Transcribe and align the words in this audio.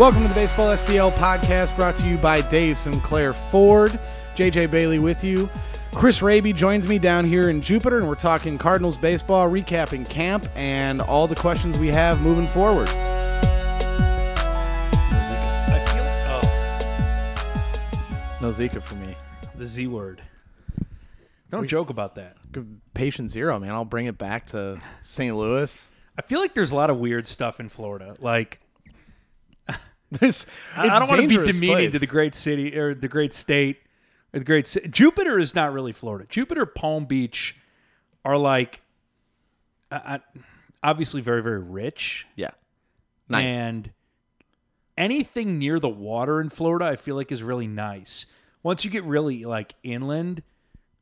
Welcome 0.00 0.22
to 0.22 0.28
the 0.28 0.34
Baseball 0.34 0.68
SDL 0.68 1.12
podcast 1.12 1.76
brought 1.76 1.94
to 1.96 2.06
you 2.06 2.16
by 2.16 2.40
Dave 2.40 2.78
Sinclair 2.78 3.34
Ford. 3.34 3.98
JJ 4.34 4.70
Bailey 4.70 4.98
with 4.98 5.22
you. 5.22 5.50
Chris 5.92 6.22
Raby 6.22 6.54
joins 6.54 6.88
me 6.88 6.98
down 6.98 7.26
here 7.26 7.50
in 7.50 7.60
Jupiter, 7.60 7.98
and 7.98 8.08
we're 8.08 8.14
talking 8.14 8.56
Cardinals 8.56 8.96
baseball, 8.96 9.50
recapping 9.50 10.08
camp, 10.08 10.46
and 10.56 11.02
all 11.02 11.26
the 11.26 11.36
questions 11.36 11.78
we 11.78 11.88
have 11.88 12.22
moving 12.22 12.46
forward. 12.46 12.88
I 12.88 13.42
feel 15.92 16.04
oh 16.30 16.40
No 18.40 18.48
Zika 18.48 18.82
for 18.82 18.94
me. 18.94 19.14
the 19.54 19.66
Z 19.66 19.86
word. 19.86 20.22
Don't 21.50 21.66
joke 21.66 21.90
about 21.90 22.14
that. 22.14 22.38
Good 22.50 22.80
Patient 22.94 23.30
zero, 23.30 23.58
man. 23.58 23.72
I'll 23.72 23.84
bring 23.84 24.06
it 24.06 24.16
back 24.16 24.46
to 24.46 24.80
St. 25.02 25.36
Louis. 25.36 25.90
I 26.16 26.22
feel 26.22 26.40
like 26.40 26.54
there's 26.54 26.72
a 26.72 26.76
lot 26.76 26.88
of 26.88 26.98
weird 26.98 27.26
stuff 27.26 27.60
in 27.60 27.68
Florida. 27.68 28.16
Like 28.18 28.60
There's, 30.20 30.46
I- 30.76 30.82
I 30.82 30.86
it's 30.88 30.98
don't 30.98 31.08
want 31.08 31.22
to 31.22 31.28
be 31.44 31.52
demeaning 31.52 31.76
place. 31.76 31.92
to 31.92 31.98
the 31.98 32.06
great 32.06 32.34
city 32.34 32.76
or 32.76 32.94
the 32.94 33.08
great 33.08 33.32
state 33.32 33.78
or 34.34 34.38
the 34.40 34.44
great 34.44 34.76
Jupiter 34.90 35.38
is 35.38 35.54
not 35.54 35.72
really 35.72 35.92
Florida. 35.92 36.26
Jupiter, 36.28 36.66
Palm 36.66 37.04
Beach 37.04 37.56
are 38.24 38.36
like 38.36 38.82
I, 39.92 40.20
obviously 40.82 41.20
very 41.20 41.42
very 41.42 41.58
rich 41.60 42.26
Yeah. 42.36 42.50
Nice. 43.28 43.52
and 43.52 43.90
anything 44.98 45.58
near 45.58 45.78
the 45.78 45.88
water 45.88 46.40
in 46.40 46.48
Florida, 46.50 46.86
I 46.86 46.96
feel 46.96 47.14
like 47.16 47.30
is 47.32 47.42
really 47.42 47.66
nice. 47.68 48.26
Once 48.62 48.84
you 48.84 48.90
get 48.90 49.04
really 49.04 49.44
like 49.44 49.74
inland 49.82 50.42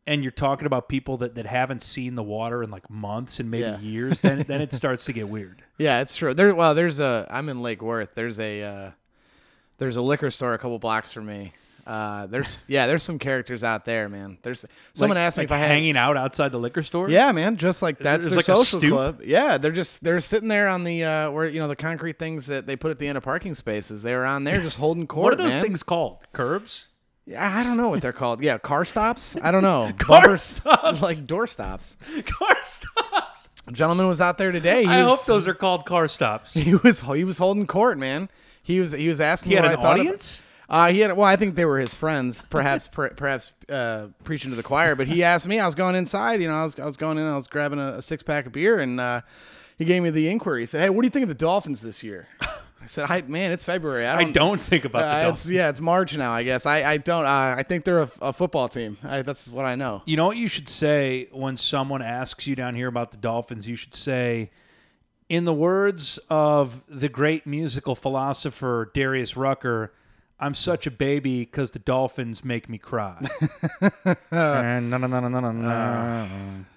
and 0.09 0.23
you're 0.25 0.33
talking 0.33 0.67
about 0.67 0.89
people 0.89 1.19
that, 1.19 1.37
that 1.37 1.47
haven't 1.47 1.83
seen 1.83 2.17
the 2.17 2.23
water 2.25 2.63
in 2.65 2.71
like 2.71 2.89
months 2.91 3.39
and 3.39 3.51
maybe 3.51 3.63
Yeah. 3.65 3.79
years, 3.79 4.21
then 4.21 4.43
then 4.49 4.61
it 4.61 4.73
starts 4.81 5.05
to 5.05 5.13
get 5.13 5.29
weird. 5.29 5.63
Yeah, 5.79 6.01
it's 6.01 6.17
true. 6.17 6.35
There, 6.35 6.53
well, 6.55 6.75
there's 6.75 6.99
a. 6.99 7.29
I'm 7.31 7.49
in 7.49 7.63
Lake 7.63 7.83
Worth. 7.83 8.15
There's 8.15 8.41
a. 8.41 8.63
Uh, 8.63 8.91
there's 9.79 9.95
a 9.97 10.03
liquor 10.03 10.31
store 10.33 10.55
a 10.55 10.59
couple 10.59 10.79
blocks 10.81 11.13
from 11.13 11.27
me. 11.27 11.53
Uh, 11.87 12.27
there's 12.27 12.65
yeah, 12.69 12.87
there's 12.87 13.03
some 13.03 13.19
characters 13.19 13.63
out 13.65 13.85
there, 13.85 14.09
man. 14.09 14.37
There's 14.43 14.65
someone 14.93 15.17
Like- 15.17 15.23
asked 15.27 15.37
me 15.39 15.43
like 15.43 15.49
if 15.49 15.53
I 15.53 15.59
had. 15.59 15.69
hanging 15.69 15.97
out 15.97 16.17
outside 16.17 16.53
the 16.53 16.59
liquor 16.59 16.83
store. 16.83 17.09
Yeah, 17.09 17.31
man, 17.33 17.57
just 17.57 17.81
like 17.81 17.97
that's 17.99 18.25
There's 18.25 18.33
their 18.33 18.37
like 18.37 18.59
a 18.61 18.65
social 18.65 18.81
stoop? 18.81 18.93
club. 18.93 19.21
Yeah, 19.25 19.57
they're 19.57 19.73
just 19.73 20.03
they're 20.05 20.21
sitting 20.21 20.49
there 20.49 20.69
on 20.69 20.85
the 20.85 21.05
uh, 21.05 21.31
where 21.31 21.47
you 21.47 21.61
know 21.61 21.69
the 21.69 21.77
concrete 21.77 22.19
things 22.19 22.47
that 22.49 22.67
they 22.67 22.77
put 22.77 22.91
at 22.91 22.99
the 22.99 23.09
end 23.09 23.17
of 23.17 23.25
parking 23.25 23.55
spaces. 23.55 24.03
They 24.03 24.15
were 24.15 24.27
on 24.27 24.45
there 24.45 24.61
just 24.61 24.77
holding 24.77 25.07
court. 25.07 25.25
What 25.25 25.33
are 25.35 25.37
those 25.37 25.55
man. 25.55 25.63
things 25.63 25.83
called? 25.83 26.19
Curbs? 26.33 26.89
Yeah, 27.29 27.59
I 27.59 27.63
don't 27.63 27.77
know 27.77 27.91
what 27.91 28.01
they're 28.01 28.13
called. 28.15 28.43
Yeah, 28.43 28.57
car 28.57 28.87
stops. 28.87 29.37
I 29.43 29.51
don't 29.51 29.63
know. 29.63 29.93
Car 29.99 30.35
stops. 30.39 31.03
like 31.03 31.27
door 31.27 31.47
stops. 31.47 31.95
Car 32.25 32.57
stops. 32.63 33.51
A 33.67 33.73
gentleman 33.73 34.07
was 34.09 34.23
out 34.23 34.39
there 34.39 34.51
today. 34.51 34.85
He 34.85 34.89
I 34.89 35.03
was, 35.05 35.19
hope 35.19 35.27
those 35.27 35.47
are 35.47 35.53
called 35.53 35.85
car 35.85 36.09
stops. 36.09 36.55
He 36.69 36.75
was 36.77 37.01
he 37.03 37.25
was 37.25 37.37
holding 37.37 37.67
court, 37.67 37.99
man. 37.99 38.31
He 38.63 38.81
was 38.81 38.93
he 38.93 39.09
was 39.09 39.21
asking 39.21 39.51
He 39.51 39.57
had 39.57 39.67
an 39.67 39.73
I 39.73 39.75
thought 39.77 39.97
of- 39.97 40.01
audience? 40.01 40.43
Uh, 40.71 40.91
he 40.91 41.01
had 41.01 41.15
well, 41.17 41.27
I 41.27 41.37
think 41.37 41.55
they 41.55 41.65
were 41.67 41.79
his 41.79 41.93
friends, 41.95 42.43
perhaps 42.49 42.89
per, 42.89 43.11
perhaps 43.11 43.53
uh, 43.71 44.07
preaching 44.25 44.51
to 44.51 44.57
the 44.57 44.63
choir. 44.63 44.95
But 44.97 45.07
he 45.07 45.23
asked 45.33 45.47
me. 45.49 45.59
I 45.61 45.67
was 45.67 45.75
going 45.75 45.97
inside. 45.97 46.41
You 46.41 46.49
know, 46.49 46.55
I 46.55 46.65
was 46.65 46.79
I 46.79 46.85
was 46.87 46.97
going 46.97 47.19
in. 47.19 47.25
I 47.25 47.37
was 47.37 47.47
grabbing 47.47 47.79
a, 47.79 47.95
a 47.99 48.03
six 48.03 48.23
pack 48.23 48.47
of 48.47 48.53
beer, 48.53 48.79
and 48.79 48.99
uh, 49.01 49.21
he 49.79 49.85
gave 49.85 50.03
me 50.03 50.09
the 50.11 50.29
inquiry. 50.29 50.61
He 50.63 50.67
said, 50.67 50.81
"Hey, 50.83 50.91
what 50.91 51.03
do 51.03 51.07
you 51.07 51.11
think 51.11 51.23
of 51.25 51.29
the 51.31 51.35
Dolphins 51.35 51.81
this 51.83 52.03
year?" 52.03 52.29
I 52.81 52.87
said, 52.87 53.07
"I 53.11 53.23
man, 53.23 53.53
it's 53.53 53.65
February. 53.65 54.07
I 54.07 54.17
I 54.17 54.23
don't." 54.25 54.33
don't 54.33 54.61
think 54.61 54.85
about 54.85 55.01
the 55.01 55.23
Dolphins. 55.23 55.45
it's 55.47 55.51
yeah, 55.51 55.69
it's 55.69 55.81
March 55.81 56.17
now. 56.17 56.33
I 56.33 56.43
guess 56.45 56.65
I 56.67 56.85
I 56.93 56.97
don't. 56.97 57.25
Uh, 57.25 57.55
I 57.59 57.63
think 57.63 57.85
they're 57.85 58.01
a, 58.03 58.11
a 58.23 58.33
football 58.33 58.69
team. 58.69 58.97
I, 59.03 59.23
that's 59.23 59.49
what 59.51 59.65
I 59.67 59.75
know. 59.75 60.03
You 60.07 60.17
know 60.17 60.27
what 60.27 60.37
you 60.37 60.47
should 60.49 60.69
say 60.69 61.29
when 61.33 61.57
someone 61.57 62.03
asks 62.03 62.47
you 62.47 62.55
down 62.57 62.75
here 62.75 62.89
about 62.89 63.11
the 63.11 63.17
Dolphins? 63.17 63.67
You 63.69 63.77
should 63.77 63.95
say, 63.95 64.51
in 65.29 65.45
the 65.45 65.53
words 65.53 66.19
of 66.31 66.85
the 66.89 67.09
great 67.09 67.47
musical 67.47 67.95
philosopher 67.97 68.91
Darius 68.95 69.37
Rucker, 69.37 69.93
I'm 70.41 70.55
such 70.55 70.87
a 70.87 70.91
baby 70.91 71.41
because 71.41 71.73
the 71.73 71.81
Dolphins 71.81 72.45
make 72.45 72.69
me 72.69 72.79
cry. 72.79 73.27
And 74.31 74.89
na- 74.91 74.99
na- 74.99 75.07
na- 75.09 75.21
na- 75.29 75.41
na- 75.41 75.53
na- 75.53 76.29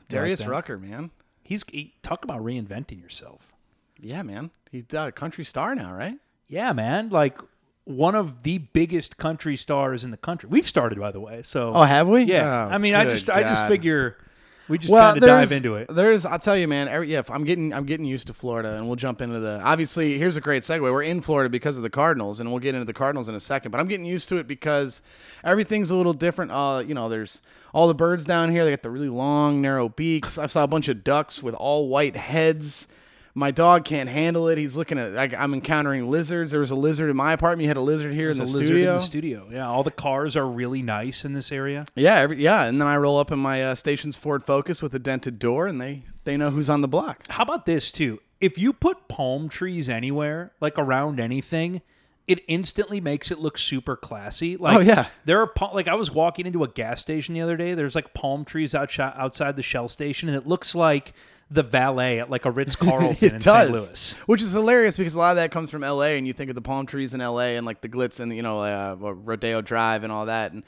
Darius 0.09 0.41
like. 0.41 0.49
Rucker, 0.49 0.77
man. 0.77 1.11
He's 1.43 1.63
he, 1.71 1.93
talk 2.01 2.23
about 2.23 2.41
reinventing 2.41 3.01
yourself. 3.01 3.53
Yeah, 4.01 4.23
man. 4.23 4.51
He's 4.71 4.85
a 4.93 5.11
country 5.11 5.43
star 5.45 5.75
now, 5.75 5.93
right? 5.93 6.17
Yeah, 6.47 6.73
man. 6.73 7.09
Like 7.09 7.39
one 7.85 8.15
of 8.15 8.43
the 8.43 8.57
biggest 8.59 9.17
country 9.17 9.55
stars 9.55 10.03
in 10.03 10.11
the 10.11 10.17
country. 10.17 10.49
We've 10.49 10.67
started, 10.67 10.99
by 10.99 11.11
the 11.11 11.19
way. 11.19 11.41
So 11.43 11.73
Oh, 11.73 11.83
have 11.83 12.07
we? 12.09 12.23
yeah. 12.23 12.67
Oh, 12.69 12.73
I 12.73 12.77
mean, 12.77 12.95
I 12.95 13.05
just 13.05 13.29
I 13.29 13.43
just 13.43 13.67
figure 13.67 14.17
we 14.67 14.77
just 14.77 14.93
well, 14.93 15.11
kind 15.13 15.17
of 15.17 15.27
dive 15.27 15.51
into 15.51 15.75
it. 15.75 15.93
There's, 15.93 16.25
I'll 16.25 16.39
tell 16.39 16.55
you, 16.55 16.67
man. 16.67 16.87
Every, 16.87 17.11
yeah, 17.11 17.23
I'm 17.29 17.43
getting, 17.43 17.73
I'm 17.73 17.85
getting 17.85 18.05
used 18.05 18.27
to 18.27 18.33
Florida, 18.33 18.77
and 18.77 18.87
we'll 18.87 18.95
jump 18.95 19.21
into 19.21 19.39
the. 19.39 19.59
Obviously, 19.61 20.17
here's 20.17 20.37
a 20.37 20.41
great 20.41 20.63
segue. 20.63 20.79
We're 20.81 21.03
in 21.03 21.19
Florida 21.21 21.49
because 21.49 21.75
of 21.75 21.83
the 21.83 21.89
Cardinals, 21.89 22.39
and 22.39 22.49
we'll 22.49 22.59
get 22.59 22.73
into 22.73 22.85
the 22.85 22.93
Cardinals 22.93 23.27
in 23.27 23.35
a 23.35 23.39
second. 23.39 23.71
But 23.71 23.81
I'm 23.81 23.87
getting 23.87 24.05
used 24.05 24.29
to 24.29 24.37
it 24.37 24.47
because 24.47 25.01
everything's 25.43 25.91
a 25.91 25.95
little 25.95 26.13
different. 26.13 26.51
Uh, 26.51 26.83
you 26.85 26.93
know, 26.93 27.09
there's 27.09 27.41
all 27.73 27.89
the 27.89 27.93
birds 27.93 28.23
down 28.23 28.49
here. 28.49 28.63
They 28.63 28.69
got 28.69 28.81
the 28.81 28.89
really 28.89 29.09
long, 29.09 29.61
narrow 29.61 29.89
beaks. 29.89 30.37
I 30.37 30.47
saw 30.47 30.63
a 30.63 30.67
bunch 30.67 30.87
of 30.87 31.03
ducks 31.03 31.43
with 31.43 31.53
all 31.55 31.89
white 31.89 32.15
heads. 32.15 32.87
My 33.33 33.51
dog 33.51 33.85
can't 33.85 34.09
handle 34.09 34.47
it. 34.49 34.57
He's 34.57 34.75
looking 34.75 34.97
at. 34.99 35.17
I, 35.17 35.41
I'm 35.41 35.53
encountering 35.53 36.09
lizards. 36.09 36.51
There 36.51 36.59
was 36.59 36.71
a 36.71 36.75
lizard 36.75 37.09
in 37.09 37.15
my 37.15 37.33
apartment. 37.33 37.61
You 37.63 37.67
had 37.69 37.77
a 37.77 37.81
lizard 37.81 38.13
here 38.13 38.29
in 38.29 38.37
the 38.37 38.43
a 38.43 38.45
lizard 38.45 38.65
studio. 38.65 38.89
in 38.91 38.97
the 38.97 39.03
studio. 39.03 39.47
Yeah, 39.51 39.67
all 39.69 39.83
the 39.83 39.91
cars 39.91 40.35
are 40.35 40.45
really 40.47 40.81
nice 40.81 41.23
in 41.23 41.33
this 41.33 41.51
area. 41.51 41.85
Yeah, 41.95 42.15
every, 42.15 42.37
yeah, 42.43 42.63
and 42.63 42.79
then 42.81 42.87
I 42.87 42.97
roll 42.97 43.17
up 43.19 43.31
in 43.31 43.39
my 43.39 43.63
uh, 43.63 43.75
station's 43.75 44.17
Ford 44.17 44.43
Focus 44.45 44.81
with 44.81 44.93
a 44.95 44.99
dented 44.99 45.39
door, 45.39 45.67
and 45.67 45.79
they 45.79 46.03
they 46.25 46.35
know 46.37 46.49
who's 46.49 46.69
on 46.69 46.81
the 46.81 46.87
block. 46.87 47.25
How 47.29 47.43
about 47.43 47.65
this 47.65 47.91
too? 47.91 48.19
If 48.39 48.57
you 48.57 48.73
put 48.73 49.07
palm 49.07 49.49
trees 49.49 49.87
anywhere, 49.87 50.51
like 50.59 50.77
around 50.79 51.19
anything, 51.19 51.81
it 52.27 52.39
instantly 52.47 52.99
makes 52.99 53.29
it 53.31 53.39
look 53.39 53.57
super 53.57 53.95
classy. 53.95 54.57
Like, 54.57 54.77
Oh, 54.77 54.79
yeah. 54.79 55.07
there 55.25 55.41
are 55.41 55.51
like 55.73 55.87
I 55.87 55.93
was 55.95 56.11
walking 56.11 56.45
into 56.45 56.63
a 56.63 56.67
gas 56.67 57.01
station 57.01 57.33
the 57.35 57.41
other 57.41 57.55
day. 57.55 57.75
There's 57.75 57.95
like 57.95 58.13
palm 58.13 58.43
trees 58.45 58.73
outside 58.75 59.13
outside 59.15 59.55
the 59.55 59.61
Shell 59.63 59.87
station, 59.89 60.27
and 60.27 60.37
it 60.37 60.47
looks 60.47 60.73
like 60.75 61.13
the 61.51 61.63
valet 61.63 62.19
at 62.19 62.29
like 62.29 62.45
a 62.45 62.51
Ritz 62.51 62.75
Carlton 62.77 63.35
in 63.35 63.41
does, 63.41 63.43
St. 63.43 63.71
Louis. 63.71 64.11
which 64.25 64.41
is 64.41 64.53
hilarious 64.53 64.97
because 64.97 65.15
a 65.15 65.19
lot 65.19 65.31
of 65.31 65.35
that 65.35 65.51
comes 65.51 65.69
from 65.69 65.83
L.A. 65.83 66.17
and 66.17 66.25
you 66.25 66.33
think 66.33 66.49
of 66.49 66.55
the 66.55 66.61
palm 66.61 66.85
trees 66.85 67.13
in 67.13 67.21
L.A. 67.21 67.57
and 67.57 67.65
like 67.65 67.81
the 67.81 67.89
glitz 67.89 68.19
and 68.19 68.33
you 68.33 68.41
know 68.41 68.61
uh, 68.61 68.95
Rodeo 68.95 69.61
Drive 69.61 70.03
and 70.03 70.11
all 70.11 70.27
that, 70.27 70.53
and 70.53 70.63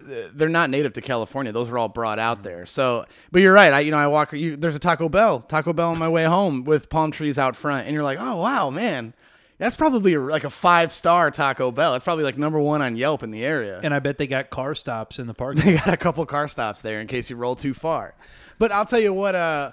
uh, 0.00 0.28
they're 0.34 0.48
not 0.48 0.70
native 0.70 0.92
to 0.94 1.00
California. 1.00 1.52
Those 1.52 1.70
were 1.70 1.78
all 1.78 1.88
brought 1.88 2.18
out 2.18 2.42
there. 2.42 2.66
So, 2.66 3.06
but 3.30 3.42
you're 3.42 3.54
right. 3.54 3.72
I 3.72 3.80
you 3.80 3.92
know 3.92 3.96
I 3.96 4.08
walk. 4.08 4.32
You, 4.32 4.56
there's 4.56 4.74
a 4.74 4.80
Taco 4.80 5.08
Bell, 5.08 5.40
Taco 5.40 5.72
Bell 5.72 5.90
on 5.90 5.98
my 5.98 6.08
way 6.08 6.24
home 6.24 6.64
with 6.64 6.88
palm 6.88 7.12
trees 7.12 7.38
out 7.38 7.54
front, 7.54 7.86
and 7.86 7.94
you're 7.94 8.04
like, 8.04 8.18
oh 8.20 8.36
wow, 8.36 8.70
man. 8.70 9.14
That's 9.56 9.76
probably 9.76 10.14
a, 10.14 10.20
like 10.20 10.42
a 10.42 10.50
five 10.50 10.92
star 10.92 11.30
Taco 11.30 11.70
Bell. 11.70 11.92
That's 11.92 12.02
probably 12.02 12.24
like 12.24 12.36
number 12.36 12.58
one 12.58 12.82
on 12.82 12.96
Yelp 12.96 13.22
in 13.22 13.30
the 13.30 13.44
area. 13.44 13.80
And 13.84 13.94
I 13.94 14.00
bet 14.00 14.18
they 14.18 14.26
got 14.26 14.50
car 14.50 14.74
stops 14.74 15.20
in 15.20 15.28
the 15.28 15.34
parking. 15.34 15.64
They 15.64 15.76
got 15.76 15.94
a 15.94 15.96
couple 15.96 16.26
car 16.26 16.48
stops 16.48 16.82
there 16.82 17.00
in 17.00 17.06
case 17.06 17.30
you 17.30 17.36
roll 17.36 17.54
too 17.54 17.72
far. 17.72 18.16
But 18.58 18.72
I'll 18.72 18.84
tell 18.84 18.98
you 18.98 19.12
what. 19.12 19.36
Uh, 19.36 19.70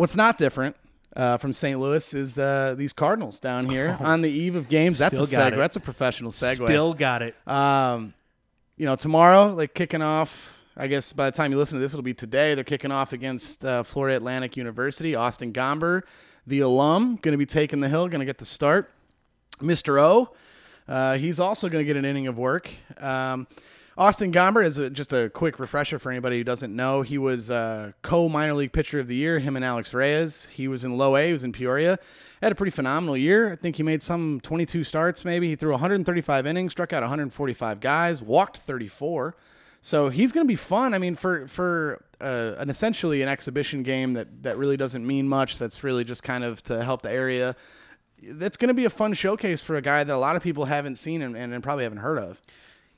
what's 0.00 0.16
not 0.16 0.38
different 0.38 0.74
uh, 1.14 1.36
from 1.36 1.52
St. 1.52 1.78
Louis 1.78 2.14
is 2.14 2.32
the 2.32 2.74
these 2.76 2.94
Cardinals 2.94 3.38
down 3.38 3.68
here 3.68 3.98
on 4.00 4.22
the 4.22 4.30
eve 4.30 4.56
of 4.56 4.68
games. 4.68 4.98
That's 4.98 5.18
a 5.18 5.20
Oh, 5.20 5.24
Still 5.26 5.38
got 5.38 5.52
segue. 5.52 5.56
That's 5.58 5.76
a 5.76 5.80
professional 5.80 6.30
segue. 6.30 6.64
Still 6.64 6.94
got 6.94 7.20
it. 7.20 7.36
Um, 7.46 8.14
you 8.78 8.86
know, 8.86 8.96
tomorrow, 8.96 9.52
like 9.52 9.74
kicking 9.74 10.02
off. 10.02 10.54
I 10.76 10.86
guess 10.86 11.12
by 11.12 11.26
the 11.26 11.36
time 11.36 11.52
you 11.52 11.58
listen 11.58 11.76
to 11.76 11.80
this, 11.80 11.92
it'll 11.92 12.02
be 12.02 12.14
today. 12.14 12.54
They're 12.54 12.64
kicking 12.64 12.90
off 12.90 13.12
against 13.12 13.62
uh, 13.64 13.82
Florida 13.82 14.16
Atlantic 14.16 14.56
University. 14.56 15.14
Austin 15.14 15.52
Gomber, 15.52 16.02
the 16.46 16.60
alum, 16.60 17.16
going 17.20 17.32
to 17.32 17.38
be 17.38 17.44
taking 17.44 17.80
the 17.80 17.88
hill, 17.90 18.08
going 18.08 18.20
to 18.20 18.24
get 18.26 18.38
the 18.38 18.46
start. 18.46 18.90
Mr. 19.58 20.00
O, 20.00 20.32
uh, 20.88 21.18
he's 21.18 21.38
also 21.38 21.68
going 21.68 21.84
to 21.84 21.86
get 21.86 21.98
an 21.98 22.06
inning 22.06 22.28
of 22.28 22.38
work. 22.38 22.70
Um, 22.96 23.46
Austin 24.00 24.32
Gomber 24.32 24.64
is 24.64 24.78
a, 24.78 24.88
just 24.88 25.12
a 25.12 25.28
quick 25.28 25.58
refresher 25.58 25.98
for 25.98 26.10
anybody 26.10 26.38
who 26.38 26.44
doesn't 26.44 26.74
know. 26.74 27.02
He 27.02 27.18
was 27.18 27.50
uh, 27.50 27.92
co 28.00 28.30
minor 28.30 28.54
league 28.54 28.72
pitcher 28.72 28.98
of 28.98 29.08
the 29.08 29.14
year, 29.14 29.38
him 29.40 29.56
and 29.56 29.64
Alex 29.64 29.92
Reyes. 29.92 30.46
He 30.46 30.68
was 30.68 30.84
in 30.84 30.96
low 30.96 31.16
A, 31.16 31.26
he 31.26 31.34
was 31.34 31.44
in 31.44 31.52
Peoria. 31.52 31.98
Had 32.40 32.50
a 32.50 32.54
pretty 32.54 32.70
phenomenal 32.70 33.14
year. 33.14 33.52
I 33.52 33.56
think 33.56 33.76
he 33.76 33.82
made 33.82 34.02
some 34.02 34.40
22 34.40 34.84
starts, 34.84 35.22
maybe. 35.22 35.48
He 35.48 35.54
threw 35.54 35.72
135 35.72 36.46
innings, 36.46 36.72
struck 36.72 36.94
out 36.94 37.02
145 37.02 37.80
guys, 37.80 38.22
walked 38.22 38.56
34. 38.56 39.36
So 39.82 40.08
he's 40.08 40.32
going 40.32 40.46
to 40.46 40.48
be 40.48 40.56
fun. 40.56 40.94
I 40.94 40.98
mean, 40.98 41.14
for 41.14 41.46
for 41.46 42.02
uh, 42.22 42.54
an 42.56 42.70
essentially 42.70 43.20
an 43.20 43.28
exhibition 43.28 43.82
game 43.82 44.14
that 44.14 44.44
that 44.44 44.56
really 44.56 44.78
doesn't 44.78 45.06
mean 45.06 45.28
much. 45.28 45.58
That's 45.58 45.84
really 45.84 46.04
just 46.04 46.22
kind 46.22 46.42
of 46.42 46.62
to 46.62 46.82
help 46.82 47.02
the 47.02 47.12
area. 47.12 47.54
That's 48.22 48.56
going 48.56 48.68
to 48.68 48.74
be 48.74 48.86
a 48.86 48.90
fun 48.90 49.12
showcase 49.12 49.62
for 49.62 49.76
a 49.76 49.82
guy 49.82 50.04
that 50.04 50.14
a 50.14 50.16
lot 50.16 50.36
of 50.36 50.42
people 50.42 50.64
haven't 50.64 50.96
seen 50.96 51.20
and, 51.20 51.36
and 51.36 51.62
probably 51.62 51.84
haven't 51.84 51.98
heard 51.98 52.18
of. 52.18 52.40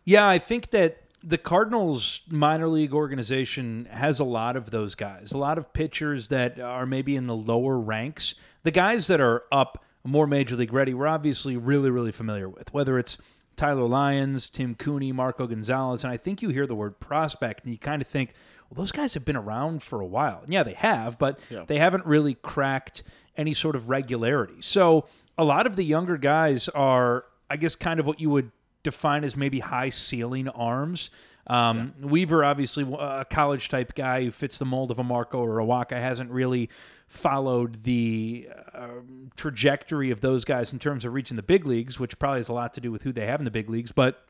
Yeah, 0.04 0.28
I 0.28 0.38
think 0.38 0.70
that 0.70 0.98
the 1.22 1.38
Cardinals 1.38 2.20
minor 2.28 2.66
league 2.66 2.92
organization 2.92 3.86
has 3.90 4.18
a 4.18 4.24
lot 4.24 4.56
of 4.56 4.70
those 4.70 4.94
guys, 4.94 5.32
a 5.32 5.38
lot 5.38 5.56
of 5.58 5.72
pitchers 5.72 6.28
that 6.28 6.58
are 6.58 6.86
maybe 6.86 7.14
in 7.14 7.26
the 7.28 7.36
lower 7.36 7.78
ranks. 7.78 8.34
The 8.64 8.72
guys 8.72 9.06
that 9.06 9.20
are 9.20 9.44
up 9.52 9.84
more 10.04 10.26
major 10.26 10.56
league 10.56 10.72
ready, 10.72 10.92
we're 10.94 11.06
obviously 11.06 11.56
really, 11.56 11.90
really 11.90 12.10
familiar 12.10 12.48
with, 12.48 12.72
whether 12.74 12.98
it's 12.98 13.18
Tyler 13.54 13.86
Lyons, 13.86 14.48
Tim 14.48 14.74
Cooney, 14.74 15.12
Marco 15.12 15.46
Gonzales. 15.46 16.02
And 16.02 16.12
I 16.12 16.16
think 16.16 16.42
you 16.42 16.48
hear 16.48 16.66
the 16.66 16.74
word 16.74 16.98
prospect 16.98 17.64
and 17.64 17.72
you 17.72 17.78
kind 17.78 18.02
of 18.02 18.08
think, 18.08 18.32
well, 18.68 18.76
those 18.82 18.90
guys 18.90 19.14
have 19.14 19.24
been 19.24 19.36
around 19.36 19.82
for 19.84 20.00
a 20.00 20.06
while. 20.06 20.40
And 20.42 20.52
yeah, 20.52 20.64
they 20.64 20.74
have, 20.74 21.18
but 21.18 21.38
Yeah. 21.50 21.64
they 21.68 21.78
haven't 21.78 22.04
really 22.06 22.34
cracked 22.34 23.04
any 23.36 23.54
sort 23.54 23.76
of 23.76 23.88
regularity. 23.88 24.60
So 24.60 25.06
a 25.38 25.44
lot 25.44 25.66
of 25.68 25.76
the 25.76 25.84
younger 25.84 26.16
guys 26.16 26.68
are 26.70 27.26
I 27.48 27.56
guess, 27.58 27.76
kind 27.76 28.00
of 28.00 28.06
what 28.06 28.18
you 28.18 28.30
would 28.30 28.50
define 28.82 29.24
as 29.24 29.36
maybe 29.36 29.60
high 29.60 29.90
ceiling 29.90 30.48
arms. 30.48 31.10
Um, 31.46 31.94
Weaver, 32.00 32.44
obviously, 32.44 32.84
a 32.98 33.24
college 33.28 33.68
type 33.68 33.94
guy 33.94 34.24
who 34.24 34.30
fits 34.30 34.58
the 34.58 34.64
mold 34.64 34.90
of 34.90 34.98
a 34.98 35.04
Marco 35.04 35.40
or 35.40 35.58
a 35.60 35.64
Wacha, 35.64 36.00
hasn't 36.00 36.30
really 36.30 36.68
followed 37.08 37.82
the 37.82 38.48
uh, 38.72 38.88
trajectory 39.36 40.10
of 40.10 40.20
those 40.20 40.44
guys 40.44 40.72
in 40.72 40.78
terms 40.78 41.04
of 41.04 41.12
reaching 41.12 41.36
the 41.36 41.42
big 41.42 41.66
leagues, 41.66 41.98
which 41.98 42.18
probably 42.18 42.38
has 42.38 42.48
a 42.48 42.52
lot 42.52 42.74
to 42.74 42.80
do 42.80 42.90
with 42.92 43.02
who 43.02 43.12
they 43.12 43.26
have 43.26 43.40
in 43.40 43.44
the 43.44 43.50
big 43.50 43.68
leagues. 43.68 43.92
But 43.92 44.24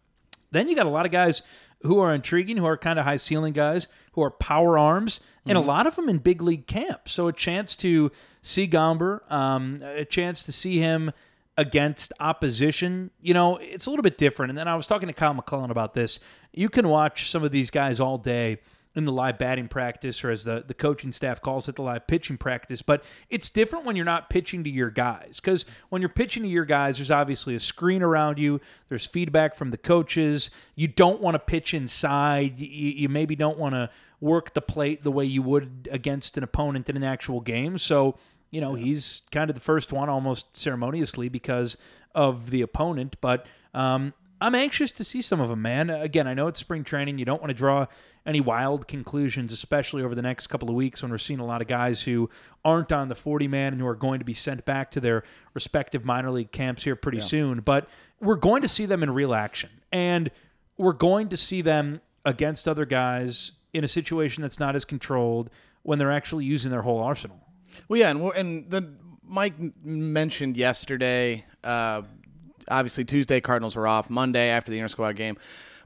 then 0.51 0.69
you 0.69 0.75
got 0.75 0.87
a 0.87 0.91
lot 0.91 1.07
of 1.07 1.13
guys 1.13 1.43
who 1.83 1.99
are 1.99 2.15
intriguing, 2.15 2.57
who 2.57 2.67
are 2.67 2.77
kind 2.77 2.99
of 2.99 3.05
high 3.05 3.17
ceiling 3.17 3.53
guys, 3.53 3.89
who 4.13 4.23
are 4.23 4.31
power 4.31 4.79
arms, 4.79 5.21
and 5.47 5.59
a 5.59 5.61
lot 5.61 5.87
of 5.87 5.97
them 5.97 6.09
in 6.09 6.19
big 6.19 6.43
league 6.43 6.67
camp. 6.67 7.09
So 7.09 7.29
a 7.29 7.33
chance 7.33 7.77
to 7.77 8.11
see 8.43 8.69
Gomber, 8.69 9.31
um, 9.31 9.83
a 9.83 10.05
chance 10.05 10.43
to 10.45 10.53
see 10.53 10.79
him 10.79 11.13
against 11.57 12.13
opposition, 12.19 13.11
you 13.21 13.35
know, 13.35 13.57
it's 13.59 13.87
a 13.87 13.91
little 13.91 14.03
bit 14.03 14.17
different. 14.17 14.51
And 14.51 14.59
then 14.59 14.69
I 14.69 14.75
was 14.75 14.87
talking 14.87 15.09
to 15.09 15.13
Kyle 15.13 15.35
McClellan 15.35 15.71
about 15.71 15.95
this. 15.95 16.19
You 16.53 16.69
can 16.69 16.89
watch 16.89 17.31
some 17.31 17.45
of 17.45 17.53
these 17.53 17.71
guys 17.71 18.01
all 18.01 18.19
day 18.19 18.59
in 18.95 19.05
the 19.07 19.13
live 19.13 19.39
batting 19.39 19.69
practice, 19.69 20.23
or 20.23 20.31
as 20.31 20.45
the, 20.45 20.65
the 20.67 20.75
coaching 20.75 21.13
staff 21.13 21.41
calls 21.41 21.69
it, 21.69 21.77
the 21.77 21.83
live 21.83 22.07
pitching 22.07 22.37
practice. 22.37 22.83
But 22.83 23.05
it's 23.31 23.49
different 23.49 23.87
when 23.87 23.97
you're 23.97 24.05
not 24.05 24.29
pitching 24.29 24.65
to 24.65 24.71
your 24.71 24.91
guys. 24.91 25.41
Because 25.41 25.65
when 25.89 26.03
you're 26.03 26.11
pitching 26.11 26.43
to 26.43 26.49
your 26.49 26.67
guys, 26.67 26.99
there's 26.99 27.11
obviously 27.11 27.55
a 27.55 27.61
screen 27.61 28.03
around 28.03 28.39
you, 28.39 28.61
there's 28.89 29.07
feedback 29.07 29.55
from 29.55 29.71
the 29.71 29.79
coaches. 29.79 30.51
You 30.75 30.89
don't 30.89 31.21
want 31.21 31.35
to 31.37 31.39
pitch 31.39 31.73
inside. 31.73 32.61
You, 32.61 32.67
you 32.69 33.09
maybe 33.09 33.35
don't 33.35 33.59
want 33.59 33.75
to 33.75 33.91
work 34.21 34.55
the 34.55 34.61
plate 34.61 35.03
the 35.03 35.11
way 35.11 35.25
you 35.25 35.43
would 35.43 35.89
against 35.91 36.37
an 36.37 36.45
opponent 36.45 36.89
in 36.89 36.97
an 36.97 37.05
actual 37.05 37.41
game. 37.41 37.79
So, 37.79 38.17
you 38.53 38.61
know, 38.61 38.75
he's 38.75 39.23
kind 39.33 39.51
of 39.51 39.55
the 39.55 39.61
first 39.61 39.93
one 39.93 40.09
almost 40.09 40.57
ceremoniously 40.57 41.29
because 41.29 41.77
of 42.15 42.51
the 42.51 42.63
opponent. 42.63 43.17
But 43.21 43.47
um, 43.75 44.13
I'm 44.41 44.55
anxious 44.55 44.91
to 44.93 45.05
see 45.05 45.23
some 45.23 45.41
of 45.41 45.49
them, 45.49 45.63
man. 45.63 45.89
Again, 45.89 46.29
I 46.29 46.35
know 46.35 46.47
it's 46.49 46.61
spring 46.61 46.85
training. 46.85 47.19
You 47.19 47.25
don't 47.25 47.41
want 47.41 47.49
to 47.49 47.55
draw 47.55 47.87
any 48.27 48.41
wild 48.41 48.87
conclusions, 48.87 49.53
especially 49.53 50.03
over 50.03 50.15
the 50.15 50.23
next 50.23 50.49
couple 50.49 50.69
of 50.69 50.75
weeks 50.75 51.03
when 51.03 51.11
we're 51.11 51.19
seeing 51.19 51.41
a 51.41 51.47
lot 51.47 51.63
of 51.63 51.67
guys 51.67 52.03
who 52.03 52.29
aren't 52.65 52.93
on 52.93 53.09
the 53.09 53.15
40 53.15 53.49
man 53.49 53.73
and 53.73 53.81
who 53.81 53.87
are 53.87 53.97
going 53.97 54.19
to 54.19 54.25
be 54.25 54.35
sent 54.35 54.65
back 54.67 54.91
to 54.93 55.01
their 55.01 55.25
respective 55.55 56.05
minor 56.05 56.31
league 56.31 56.53
camps 56.53 56.85
here 56.85 56.95
pretty 56.95 57.19
soon. 57.21 57.61
But 57.61 57.89
we're 58.21 58.37
going 58.37 58.61
to 58.63 58.69
see 58.69 58.85
them 58.85 59.03
in 59.03 59.11
real 59.11 59.35
action. 59.35 59.71
And 59.91 60.31
we're 60.77 60.93
going 60.93 61.31
to 61.31 61.39
see 61.39 61.63
them 61.63 62.03
against 62.25 62.69
other 62.69 62.85
guys 62.85 63.53
in 63.73 63.83
a 63.83 63.89
situation 63.89 64.43
that's 64.43 64.61
not 64.61 64.77
as 64.77 64.85
controlled 64.85 65.49
when 65.83 65.99
they're 65.99 66.13
actually 66.13 66.45
using 66.45 66.71
their 66.71 66.83
whole 66.83 67.01
arsenal. 67.01 67.41
Well, 67.89 67.99
yeah, 67.99 68.11
and 68.11 68.23
and 68.35 68.71
the 68.71 68.93
Mike 69.27 69.55
mentioned 69.85 70.57
yesterday. 70.57 71.45
Uh, 71.63 72.03
obviously, 72.69 73.05
Tuesday 73.05 73.41
Cardinals 73.41 73.77
were 73.77 73.87
off. 73.87 74.11
Monday 74.11 74.49
after 74.49 74.71
the 74.71 74.79
inter 74.79 74.89
squad 74.89 75.17
game, 75.17 75.37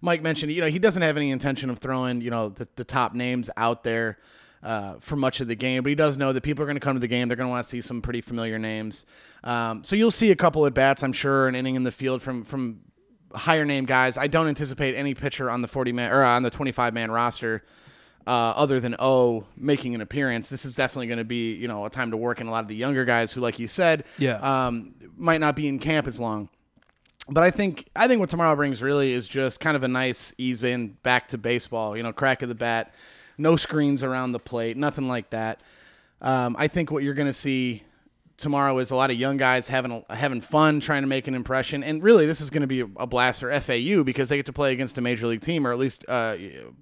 Mike 0.01 0.23
mentioned 0.23 0.53
you 0.53 0.61
know 0.61 0.69
he 0.69 0.79
doesn't 0.79 1.03
have 1.03 1.17
any 1.17 1.31
intention 1.31 1.71
of 1.71 1.79
throwing 1.79 2.21
you 2.21 2.31
know 2.31 2.49
the, 2.49 2.69
the 2.77 2.85
top 2.85 3.15
names 3.15 3.51
out 3.57 3.85
there 3.85 4.19
uh, 4.63 4.95
for 5.01 5.17
much 5.17 5.41
of 5.41 5.49
the 5.49 5.55
game, 5.55 5.83
but 5.83 5.91
he 5.91 5.95
does 5.95 6.19
know 6.19 6.33
that 6.33 6.43
people 6.43 6.63
are 6.63 6.67
going 6.67 6.77
to 6.77 6.81
come 6.81 6.95
to 6.95 7.01
the 7.01 7.09
game. 7.09 7.29
They're 7.29 7.37
going 7.37 7.49
to 7.49 7.53
want 7.53 7.65
to 7.65 7.71
see 7.71 7.81
some 7.81 8.03
pretty 8.03 8.21
familiar 8.21 8.59
names. 8.59 9.07
Um, 9.45 9.85
so 9.85 9.97
you'll 9.97 10.11
see 10.11 10.31
a 10.33 10.37
couple 10.37 10.67
at 10.67 10.75
bats, 10.75 11.03
I'm 11.03 11.13
sure, 11.13 11.47
an 11.47 11.55
inning 11.55 11.77
in 11.77 11.85
the 11.85 11.93
field 11.93 12.23
from 12.23 12.45
from 12.45 12.81
higher 13.33 13.65
name 13.65 13.85
guys. 13.85 14.17
I 14.17 14.27
don't 14.27 14.49
anticipate 14.49 14.95
any 14.95 15.15
pitcher 15.15 15.51
on 15.51 15.63
the 15.63 15.69
40 15.69 15.93
man 15.93 16.13
or 16.13 16.25
on 16.25 16.43
the 16.43 16.51
25 16.51 16.95
man 16.95 17.11
roster 17.11 17.63
uh, 18.27 18.31
other 18.31 18.81
than 18.81 18.97
O 18.99 19.45
making 19.57 19.95
an 19.95 20.01
appearance. 20.01 20.49
This 20.49 20.65
is 20.65 20.75
definitely 20.75 21.07
going 21.07 21.19
to 21.19 21.25
be 21.25 21.53
you 21.55 21.69
know 21.69 21.85
a 21.85 21.91
time 21.91 22.11
to 22.11 22.17
work 22.17 22.41
in 22.41 22.47
a 22.47 22.51
lot 22.51 22.61
of 22.61 22.69
the 22.69 22.75
younger 22.77 23.05
guys 23.05 23.33
who, 23.33 23.41
like 23.41 23.59
you 23.59 23.69
said, 23.69 24.05
Yeah. 24.19 24.37
um, 24.67 24.95
might 25.17 25.41
not 25.41 25.57
be 25.57 25.69
in 25.69 25.79
camp 25.79 26.07
as 26.07 26.19
long. 26.21 26.49
But 27.29 27.43
I 27.43 27.51
think 27.51 27.89
I 27.97 28.07
think 28.09 28.21
what 28.21 28.31
tomorrow 28.31 28.55
brings 28.57 28.83
really 28.83 29.13
is 29.13 29.27
just 29.27 29.59
kind 29.61 29.77
of 29.77 29.83
a 29.83 29.89
nice 29.89 30.33
ease 30.39 30.63
in 30.63 30.97
back 31.03 31.29
to 31.29 31.39
baseball. 31.39 31.97
You 31.97 32.03
know, 32.03 32.13
crack 32.13 32.43
of 32.43 32.49
the 32.49 32.55
bat, 32.55 32.95
no 33.39 33.57
screens 33.57 34.03
around 34.03 34.33
the 34.33 34.39
plate, 34.39 34.77
nothing 34.77 35.09
like 35.09 35.31
that. 35.31 35.61
Um, 36.21 36.55
I 36.59 36.69
think 36.69 36.91
what 36.91 37.03
you're 37.03 37.15
going 37.15 37.27
to 37.27 37.33
see 37.33 37.83
tomorrow 38.37 38.79
is 38.79 38.91
a 38.91 38.97
lot 38.97 39.11
of 39.11 39.17
young 39.17 39.37
guys 39.37 39.69
having 39.69 40.05
having 40.11 40.41
fun, 40.41 40.81
trying 40.81 41.03
to 41.03 41.09
make 41.09 41.29
an 41.29 41.35
impression, 41.35 41.83
and 41.83 42.03
really 42.03 42.27
this 42.27 42.41
is 42.41 42.51
going 42.51 42.63
to 42.63 42.67
be 42.67 42.81
a 42.81 43.07
blast 43.07 43.41
for 43.41 43.61
FAU 43.61 44.03
because 44.03 44.29
they 44.29 44.37
get 44.37 44.47
to 44.47 44.53
play 44.53 44.73
against 44.73 44.99
a 44.99 45.01
major 45.01 45.27
league 45.27 45.41
team, 45.41 45.67
or 45.67 45.73
at 45.73 45.79
least 45.79 46.05
uh, 46.09 46.37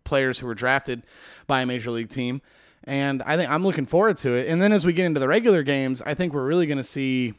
players 0.05 0.39
who 0.39 0.47
were 0.47 0.55
drafted 0.55 1.03
by 1.47 1.61
a 1.61 1.67
major 1.67 1.91
league 1.91 2.09
team. 2.09 2.43
And 2.85 3.23
I 3.23 3.37
think 3.37 3.51
I'm 3.51 3.62
looking 3.62 3.87
forward 3.87 4.19
to 4.19 4.35
it. 4.35 4.49
And 4.49 4.61
then 4.61 4.73
as 4.73 4.85
we 4.85 4.93
get 4.93 5.06
into 5.06 5.21
the 5.21 5.29
regular 5.29 5.62
games, 5.62 6.03
I 6.03 6.15
think 6.15 6.35
we're 6.35 6.47
really 6.47 6.67
going 6.67 6.79
to 6.79 6.85
see 6.85 7.35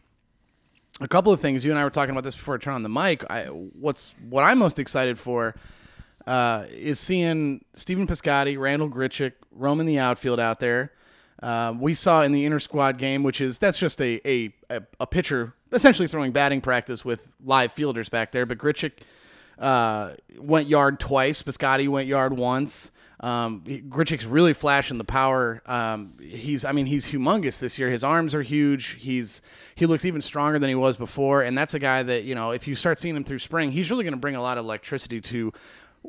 a 1.01 1.07
couple 1.07 1.31
of 1.31 1.39
things. 1.39 1.63
You 1.63 1.71
and 1.71 1.79
I 1.79 1.83
were 1.83 1.91
talking 1.91 2.11
about 2.11 2.23
this 2.23 2.35
before 2.35 2.55
I 2.55 2.57
turn 2.57 2.73
on 2.73 2.83
the 2.83 2.89
mic. 2.89 3.29
I, 3.29 3.43
what's 3.45 4.15
what 4.29 4.43
I'm 4.43 4.57
most 4.57 4.79
excited 4.79 5.19
for 5.19 5.55
uh, 6.25 6.65
is 6.71 6.99
seeing 6.99 7.63
Stephen 7.73 8.07
Piscotty, 8.07 8.57
Randall 8.57 8.89
Grichuk, 8.89 9.33
roaming 9.51 9.85
the 9.85 9.99
outfield 9.99 10.39
out 10.39 10.59
there. 10.59 10.91
Uh, 11.41 11.73
we 11.77 11.93
saw 11.93 12.21
in 12.21 12.31
the 12.31 12.45
inter 12.45 12.59
squad 12.59 12.97
game, 12.97 13.23
which 13.23 13.41
is 13.41 13.59
that's 13.59 13.77
just 13.77 14.01
a, 14.01 14.21
a 14.25 14.53
a 14.99 15.07
pitcher 15.07 15.53
essentially 15.71 16.07
throwing 16.07 16.31
batting 16.31 16.61
practice 16.61 17.03
with 17.03 17.27
live 17.43 17.73
fielders 17.73 18.09
back 18.09 18.31
there. 18.31 18.45
But 18.45 18.57
Grichuk 18.57 18.93
uh, 19.59 20.13
went 20.37 20.67
yard 20.67 20.99
twice. 20.99 21.43
Piscotty 21.43 21.87
went 21.87 22.07
yard 22.07 22.37
once. 22.37 22.91
Um, 23.19 23.61
Grichuk's 23.61 24.25
really 24.25 24.53
flashing 24.53 24.97
the 24.97 25.05
power. 25.05 25.61
Um, 25.65 26.15
he's, 26.19 26.65
I 26.65 26.73
mean, 26.73 26.85
he's 26.85 27.07
humongous 27.07 27.59
this 27.59 27.79
year. 27.79 27.89
His 27.89 28.03
arms 28.03 28.35
are 28.35 28.41
huge. 28.41 28.97
He's, 28.99 29.41
he 29.75 29.85
looks 29.85 30.05
even 30.05 30.21
stronger 30.21 30.59
than 30.59 30.69
he 30.69 30.75
was 30.75 30.97
before. 30.97 31.41
And 31.41 31.57
that's 31.57 31.73
a 31.73 31.79
guy 31.79 32.03
that, 32.03 32.25
you 32.25 32.35
know, 32.35 32.51
if 32.51 32.67
you 32.67 32.75
start 32.75 32.99
seeing 32.99 33.15
him 33.15 33.23
through 33.23 33.39
spring, 33.39 33.71
he's 33.71 33.89
really 33.89 34.03
going 34.03 34.13
to 34.13 34.19
bring 34.19 34.35
a 34.35 34.41
lot 34.41 34.57
of 34.57 34.65
electricity 34.65 35.21
to 35.21 35.53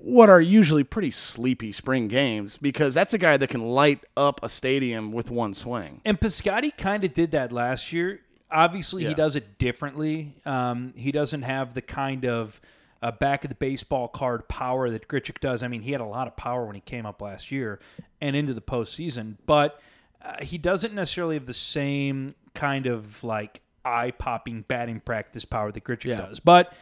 what 0.02 0.28
are 0.28 0.40
usually 0.40 0.84
pretty 0.84 1.10
sleepy 1.10 1.72
spring 1.72 2.06
games 2.08 2.56
because 2.56 2.92
that's 2.94 3.14
a 3.14 3.18
guy 3.18 3.36
that 3.36 3.48
can 3.48 3.62
light 3.62 4.04
up 4.16 4.40
a 4.42 4.48
stadium 4.48 5.10
with 5.10 5.30
one 5.30 5.54
swing. 5.54 6.00
And 6.04 6.20
Piscotty 6.20 6.76
kind 6.76 7.02
of 7.04 7.14
did 7.14 7.30
that 7.30 7.50
last 7.52 7.92
year. 7.92 8.20
Obviously, 8.50 9.04
he 9.04 9.14
does 9.14 9.36
it 9.36 9.58
differently. 9.58 10.34
Um, 10.44 10.92
he 10.96 11.10
doesn't 11.12 11.42
have 11.42 11.74
the 11.74 11.82
kind 11.82 12.24
of 12.26 12.60
uh, 13.02 13.10
back 13.10 13.44
of 13.44 13.48
the 13.48 13.54
baseball 13.56 14.06
card 14.08 14.46
power 14.48 14.88
that 14.90 15.08
Grichuk 15.08 15.40
does. 15.40 15.62
I 15.62 15.68
mean, 15.68 15.82
he 15.82 15.92
had 15.92 16.00
a 16.00 16.06
lot 16.06 16.26
of 16.26 16.36
power 16.36 16.64
when 16.64 16.74
he 16.74 16.80
came 16.80 17.06
up 17.06 17.20
last 17.20 17.50
year 17.50 17.80
and 18.20 18.36
into 18.36 18.54
the 18.54 18.60
postseason, 18.60 19.36
but 19.46 19.80
uh, 20.24 20.42
he 20.42 20.58
doesn't 20.58 20.94
necessarily 20.94 21.34
have 21.36 21.46
the 21.46 21.54
same 21.54 22.34
kind 22.54 22.86
of 22.86 23.24
like 23.24 23.62
eye 23.84 24.10
popping 24.12 24.62
batting 24.68 25.00
practice 25.00 25.44
power 25.44 25.72
that 25.72 25.84
Grichuk 25.84 26.04
Yeah. 26.04 26.16
does. 26.26 26.38
But 26.40 26.72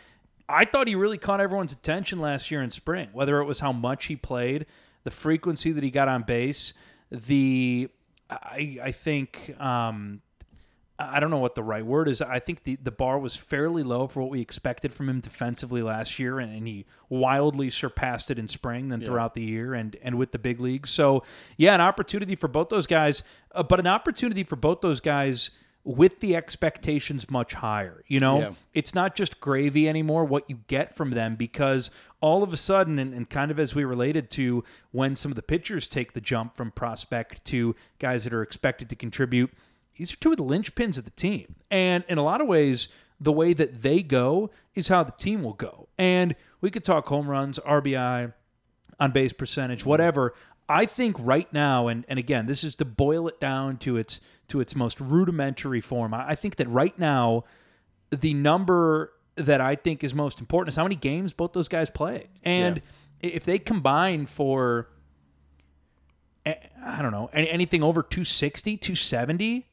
I 0.49 0.65
thought 0.65 0.89
he 0.89 0.95
really 0.95 1.19
caught 1.19 1.41
everyone's 1.41 1.73
attention 1.73 2.19
last 2.19 2.51
year 2.51 2.63
in 2.63 2.71
spring, 2.71 3.09
whether 3.13 3.41
it 3.41 3.45
was 3.45 3.61
how 3.61 3.73
much 3.73 4.07
he 4.07 4.17
played, 4.17 4.67
the 5.05 5.11
frequency 5.11 5.73
that 5.73 5.83
he 5.83 5.91
got 5.91 6.09
on 6.09 6.23
base, 6.23 6.75
the 7.11 7.89
I 8.31 8.79
I 8.83 8.93
think 8.93 9.55
um, 9.61 10.21
I 10.99 11.19
don't 11.19 11.31
know 11.31 11.39
what 11.39 11.57
the 11.57 11.63
right 11.63 11.85
word 11.85 12.09
is. 12.09 12.23
I 12.23 12.39
think 12.39 12.63
the, 12.63 12.77
the 12.77 12.93
bar 12.93 13.19
was 13.19 13.35
fairly 13.35 13.83
low 13.83 14.07
for 14.07 14.21
what 14.21 14.31
we 14.31 14.41
expected 14.41 14.95
from 14.95 15.09
him 15.09 15.21
defensively 15.21 15.83
last 15.83 16.21
year, 16.21 16.39
and, 16.39 16.55
and 16.55 16.69
he 16.69 16.87
wildly 17.09 17.69
surpassed 17.69 18.31
it 18.31 18.39
in 18.39 18.47
spring 18.47 18.91
then 18.91 19.01
throughout 19.01 19.35
the 19.35 19.43
year 19.43 19.75
and, 19.75 19.97
and 20.03 20.17
with 20.17 20.31
the 20.31 20.39
big 20.39 20.61
leagues. 20.61 20.91
So, 20.91 21.25
yeah, 21.57 21.75
an 21.75 21.81
opportunity 21.81 22.37
for 22.37 22.47
both 22.47 22.69
those 22.69 22.87
guys, 22.87 23.25
uh, 23.53 23.65
but 23.65 23.81
an 23.81 23.89
opportunity 23.89 24.45
for 24.45 24.55
both 24.55 24.83
those 24.83 25.01
guys 25.01 25.51
with 25.85 26.21
the 26.21 26.35
expectations 26.35 27.31
much 27.31 27.55
higher. 27.55 28.03
You 28.07 28.19
know, 28.19 28.41
Yeah. 28.41 28.50
it's 28.73 28.95
not 28.95 29.14
just 29.14 29.38
gravy 29.38 29.88
anymore 29.88 30.25
what 30.25 30.49
you 30.49 30.61
get 30.67 30.95
from 30.97 31.11
them 31.11 31.37
because 31.37 31.91
all 32.21 32.43
of 32.43 32.53
a 32.53 32.57
sudden 32.57 32.99
and, 32.99 33.12
and 33.12 33.29
kind 33.29 33.50
of 33.50 33.61
as 33.61 33.75
we 33.75 33.85
related 33.85 34.31
to 34.31 34.64
when 34.93 35.14
some 35.14 35.31
of 35.31 35.37
the 35.37 35.43
pitchers 35.43 35.87
take 35.87 36.14
the 36.14 36.21
jump 36.23 36.55
from 36.55 36.71
prospect 36.71 37.45
to 37.45 37.76
guys 37.99 38.25
that 38.25 38.33
are 38.33 38.43
expected 38.43 38.88
to 38.88 38.97
contribute 38.97 39.50
these 39.97 40.11
are 40.11 40.17
two 40.17 40.31
of 40.31 40.38
the 40.38 40.45
linchpins 40.45 40.97
of 40.97 41.05
the 41.05 41.11
team 41.11 41.55
and 41.71 42.03
in 42.09 42.17
a 42.17 42.23
lot 42.23 42.41
of 42.41 42.47
ways 42.47 42.88
the 43.21 43.31
way 43.31 43.53
that 43.53 43.83
they 43.83 44.03
go 44.03 44.50
is 44.75 44.88
how 44.88 45.05
the 45.05 45.12
team 45.12 45.43
will 45.43 45.53
go 45.53 45.87
and 45.99 46.35
we 46.62 46.71
could 46.71 46.83
talk 46.83 47.07
home 47.09 47.29
runs 47.29 47.59
rbi 47.59 48.33
on 49.00 49.11
base 49.11 49.33
percentage, 49.33 49.81
mm-hmm. 49.81 49.91
whatever. 49.91 50.35
I 50.75 50.87
think 50.87 51.16
right 51.21 51.50
now, 51.52 51.87
and, 51.87 52.04
and 52.09 52.19
again, 52.19 52.47
this 52.47 52.64
is 52.64 52.75
to 52.76 52.85
boil 52.85 53.28
it 53.28 53.40
down 53.40 53.76
to 53.78 53.97
its 53.97 54.21
to 54.49 54.61
its 54.61 54.75
most 54.75 55.00
rudimentary 55.00 55.81
form. 55.81 56.12
I, 56.12 56.31
I 56.31 56.35
think 56.35 56.57
that 56.57 56.69
right 56.69 56.99
now, 56.99 57.45
the 58.11 58.35
number 58.35 59.12
that 59.37 59.61
I 59.61 59.76
think 59.76 60.02
is 60.02 60.14
most 60.14 60.40
important 60.40 60.73
is 60.73 60.76
how 60.76 60.83
many 60.83 60.97
games 60.97 61.33
both 61.33 61.52
those 61.52 61.69
guys 61.69 61.90
play, 61.90 62.26
and 62.43 62.83
if 63.21 63.45
they 63.45 63.61
combine 63.61 64.26
for, 64.26 64.88
I 66.45 67.00
don't 67.00 67.12
know, 67.12 67.31
anything 67.33 67.85
over 67.85 68.02
260, 68.02 68.76
270, 68.76 69.69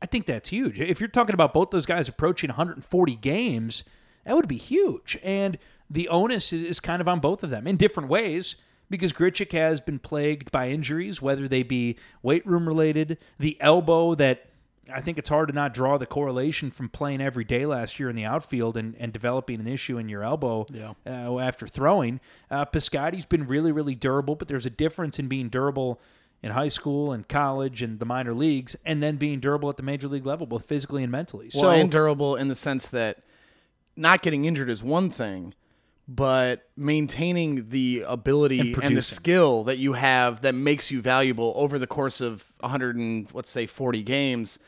I 0.00 0.06
think 0.06 0.24
that's 0.24 0.48
huge. 0.48 0.80
If 0.80 1.00
you're 1.00 1.08
talking 1.08 1.34
about 1.34 1.52
both 1.52 1.70
those 1.70 1.86
guys 1.86 2.08
approaching 2.08 2.48
140 2.48 3.16
games, 3.16 3.84
that 4.24 4.34
would 4.34 4.48
be 4.48 4.56
huge. 4.56 5.18
And 5.22 5.58
the 5.90 6.08
onus 6.08 6.52
is, 6.52 6.62
is 6.62 6.80
kind 6.80 7.02
of 7.02 7.08
on 7.08 7.20
both 7.20 7.42
of 7.42 7.50
them 7.50 7.66
in 7.66 7.76
different 7.76 8.08
ways 8.08 8.56
because 8.90 9.12
Grichuk 9.12 9.52
has 9.52 9.80
been 9.80 9.98
plagued 9.98 10.50
by 10.52 10.68
injuries, 10.68 11.20
whether 11.20 11.48
they 11.48 11.62
be 11.62 11.96
weight 12.22 12.46
room 12.46 12.66
related, 12.68 13.18
the 13.38 13.56
elbow 13.60 14.14
that 14.14 14.46
I 14.92 15.00
think 15.00 15.18
it's 15.18 15.28
hard 15.28 15.48
to 15.48 15.54
not 15.54 15.74
draw 15.74 15.98
the 15.98 16.06
correlation 16.06 16.70
from 16.70 16.88
playing 16.88 17.20
every 17.20 17.42
day 17.42 17.66
last 17.66 17.98
year 17.98 18.08
in 18.08 18.14
the 18.14 18.24
outfield 18.24 18.76
and, 18.76 18.94
and 19.00 19.12
developing 19.12 19.58
an 19.58 19.66
issue 19.66 19.98
in 19.98 20.08
your 20.08 20.22
elbow 20.22 20.64
Yeah. 20.72 20.92
uh, 21.04 21.38
after 21.40 21.66
throwing. 21.66 22.20
Uh, 22.50 22.64
Piscotty's 22.66 23.26
been 23.26 23.48
really, 23.48 23.72
really 23.72 23.96
durable, 23.96 24.36
but 24.36 24.46
there's 24.46 24.66
a 24.66 24.70
difference 24.70 25.18
in 25.18 25.26
being 25.26 25.48
durable 25.48 26.00
in 26.40 26.52
high 26.52 26.68
school 26.68 27.10
and 27.10 27.26
college 27.26 27.82
and 27.82 27.98
the 27.98 28.04
minor 28.04 28.32
leagues 28.32 28.76
and 28.84 29.02
then 29.02 29.16
being 29.16 29.40
durable 29.40 29.68
at 29.68 29.76
the 29.76 29.82
major 29.82 30.06
league 30.06 30.24
level, 30.26 30.46
both 30.46 30.64
physically 30.66 31.02
and 31.02 31.10
mentally. 31.10 31.50
Well, 31.52 31.62
so, 31.62 31.70
and 31.70 31.90
durable 31.90 32.36
in 32.36 32.46
the 32.46 32.54
sense 32.54 32.86
that 32.88 33.24
not 33.96 34.22
getting 34.22 34.44
injured 34.44 34.70
is 34.70 34.84
one 34.84 35.10
thing, 35.10 35.54
but 36.08 36.68
maintaining 36.76 37.68
the 37.70 38.04
ability 38.06 38.72
And 38.74 38.84
and, 38.84 38.96
the 38.96 39.02
skill 39.02 39.64
that 39.64 39.78
you 39.78 39.94
have 39.94 40.42
that 40.42 40.54
makes 40.54 40.90
you 40.90 41.02
valuable 41.02 41.52
over 41.56 41.78
the 41.78 41.86
course 41.86 42.20
of 42.20 42.44
100 42.60 42.96
and 42.96 43.28
let's 43.34 43.50
say 43.50 43.66
40 43.66 44.02
games 44.02 44.58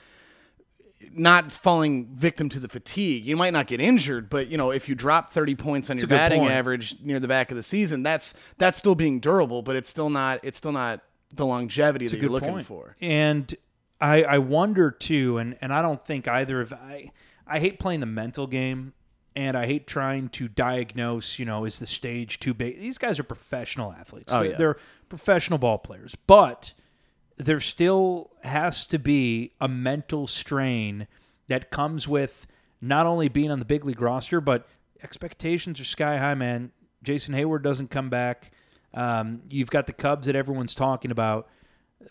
not 1.12 1.52
falling 1.52 2.06
victim 2.06 2.48
to 2.48 2.60
the 2.60 2.68
fatigue. 2.68 3.24
You 3.24 3.36
might 3.36 3.52
not 3.52 3.66
get 3.66 3.80
injured, 3.80 4.28
but 4.28 4.48
you 4.48 4.56
know, 4.56 4.70
if 4.70 4.88
you 4.88 4.94
drop 4.94 5.32
30 5.32 5.54
points 5.54 5.90
on 5.90 5.98
your 5.98 6.06
batting 6.06 6.40
point. 6.40 6.52
average 6.52 6.96
near 7.00 7.20
the 7.20 7.28
back 7.28 7.50
of 7.50 7.56
the 7.56 7.62
season, 7.62 8.02
that's 8.02 8.34
that's 8.58 8.78
still 8.78 8.94
being 8.94 9.20
durable, 9.20 9.62
but 9.62 9.76
it's 9.76 9.88
still 9.88 10.10
not 10.10 10.40
it's 10.42 10.58
still 10.58 10.72
not 10.72 11.02
the 11.32 11.46
longevity 11.46 12.06
that 12.06 12.20
you're 12.20 12.30
looking 12.30 12.50
point. 12.50 12.66
for. 12.66 12.96
And 13.00 13.54
I, 14.00 14.22
I 14.22 14.38
wonder 14.38 14.90
too, 14.90 15.38
and, 15.38 15.56
and 15.60 15.72
I 15.72 15.82
don't 15.82 16.04
think 16.04 16.28
either 16.28 16.60
of 16.60 16.72
I 16.72 17.12
I 17.46 17.58
hate 17.58 17.78
playing 17.78 18.00
the 18.00 18.06
mental 18.06 18.46
game 18.46 18.92
and 19.38 19.56
I 19.56 19.66
hate 19.66 19.86
trying 19.86 20.30
to 20.30 20.48
diagnose, 20.48 21.38
you 21.38 21.44
know, 21.44 21.64
is 21.64 21.78
the 21.78 21.86
stage 21.86 22.40
too 22.40 22.52
big? 22.52 22.80
These 22.80 22.98
guys 22.98 23.20
are 23.20 23.22
professional 23.22 23.92
athletes. 23.92 24.32
Oh, 24.32 24.40
they're, 24.40 24.50
yeah. 24.50 24.56
they're 24.56 24.76
professional 25.08 25.60
ball 25.60 25.78
players. 25.78 26.16
But 26.26 26.74
there 27.36 27.60
still 27.60 28.32
has 28.42 28.84
to 28.86 28.98
be 28.98 29.52
a 29.60 29.68
mental 29.68 30.26
strain 30.26 31.06
that 31.46 31.70
comes 31.70 32.08
with 32.08 32.48
not 32.80 33.06
only 33.06 33.28
being 33.28 33.52
on 33.52 33.60
the 33.60 33.64
big 33.64 33.84
league 33.84 34.02
roster, 34.02 34.40
but 34.40 34.66
expectations 35.04 35.80
are 35.80 35.84
sky 35.84 36.18
high, 36.18 36.34
man. 36.34 36.72
Jason 37.04 37.32
Heyward 37.32 37.62
doesn't 37.62 37.92
come 37.92 38.10
back. 38.10 38.50
Um, 38.92 39.42
you've 39.48 39.70
got 39.70 39.86
the 39.86 39.92
Cubs 39.92 40.26
that 40.26 40.34
everyone's 40.34 40.74
talking 40.74 41.12
about. 41.12 41.48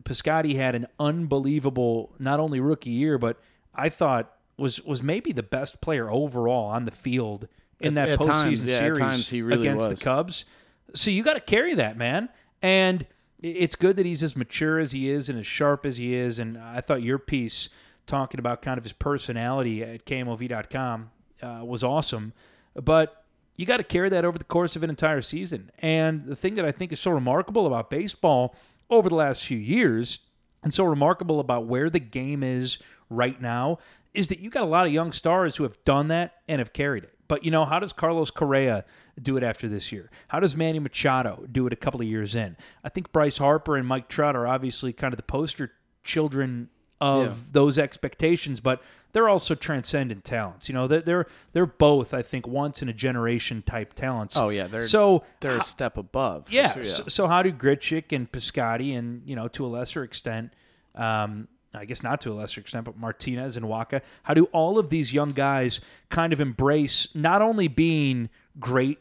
Piscotty 0.03 0.55
had 0.55 0.75
an 0.75 0.88
unbelievable 0.98 2.15
not 2.19 2.39
only 2.39 2.62
rookie 2.62 2.91
year, 2.91 3.17
but 3.17 3.38
I 3.75 3.89
thought 3.89 4.34
was 4.57 4.81
was 4.83 5.03
maybe 5.03 5.31
the 5.31 5.43
best 5.43 5.81
player 5.81 6.09
overall 6.09 6.65
on 6.65 6.85
the 6.85 6.91
field 6.91 7.47
in 7.79 7.97
At- 7.97 8.07
that 8.07 8.09
at 8.13 8.19
postseason 8.19 8.43
times, 8.43 8.65
yeah, 8.65 8.75
at 8.75 8.79
series 8.79 8.99
times 8.99 9.29
he 9.29 9.41
really 9.41 9.61
against 9.61 9.89
was. 9.89 9.99
the 9.99 10.03
Cubs. 10.03 10.45
So 10.93 11.11
you 11.11 11.23
got 11.23 11.33
to 11.33 11.39
carry 11.41 11.75
that, 11.75 11.97
man. 11.97 12.29
And 12.61 13.05
it's 13.41 13.75
good 13.75 13.97
that 13.97 14.05
he's 14.05 14.23
as 14.23 14.35
mature 14.35 14.79
as 14.79 14.91
he 14.93 15.09
is 15.09 15.29
and 15.29 15.37
as 15.37 15.45
sharp 15.45 15.85
as 15.85 15.97
he 15.97 16.15
is. 16.15 16.39
And 16.39 16.57
I 16.57 16.81
thought 16.81 17.03
your 17.03 17.19
piece 17.19 17.69
talking 18.07 18.39
about 18.39 18.61
kind 18.61 18.77
of 18.77 18.83
his 18.83 18.93
personality 18.93 19.83
at 19.83 20.05
KMOV.com 20.05 21.11
uh, 21.41 21.61
was 21.63 21.83
awesome. 21.83 22.33
But 22.73 23.23
you 23.57 23.65
got 23.65 23.77
to 23.77 23.83
carry 23.83 24.09
that 24.09 24.25
over 24.25 24.37
the 24.37 24.45
course 24.45 24.75
of 24.75 24.83
an 24.83 24.89
entire 24.89 25.21
season. 25.21 25.71
And 25.79 26.25
the 26.25 26.35
thing 26.35 26.55
that 26.55 26.65
I 26.65 26.71
think 26.71 26.91
is 26.91 26.99
so 26.99 27.11
remarkable 27.11 27.67
about 27.67 27.89
baseball 27.89 28.55
over 28.89 29.09
the 29.09 29.15
last 29.15 29.45
few 29.45 29.57
years, 29.57 30.19
and 30.63 30.73
so 30.73 30.85
remarkable 30.85 31.39
about 31.39 31.65
where 31.65 31.89
the 31.89 31.99
game 31.99 32.41
is 32.43 32.79
right 33.09 33.39
now, 33.41 33.79
is 34.17 34.27
that 34.29 34.39
you 34.39 34.50
got 34.50 34.63
a 34.63 34.67
lot 34.67 34.86
of 34.86 34.91
young 34.91 35.12
stars 35.12 35.55
who 35.55 35.63
have 35.63 35.77
done 35.86 36.07
that 36.09 36.36
and 36.47 36.59
have 36.59 36.74
carried 36.74 37.03
it. 37.03 37.13
But 37.27 37.43
you 37.45 37.51
know, 37.51 37.65
how 37.65 37.79
does 37.79 37.93
Carlos 37.93 38.31
Correa 38.31 38.83
do 39.21 39.38
it 39.38 39.43
after 39.43 39.67
this 39.67 39.91
year? 39.91 40.09
How 40.29 40.39
does 40.39 40.55
Manny 40.55 40.79
Machado 40.79 41.45
do 41.51 41.67
it 41.67 41.74
a 41.74 41.75
couple 41.75 42.01
of 42.01 42.07
years 42.07 42.36
in? 42.36 42.55
I 42.83 42.89
think 42.89 43.12
Bryce 43.12 43.38
Harper 43.38 43.75
and 43.77 43.86
Mike 43.88 44.07
Trout 44.07 44.36
are 44.36 44.47
obviously 44.47 44.93
kind 44.93 45.13
of 45.13 45.17
the 45.17 45.24
poster 45.24 45.71
children 46.03 46.69
of 47.00 47.25
Yeah. 47.27 47.33
those 47.51 47.77
expectations, 47.77 48.59
but 48.59 48.81
they're 49.12 49.29
also 49.29 49.53
transcendent 49.55 50.24
talents. 50.24 50.67
You 50.69 50.74
know, 50.75 50.88
they're 50.88 51.01
they're, 51.01 51.27
they're 51.51 51.65
both, 51.65 52.13
I 52.13 52.21
think, 52.21 52.47
once 52.47 52.81
in 52.81 52.89
a 52.89 52.93
generation 52.93 53.62
type 53.62 53.93
talents. 53.93 54.36
Oh 54.38 54.50
yeah, 54.50 54.67
they're 54.67 54.81
so 54.81 55.24
they're 55.41 55.57
a 55.57 55.63
step 55.63 55.97
above. 55.97 56.50
yeah. 56.50 56.74
sure, 56.74 56.83
So, 56.83 57.03
so 57.07 57.27
how 57.27 57.43
do 57.43 57.51
Grichuk 57.51 58.15
and 58.15 58.31
Piscotty 58.31 58.97
and 58.97 59.21
you 59.27 59.36
know 59.36 59.47
to 59.50 59.65
a 59.65 59.67
lesser 59.67 60.03
extent, 60.03 60.53
um, 60.95 61.47
I 61.77 61.86
guess 61.86 62.03
not 62.03 62.22
to 62.22 62.31
a 62.31 62.36
lesser 62.36 62.60
extent, 62.62 62.86
but 62.86 62.98
Martinez 62.98 63.55
and 63.57 63.65
Wacha, 63.65 64.01
how 64.24 64.34
do 64.34 64.46
all 64.46 64.77
of 64.79 64.89
these 64.89 65.13
young 65.13 65.31
guys 65.31 65.79
kind 66.10 66.34
of 66.34 66.41
embrace 66.41 67.07
not 67.13 67.41
only 67.41 67.67
being 67.67 68.29
great 68.60 69.00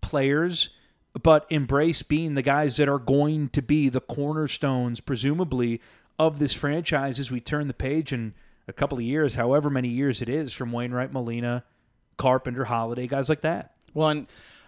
players, 0.00 0.70
but 1.22 1.46
embrace 1.50 2.02
being 2.02 2.34
the 2.34 2.42
guys 2.42 2.76
that 2.76 2.88
are 2.88 2.98
going 2.98 3.48
to 3.50 3.62
be 3.62 3.88
the 3.88 4.00
cornerstones, 4.00 5.00
presumably, 5.00 5.80
of 6.18 6.38
this 6.38 6.52
franchise 6.52 7.18
as 7.20 7.30
we 7.30 7.40
turn 7.40 7.68
the 7.68 7.74
page 7.74 8.12
in 8.12 8.34
a 8.66 8.72
couple 8.72 8.98
of 8.98 9.04
years, 9.04 9.34
however 9.34 9.70
many 9.70 9.88
years 9.88 10.22
it 10.22 10.28
is, 10.28 10.52
from 10.52 10.72
Wainwright, 10.72 11.12
Molina, 11.12 11.64
Carpenter, 12.16 12.64
Holliday, 12.64 13.06
guys 13.06 13.28
like 13.28 13.42
that. 13.42 13.74
Well, 13.92 14.08
and, 14.08 14.26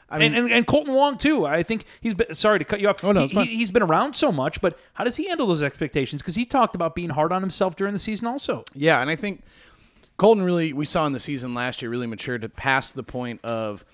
I 0.09 0.19
mean, 0.19 0.35
And, 0.35 0.45
and, 0.45 0.53
and 0.53 0.67
Kolten 0.67 0.95
Wong 0.95 1.19
too. 1.19 1.47
I 1.47 1.63
think 1.63 1.85
he's 2.01 2.15
been 2.15 2.33
sorry 2.35 2.59
to 2.61 2.65
cut 2.65 2.81
you 2.81 2.89
off. 2.89 3.03
Oh, 3.03 3.13
no, 3.13 3.27
he, 3.27 3.61
has 3.61 3.71
been 3.71 3.83
around 3.83 4.15
so 4.15 4.31
much, 4.31 4.61
but 4.61 4.79
how 4.95 5.05
does 5.05 5.17
he 5.17 5.29
handle 5.29 5.47
those 5.49 5.63
expectations? 5.63 6.23
Because 6.23 6.37
he 6.37 6.45
talked 6.45 6.75
about 6.75 6.95
being 6.95 7.11
hard 7.11 7.33
on 7.33 7.43
himself 7.43 7.75
during 7.77 7.93
the 7.93 7.99
season, 7.99 8.29
also. 8.29 8.65
Yeah, 8.73 9.01
and 9.01 9.11
I 9.11 9.17
think 9.17 9.43
Kolten 10.19 10.45
really 10.45 10.73
we 10.73 10.85
saw 10.85 11.07
in 11.07 11.13
the 11.13 11.21
season 11.21 11.55
last 11.55 11.83
year 11.83 11.91
really 11.91 12.07
matured 12.07 12.43
to 12.43 12.49
past 12.49 12.95
the 12.95 13.03
point 13.03 13.45
of 13.45 13.85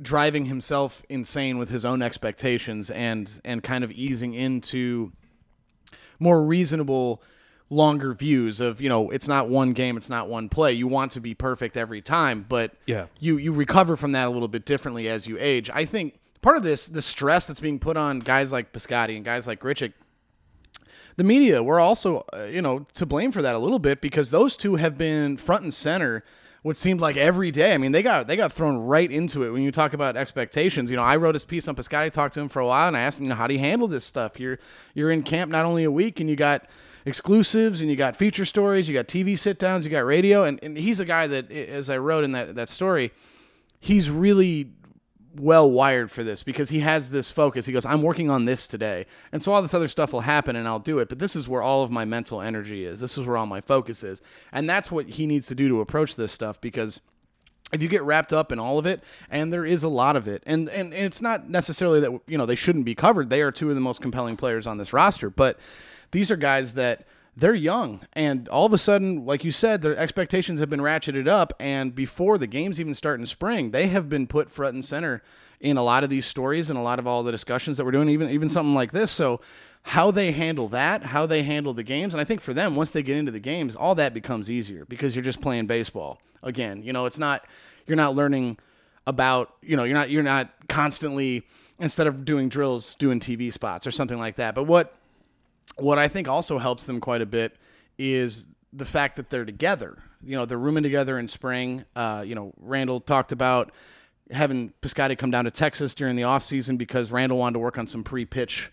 driving 0.00 0.46
himself 0.46 1.04
insane 1.08 1.58
with 1.58 1.68
his 1.68 1.84
own 1.84 2.02
expectations 2.02 2.90
and 2.90 3.40
and 3.44 3.62
kind 3.62 3.84
of 3.84 3.92
easing 3.92 4.32
into 4.34 5.12
more 6.18 6.42
reasonable 6.42 7.22
longer 7.70 8.14
views 8.14 8.60
of 8.60 8.80
you 8.80 8.88
know 8.88 9.10
it's 9.10 9.28
not 9.28 9.48
one 9.48 9.72
game 9.74 9.96
it's 9.96 10.08
not 10.08 10.28
one 10.28 10.48
play 10.48 10.72
you 10.72 10.86
want 10.88 11.12
to 11.12 11.20
be 11.20 11.34
perfect 11.34 11.76
every 11.76 12.00
time 12.00 12.44
but 12.48 12.72
Yeah. 12.86 13.06
you 13.20 13.36
you 13.36 13.52
recover 13.52 13.94
from 13.96 14.12
that 14.12 14.26
a 14.26 14.30
little 14.30 14.48
bit 14.48 14.64
differently 14.64 15.06
as 15.08 15.26
you 15.26 15.36
age 15.38 15.68
i 15.74 15.84
think 15.84 16.18
part 16.40 16.56
of 16.56 16.62
this 16.62 16.86
the 16.86 17.02
stress 17.02 17.46
that's 17.46 17.60
being 17.60 17.78
put 17.78 17.98
on 17.98 18.20
guys 18.20 18.52
like 18.52 18.72
Piscotty 18.72 19.16
and 19.16 19.24
guys 19.24 19.46
like 19.46 19.60
Grichuk 19.60 19.92
the 21.16 21.24
media 21.24 21.62
were 21.62 21.80
also 21.80 22.24
uh, 22.32 22.44
you 22.44 22.62
know 22.62 22.86
to 22.94 23.04
blame 23.04 23.32
for 23.32 23.42
that 23.42 23.54
a 23.54 23.58
little 23.58 23.78
bit 23.78 24.00
because 24.00 24.30
those 24.30 24.56
two 24.56 24.76
have 24.76 24.96
been 24.96 25.36
front 25.36 25.62
and 25.64 25.74
center 25.74 26.24
what 26.62 26.76
seemed 26.76 27.00
like 27.00 27.16
every 27.16 27.52
day. 27.52 27.72
I 27.72 27.78
mean, 27.78 27.92
they 27.92 28.02
got 28.02 28.26
they 28.26 28.34
got 28.36 28.52
thrown 28.52 28.78
right 28.78 29.10
into 29.10 29.44
it 29.44 29.50
when 29.50 29.62
you 29.62 29.70
talk 29.70 29.92
about 29.92 30.16
expectations. 30.16 30.90
You 30.90 30.96
know, 30.96 31.04
I 31.04 31.16
wrote 31.16 31.32
this 31.32 31.44
piece 31.44 31.68
on 31.68 31.76
Piscotty, 31.76 32.10
talked 32.10 32.34
to 32.34 32.40
him 32.40 32.48
for 32.48 32.58
a 32.60 32.66
while, 32.66 32.88
and 32.88 32.96
I 32.96 33.00
asked 33.00 33.18
him, 33.18 33.24
you 33.24 33.28
know, 33.30 33.36
how 33.36 33.46
do 33.46 33.54
you 33.54 33.60
handle 33.60 33.86
this 33.86 34.04
stuff? 34.04 34.40
You're 34.40 34.58
you're 34.92 35.10
in 35.12 35.22
camp 35.22 35.52
not 35.52 35.64
only 35.64 35.84
a 35.84 35.90
week, 35.90 36.18
and 36.18 36.28
you 36.28 36.34
got 36.34 36.66
exclusives, 37.08 37.80
and 37.80 37.90
you 37.90 37.96
got 37.96 38.16
feature 38.16 38.44
stories, 38.44 38.88
you 38.88 38.94
got 38.94 39.08
TV 39.08 39.38
sit 39.38 39.58
downs, 39.58 39.84
you 39.84 39.90
got 39.90 40.04
radio, 40.04 40.44
and, 40.44 40.60
and 40.62 40.76
he's 40.76 41.00
a 41.00 41.04
guy 41.04 41.26
that, 41.26 41.50
as 41.50 41.90
I 41.90 41.98
wrote 41.98 42.24
in 42.24 42.32
that 42.32 42.54
that 42.54 42.68
story, 42.68 43.12
he's 43.80 44.10
really 44.10 44.70
well 45.34 45.70
wired 45.70 46.10
for 46.10 46.24
this 46.24 46.42
because 46.42 46.70
he 46.70 46.80
has 46.80 47.10
this 47.10 47.30
focus. 47.30 47.66
He 47.66 47.72
goes, 47.72 47.86
I'm 47.86 48.02
working 48.02 48.30
on 48.30 48.44
this 48.44 48.66
today. 48.66 49.06
And 49.32 49.42
so 49.42 49.52
all 49.52 49.62
this 49.62 49.74
other 49.74 49.88
stuff 49.88 50.12
will 50.12 50.22
happen 50.22 50.56
and 50.56 50.66
I'll 50.66 50.78
do 50.78 50.98
it. 50.98 51.08
But 51.08 51.18
this 51.18 51.36
is 51.36 51.48
where 51.48 51.62
all 51.62 51.82
of 51.82 51.90
my 51.90 52.04
mental 52.04 52.40
energy 52.40 52.84
is. 52.84 53.00
This 53.00 53.16
is 53.16 53.26
where 53.26 53.36
all 53.36 53.46
my 53.46 53.60
focus 53.60 54.02
is. 54.02 54.22
And 54.52 54.68
that's 54.68 54.90
what 54.90 55.06
he 55.06 55.26
needs 55.26 55.46
to 55.48 55.54
do 55.54 55.68
to 55.68 55.80
approach 55.80 56.16
this 56.16 56.32
stuff 56.32 56.60
because 56.60 57.00
if 57.72 57.82
you 57.82 57.88
get 57.88 58.02
wrapped 58.02 58.32
up 58.32 58.50
in 58.50 58.58
all 58.58 58.78
of 58.78 58.86
it, 58.86 59.02
and 59.30 59.52
there 59.52 59.66
is 59.66 59.82
a 59.82 59.88
lot 59.88 60.16
of 60.16 60.26
it, 60.26 60.42
and, 60.46 60.70
and 60.70 60.94
and 60.94 61.04
it's 61.04 61.20
not 61.20 61.50
necessarily 61.50 62.00
that 62.00 62.20
you 62.26 62.38
know 62.38 62.46
they 62.46 62.54
shouldn't 62.54 62.86
be 62.86 62.94
covered. 62.94 63.28
They 63.28 63.42
are 63.42 63.52
two 63.52 63.68
of 63.68 63.74
the 63.74 63.80
most 63.82 64.00
compelling 64.00 64.38
players 64.38 64.66
on 64.66 64.78
this 64.78 64.94
roster, 64.94 65.28
but 65.28 65.58
these 66.10 66.30
are 66.30 66.36
guys 66.36 66.74
that 66.74 67.06
they're 67.36 67.54
young, 67.54 68.00
and 68.14 68.48
all 68.48 68.66
of 68.66 68.72
a 68.72 68.78
sudden, 68.78 69.24
like 69.24 69.44
you 69.44 69.52
said, 69.52 69.80
their 69.80 69.96
expectations 69.96 70.58
have 70.58 70.68
been 70.68 70.80
ratcheted 70.80 71.28
up, 71.28 71.52
and 71.60 71.94
before 71.94 72.36
the 72.36 72.48
games 72.48 72.80
even 72.80 72.94
start 72.96 73.20
in 73.20 73.26
spring, 73.26 73.70
they 73.70 73.86
have 73.86 74.08
been 74.08 74.26
put 74.26 74.50
front 74.50 74.74
and 74.74 74.84
center 74.84 75.22
in 75.60 75.76
a 75.76 75.82
lot 75.82 76.04
of 76.04 76.10
these 76.10 76.26
stories 76.26 76.70
and 76.70 76.78
a 76.78 76.82
lot 76.82 76.98
of 76.98 77.06
all 77.06 77.22
the 77.22 77.32
discussions 77.32 77.76
that 77.76 77.84
we're 77.84 77.92
doing, 77.92 78.08
even 78.08 78.30
even 78.30 78.48
something 78.48 78.74
like 78.74 78.90
this. 78.90 79.12
So 79.12 79.40
how 79.82 80.10
they 80.10 80.32
handle 80.32 80.68
that, 80.68 81.04
how 81.04 81.26
they 81.26 81.44
handle 81.44 81.72
the 81.72 81.82
games, 81.84 82.12
and 82.12 82.20
I 82.20 82.24
think 82.24 82.40
for 82.40 82.52
them, 82.52 82.74
once 82.74 82.90
they 82.90 83.02
get 83.02 83.16
into 83.16 83.32
the 83.32 83.40
games, 83.40 83.76
all 83.76 83.94
that 83.94 84.14
becomes 84.14 84.50
easier 84.50 84.84
because 84.84 85.14
you're 85.14 85.24
just 85.24 85.40
playing 85.40 85.66
baseball 85.66 86.20
again. 86.42 86.82
You 86.82 86.92
know, 86.92 87.06
it's 87.06 87.18
not 87.18 87.44
you're 87.86 87.96
not 87.96 88.16
learning 88.16 88.58
about 89.06 89.54
you 89.62 89.76
know 89.76 89.84
you're 89.84 89.96
not 89.96 90.10
you're 90.10 90.22
not 90.22 90.50
constantly 90.68 91.46
instead 91.78 92.06
of 92.06 92.24
doing 92.24 92.48
drills 92.48 92.94
doing 92.96 93.20
TV 93.20 93.52
spots 93.52 93.86
or 93.86 93.90
something 93.90 94.18
like 94.18 94.36
that. 94.36 94.54
But 94.54 94.64
what 94.64 94.97
what 95.76 95.98
I 95.98 96.08
think 96.08 96.28
also 96.28 96.58
helps 96.58 96.84
them 96.84 97.00
quite 97.00 97.20
a 97.20 97.26
bit 97.26 97.56
is 97.98 98.48
the 98.72 98.84
fact 98.84 99.16
that 99.16 99.30
they're 99.30 99.44
together. 99.44 99.98
You 100.22 100.36
know, 100.36 100.46
they're 100.46 100.58
rooming 100.58 100.82
together 100.82 101.18
in 101.18 101.28
spring. 101.28 101.84
Uh, 101.94 102.24
you 102.26 102.34
know, 102.34 102.52
Randall 102.60 103.00
talked 103.00 103.32
about 103.32 103.72
having 104.30 104.72
Piscotty 104.82 105.16
come 105.16 105.30
down 105.30 105.44
to 105.44 105.50
Texas 105.50 105.94
during 105.94 106.16
the 106.16 106.22
offseason 106.22 106.76
because 106.76 107.10
Randall 107.10 107.38
wanted 107.38 107.54
to 107.54 107.58
work 107.60 107.78
on 107.78 107.86
some 107.86 108.04
pre-pitch 108.04 108.70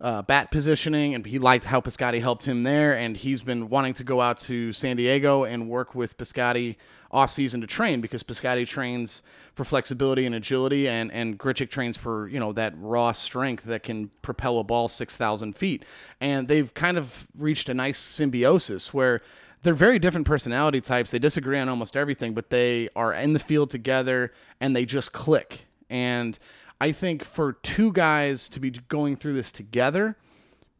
uh, 0.00 0.22
bat 0.22 0.50
positioning, 0.50 1.14
and 1.14 1.26
he 1.26 1.38
liked 1.38 1.64
how 1.64 1.80
Piscotty 1.80 2.20
helped 2.20 2.44
him 2.44 2.62
there. 2.62 2.96
And 2.96 3.16
he's 3.16 3.42
been 3.42 3.68
wanting 3.68 3.94
to 3.94 4.04
go 4.04 4.20
out 4.20 4.38
to 4.40 4.72
San 4.72 4.96
Diego 4.96 5.44
and 5.44 5.68
work 5.68 5.94
with 5.94 6.16
Piscotty 6.16 6.76
off 7.10 7.30
season 7.30 7.60
to 7.62 7.66
train 7.66 8.00
because 8.00 8.22
Piscotty 8.22 8.66
trains 8.66 9.22
for 9.54 9.64
flexibility 9.64 10.24
and 10.26 10.34
agility, 10.34 10.88
and 10.88 11.10
and 11.10 11.38
Grichuk 11.38 11.70
trains 11.70 11.96
for 11.96 12.28
you 12.28 12.38
know 12.38 12.52
that 12.52 12.74
raw 12.76 13.12
strength 13.12 13.64
that 13.64 13.82
can 13.82 14.10
propel 14.22 14.58
a 14.58 14.64
ball 14.64 14.88
six 14.88 15.16
thousand 15.16 15.56
feet. 15.56 15.84
And 16.20 16.46
they've 16.46 16.72
kind 16.72 16.96
of 16.96 17.26
reached 17.36 17.68
a 17.68 17.74
nice 17.74 17.98
symbiosis 17.98 18.94
where 18.94 19.20
they're 19.62 19.74
very 19.74 19.98
different 19.98 20.26
personality 20.26 20.80
types. 20.80 21.10
They 21.10 21.18
disagree 21.18 21.58
on 21.58 21.68
almost 21.68 21.96
everything, 21.96 22.34
but 22.34 22.50
they 22.50 22.88
are 22.94 23.12
in 23.12 23.32
the 23.32 23.40
field 23.40 23.70
together 23.70 24.32
and 24.60 24.74
they 24.74 24.84
just 24.84 25.12
click. 25.12 25.66
And 25.90 26.38
I 26.80 26.92
think 26.92 27.24
for 27.24 27.54
two 27.54 27.92
guys 27.92 28.48
to 28.50 28.60
be 28.60 28.70
going 28.70 29.16
through 29.16 29.34
this 29.34 29.50
together 29.50 30.16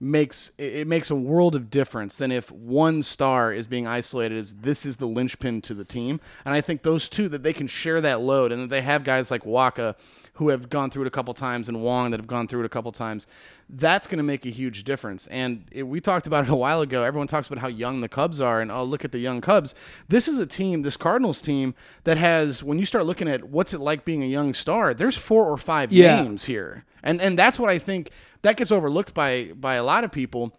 makes 0.01 0.53
it 0.59 0.87
makes 0.87 1.11
a 1.11 1.17
world 1.17 1.57
of 1.57 1.71
difference 1.71 2.19
than 2.19 2.31
if 2.31 2.53
one 2.53 3.03
star 3.03 3.53
is 3.53 3.67
being 3.67 3.87
isolated 3.87 4.39
as 4.39 4.55
this 4.55 4.87
is 4.87 4.97
the 4.97 5.07
linchpin 5.07 5.61
to 5.63 5.75
the 5.75 5.85
team. 5.85 6.21
And 6.45 6.55
I 6.55 6.61
think 6.61 6.83
those 6.83 7.09
two 7.09 7.29
that 7.31 7.43
they 7.43 7.53
can 7.53 7.67
share 7.67 8.01
that 8.01 8.21
load 8.21 8.53
and 8.53 8.63
that 8.63 8.71
they 8.71 8.83
have 8.83 9.03
guys 9.03 9.31
like 9.31 9.43
Wacha 9.43 9.97
who 10.39 10.49
have 10.49 10.69
gone 10.71 10.91
through 10.91 11.03
it 11.03 11.07
a 11.07 11.11
couple 11.11 11.35
times 11.35 11.69
and 11.69 11.83
Wong 11.83 12.11
that 12.11 12.19
have 12.19 12.27
gone 12.27 12.47
through 12.49 12.61
it 12.63 12.67
a 12.67 12.69
couple 12.69 12.91
times. 12.93 13.27
That's 13.69 14.07
going 14.07 14.19
to 14.19 14.25
make 14.25 14.47
a 14.47 14.51
huge 14.51 14.85
difference. 14.85 15.27
And 15.27 15.65
it, 15.71 15.83
we 15.83 16.01
talked 16.01 16.27
about 16.27 16.45
it 16.45 16.51
a 16.51 16.55
while 16.57 16.81
ago. 16.81 17.03
Everyone 17.03 17.27
talks 17.27 17.49
about 17.49 17.61
how 17.61 17.69
young 17.69 18.01
the 18.01 18.09
Cubs 18.09 18.41
are 18.41 18.61
and 18.61 18.71
oh 18.73 18.85
look 18.85 19.05
at 19.05 19.13
the 19.13 19.19
young 19.19 19.41
Cubs. 19.41 19.75
This 20.09 20.27
is 20.29 20.39
a 20.39 20.47
team, 20.47 20.83
this 20.83 20.97
Cardinals 20.97 21.41
team 21.41 21.75
that 22.05 22.19
has 22.19 22.63
when 22.63 22.79
you 22.79 22.87
start 22.87 23.05
looking 23.05 23.29
at 23.29 23.45
what's 23.45 23.75
it 23.75 23.81
like 23.81 24.05
being 24.05 24.23
a 24.23 24.27
young 24.27 24.55
star, 24.55 24.95
there's 24.95 25.17
four 25.17 25.45
or 25.45 25.57
five 25.57 25.93
Yeah. 25.93 26.23
names 26.23 26.45
here. 26.45 26.85
And 27.03 27.21
and 27.21 27.39
that's 27.39 27.59
what 27.59 27.69
I 27.71 27.79
think 27.79 28.11
that 28.43 28.57
gets 28.57 28.71
overlooked 28.73 29.15
by 29.15 29.53
by 29.55 29.75
a 29.75 29.85
lot 29.85 30.05
of 30.05 30.13
people 30.13 30.53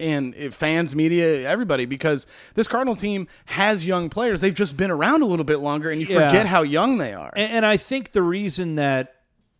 and 0.00 0.34
fans, 0.54 0.94
media, 0.94 1.48
everybody, 1.48 1.84
because 1.84 2.26
this 2.54 2.66
Cardinal 2.68 2.96
team 2.96 3.28
has 3.46 3.84
young 3.84 4.08
players. 4.10 4.40
They've 4.40 4.54
just 4.54 4.76
been 4.76 4.90
around 4.90 5.22
a 5.22 5.26
little 5.26 5.44
bit 5.44 5.58
longer, 5.60 5.90
and 5.90 6.00
you 6.00 6.06
Yeah. 6.06 6.28
forget 6.28 6.46
how 6.46 6.62
young 6.62 6.98
they 6.98 7.12
are. 7.12 7.32
And, 7.36 7.52
and 7.52 7.66
I 7.66 7.76
think 7.76 8.12
the 8.12 8.22
reason 8.22 8.74
that 8.76 9.14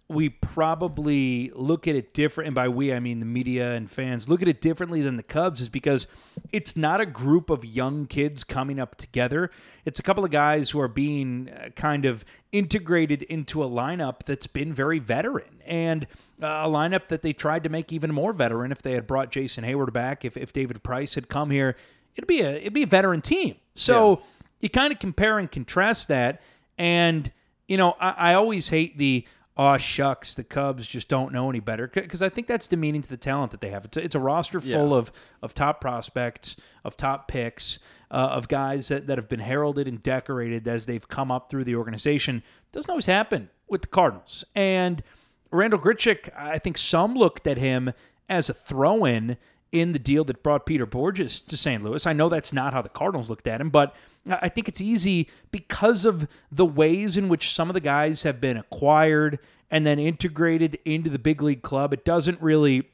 we 0.08 0.28
probably 0.28 1.50
look 1.54 1.88
at 1.88 1.94
it 1.94 2.12
different, 2.12 2.49
and 2.49 2.54
by 2.54 2.68
we 2.68 2.92
I 2.92 3.00
mean 3.00 3.20
the 3.20 3.26
media 3.26 3.73
and 3.73 3.90
fans 3.90 4.28
look 4.28 4.42
at 4.42 4.49
it 4.49 4.61
differently 4.61 5.00
than 5.00 5.16
the 5.16 5.23
Cubs, 5.23 5.62
is 5.62 5.70
because 5.70 6.06
it's 6.52 6.76
not 6.76 7.00
a 7.00 7.06
group 7.06 7.49
of 7.49 7.64
young 7.64 8.06
kids 8.06 8.44
coming 8.44 8.78
up 8.78 8.96
together. 8.96 9.50
It's 9.87 9.99
a 9.99 10.02
couple 10.02 10.25
of 10.25 10.30
guys 10.30 10.70
who 10.70 10.80
are 10.80 10.88
being 10.88 11.49
uh, 11.49 11.70
kind 11.70 12.04
of 12.04 12.25
integrated 12.52 13.23
into 13.25 13.62
a 13.62 13.68
lineup 13.68 14.25
that's 14.25 14.46
been 14.46 14.75
very 14.75 14.99
veteran 14.99 15.62
and 15.64 16.06
uh, 16.42 16.46
a 16.46 16.68
lineup 16.68 17.08
that 17.08 17.23
they 17.23 17.32
tried 17.32 17.64
to 17.64 17.70
make 17.70 17.90
even 17.90 18.12
more 18.12 18.34
veteran 18.34 18.73
if 18.73 18.82
they 18.82 18.92
had 18.92 19.06
brought 19.06 19.30
Jason 19.30 19.64
Heyward 19.64 19.92
back. 19.94 20.25
If, 20.25 20.37
if 20.37 20.52
David 20.52 20.82
Price 20.82 21.14
had 21.14 21.28
come 21.28 21.50
here, 21.50 21.76
it'd 22.14 22.28
be 22.28 22.42
a 22.42 22.56
it'd 22.56 22.75
be 22.75 22.82
a 22.82 22.87
veteran 22.87 23.23
team. 23.23 23.56
So 23.75 24.23
you 24.61 24.68
kind 24.68 24.92
of 24.92 24.99
compare 24.99 25.38
and 25.38 25.50
contrast 25.50 26.08
that, 26.08 26.42
and 26.76 27.32
you 27.68 27.78
know 27.78 27.96
I, 27.99 28.11
I 28.11 28.34
always 28.34 28.68
hate 28.68 28.99
the 28.99 29.26
oh 29.56 29.76
shucks 29.76 30.34
the 30.34 30.44
Cubs 30.44 30.87
just 30.87 31.08
don't 31.08 31.32
know 31.32 31.49
any 31.50 31.61
better 31.61 31.87
because 31.88 32.23
I 32.23 32.28
think 32.28 32.46
that's 32.46 32.66
demeaning 32.68 33.02
to 33.02 33.08
the 33.08 33.16
talent 33.16 33.52
that 33.52 33.61
they 33.61 33.70
have. 33.70 33.84
It's 33.84 33.96
a, 33.96 34.04
it's 34.04 34.14
a 34.14 34.20
roster 34.20 34.61
full 34.61 34.90
Yeah. 34.90 34.96
of 34.96 35.12
of 35.42 35.54
top 35.54 35.80
prospects, 35.80 36.56
of 36.84 36.96
top 36.96 37.28
picks, 37.28 37.78
uh, 38.11 38.14
of 38.14 38.49
guys 38.49 38.88
that, 38.88 39.06
that 39.06 39.18
have 39.18 39.28
been 39.28 39.40
heralded 39.40 39.87
and 39.88 40.02
decorated 40.02 40.66
as 40.68 40.87
they've 40.87 41.06
come 41.06 41.30
up 41.30 41.50
through 41.50 41.64
the 41.64 41.76
organization. 41.76 42.42
Doesn't 42.73 42.90
always 42.90 43.06
happen 43.06 43.50
with 43.68 43.82
the 43.82 43.88
Cardinals 43.88 44.44
and. 44.54 45.02
Randall 45.50 45.78
Grichuk, 45.78 46.30
I 46.37 46.58
think 46.58 46.76
some 46.76 47.14
looked 47.14 47.46
at 47.46 47.58
him 47.58 47.92
as 48.28 48.50
a 48.50 48.54
throw 48.54 49.04
in 49.04 49.37
in 49.74 49.92
the 49.92 49.98
deal 49.98 50.24
that 50.24 50.42
brought 50.42 50.64
Peter 50.66 50.86
Bourjos 50.86 51.44
to 51.46 51.56
St. 51.56 51.82
Louis. 51.82 52.06
I 52.06 52.12
know 52.12 52.28
that's 52.28 52.52
not 52.52 52.72
how 52.72 52.80
the 52.80 52.88
Cardinals 52.88 53.28
looked 53.28 53.46
at 53.48 53.60
him, 53.60 53.70
but 53.70 53.94
I 54.26 54.48
think 54.48 54.68
it's 54.68 54.80
easy 54.80 55.28
because 55.50 56.04
of 56.04 56.28
the 56.50 56.64
ways 56.64 57.16
in 57.16 57.28
which 57.28 57.52
some 57.54 57.68
of 57.68 57.74
the 57.74 57.80
guys 57.80 58.22
have 58.22 58.40
been 58.40 58.56
acquired 58.56 59.38
and 59.70 59.84
then 59.84 59.98
integrated 59.98 60.78
into 60.84 61.10
the 61.10 61.18
big 61.18 61.42
league 61.42 61.62
club. 61.62 61.92
It 61.92 62.04
doesn't 62.04 62.40
really 62.40 62.88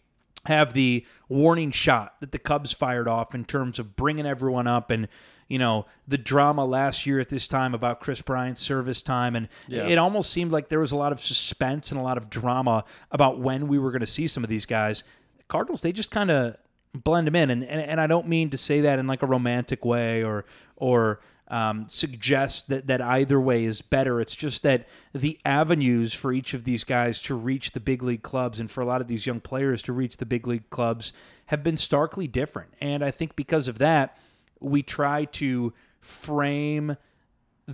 have 0.47 0.73
the 0.73 1.05
warning 1.29 1.71
shot 1.71 2.15
that 2.21 2.33
the 2.33 2.39
Cubs 2.39 2.73
fired 2.73 3.07
off 3.07 3.35
in 3.35 3.45
terms 3.45 3.79
of 3.79 3.95
bringing 3.95 4.25
everyone 4.25 4.67
up 4.67 4.91
and 4.91 5.07
you 5.49 5.59
know 5.59 5.85
the 6.09 6.17
drama 6.17 6.65
last 6.65 7.05
year 7.05 7.21
at 7.21 7.29
this 7.29 7.47
time 7.47 7.75
about 7.75 8.01
Kris 8.01 8.23
Bryant's 8.23 8.63
service 8.63 9.03
time 9.03 9.37
and 9.37 9.49
Yeah. 9.69 9.83
it 9.87 9.99
almost 9.99 10.31
seemed 10.31 10.51
like 10.51 10.71
there 10.71 10.81
was 10.81 10.93
a 10.93 10.97
lot 10.97 11.13
of 11.13 11.21
suspense 11.21 11.91
and 11.93 12.01
a 12.01 12.03
lot 12.03 12.17
of 12.17 12.31
drama 12.31 12.85
about 13.11 13.39
when 13.39 13.69
we 13.69 13.79
were 13.79 13.91
going 13.91 14.01
to 14.01 14.07
see 14.07 14.27
some 14.27 14.43
of 14.43 14.49
these 14.49 14.65
guys. 14.65 15.05
The 15.37 15.45
Cardinals 15.45 15.83
they 15.83 15.93
just 15.93 16.11
kind 16.11 16.31
of 16.31 16.57
blend 16.93 17.27
them 17.27 17.37
in 17.37 17.51
and, 17.51 17.63
and 17.63 17.81
and 17.81 18.01
I 18.01 18.07
don't 18.07 18.27
mean 18.27 18.51
to 18.51 18.57
say 18.57 18.81
that 18.81 18.99
in 18.99 19.07
like 19.07 19.23
a 19.23 19.27
romantic 19.27 19.85
way 19.85 20.25
or 20.25 20.45
or 20.77 21.21
um, 21.51 21.89
suggest 21.89 22.69
that, 22.69 22.87
that 22.87 23.03
either 23.03 23.41
way 23.41 23.65
is 23.65 23.83
better. 23.83 24.21
It's 24.21 24.37
just 24.37 24.63
that 24.63 24.87
the 25.13 25.39
avenues 25.45 26.15
for 26.15 26.33
each 26.33 26.55
of 26.55 26.63
these 26.63 26.85
guys 26.85 27.21
to 27.23 27.35
reach 27.35 27.73
the 27.73 27.81
big 27.81 28.05
league 28.05 28.23
clubs 28.23 28.61
and 28.61 28.71
for 28.71 28.81
a 28.81 28.87
lot 28.87 29.01
of 29.01 29.09
these 29.09 29.27
young 29.27 29.41
players 29.41 29.83
to 29.83 29.93
reach 29.93 30.19
the 30.19 30.27
big 30.27 30.47
league 30.47 30.71
clubs 30.71 31.13
have 31.47 31.65
been 31.65 31.77
starkly 31.77 32.29
different. 32.29 32.73
And 32.81 33.05
I 33.05 33.11
think 33.11 33.35
because 33.35 33.67
of 33.67 33.79
that, 33.79 34.17
we 34.61 34.83
try 34.83 35.25
to 35.25 35.73
frame 35.99 36.97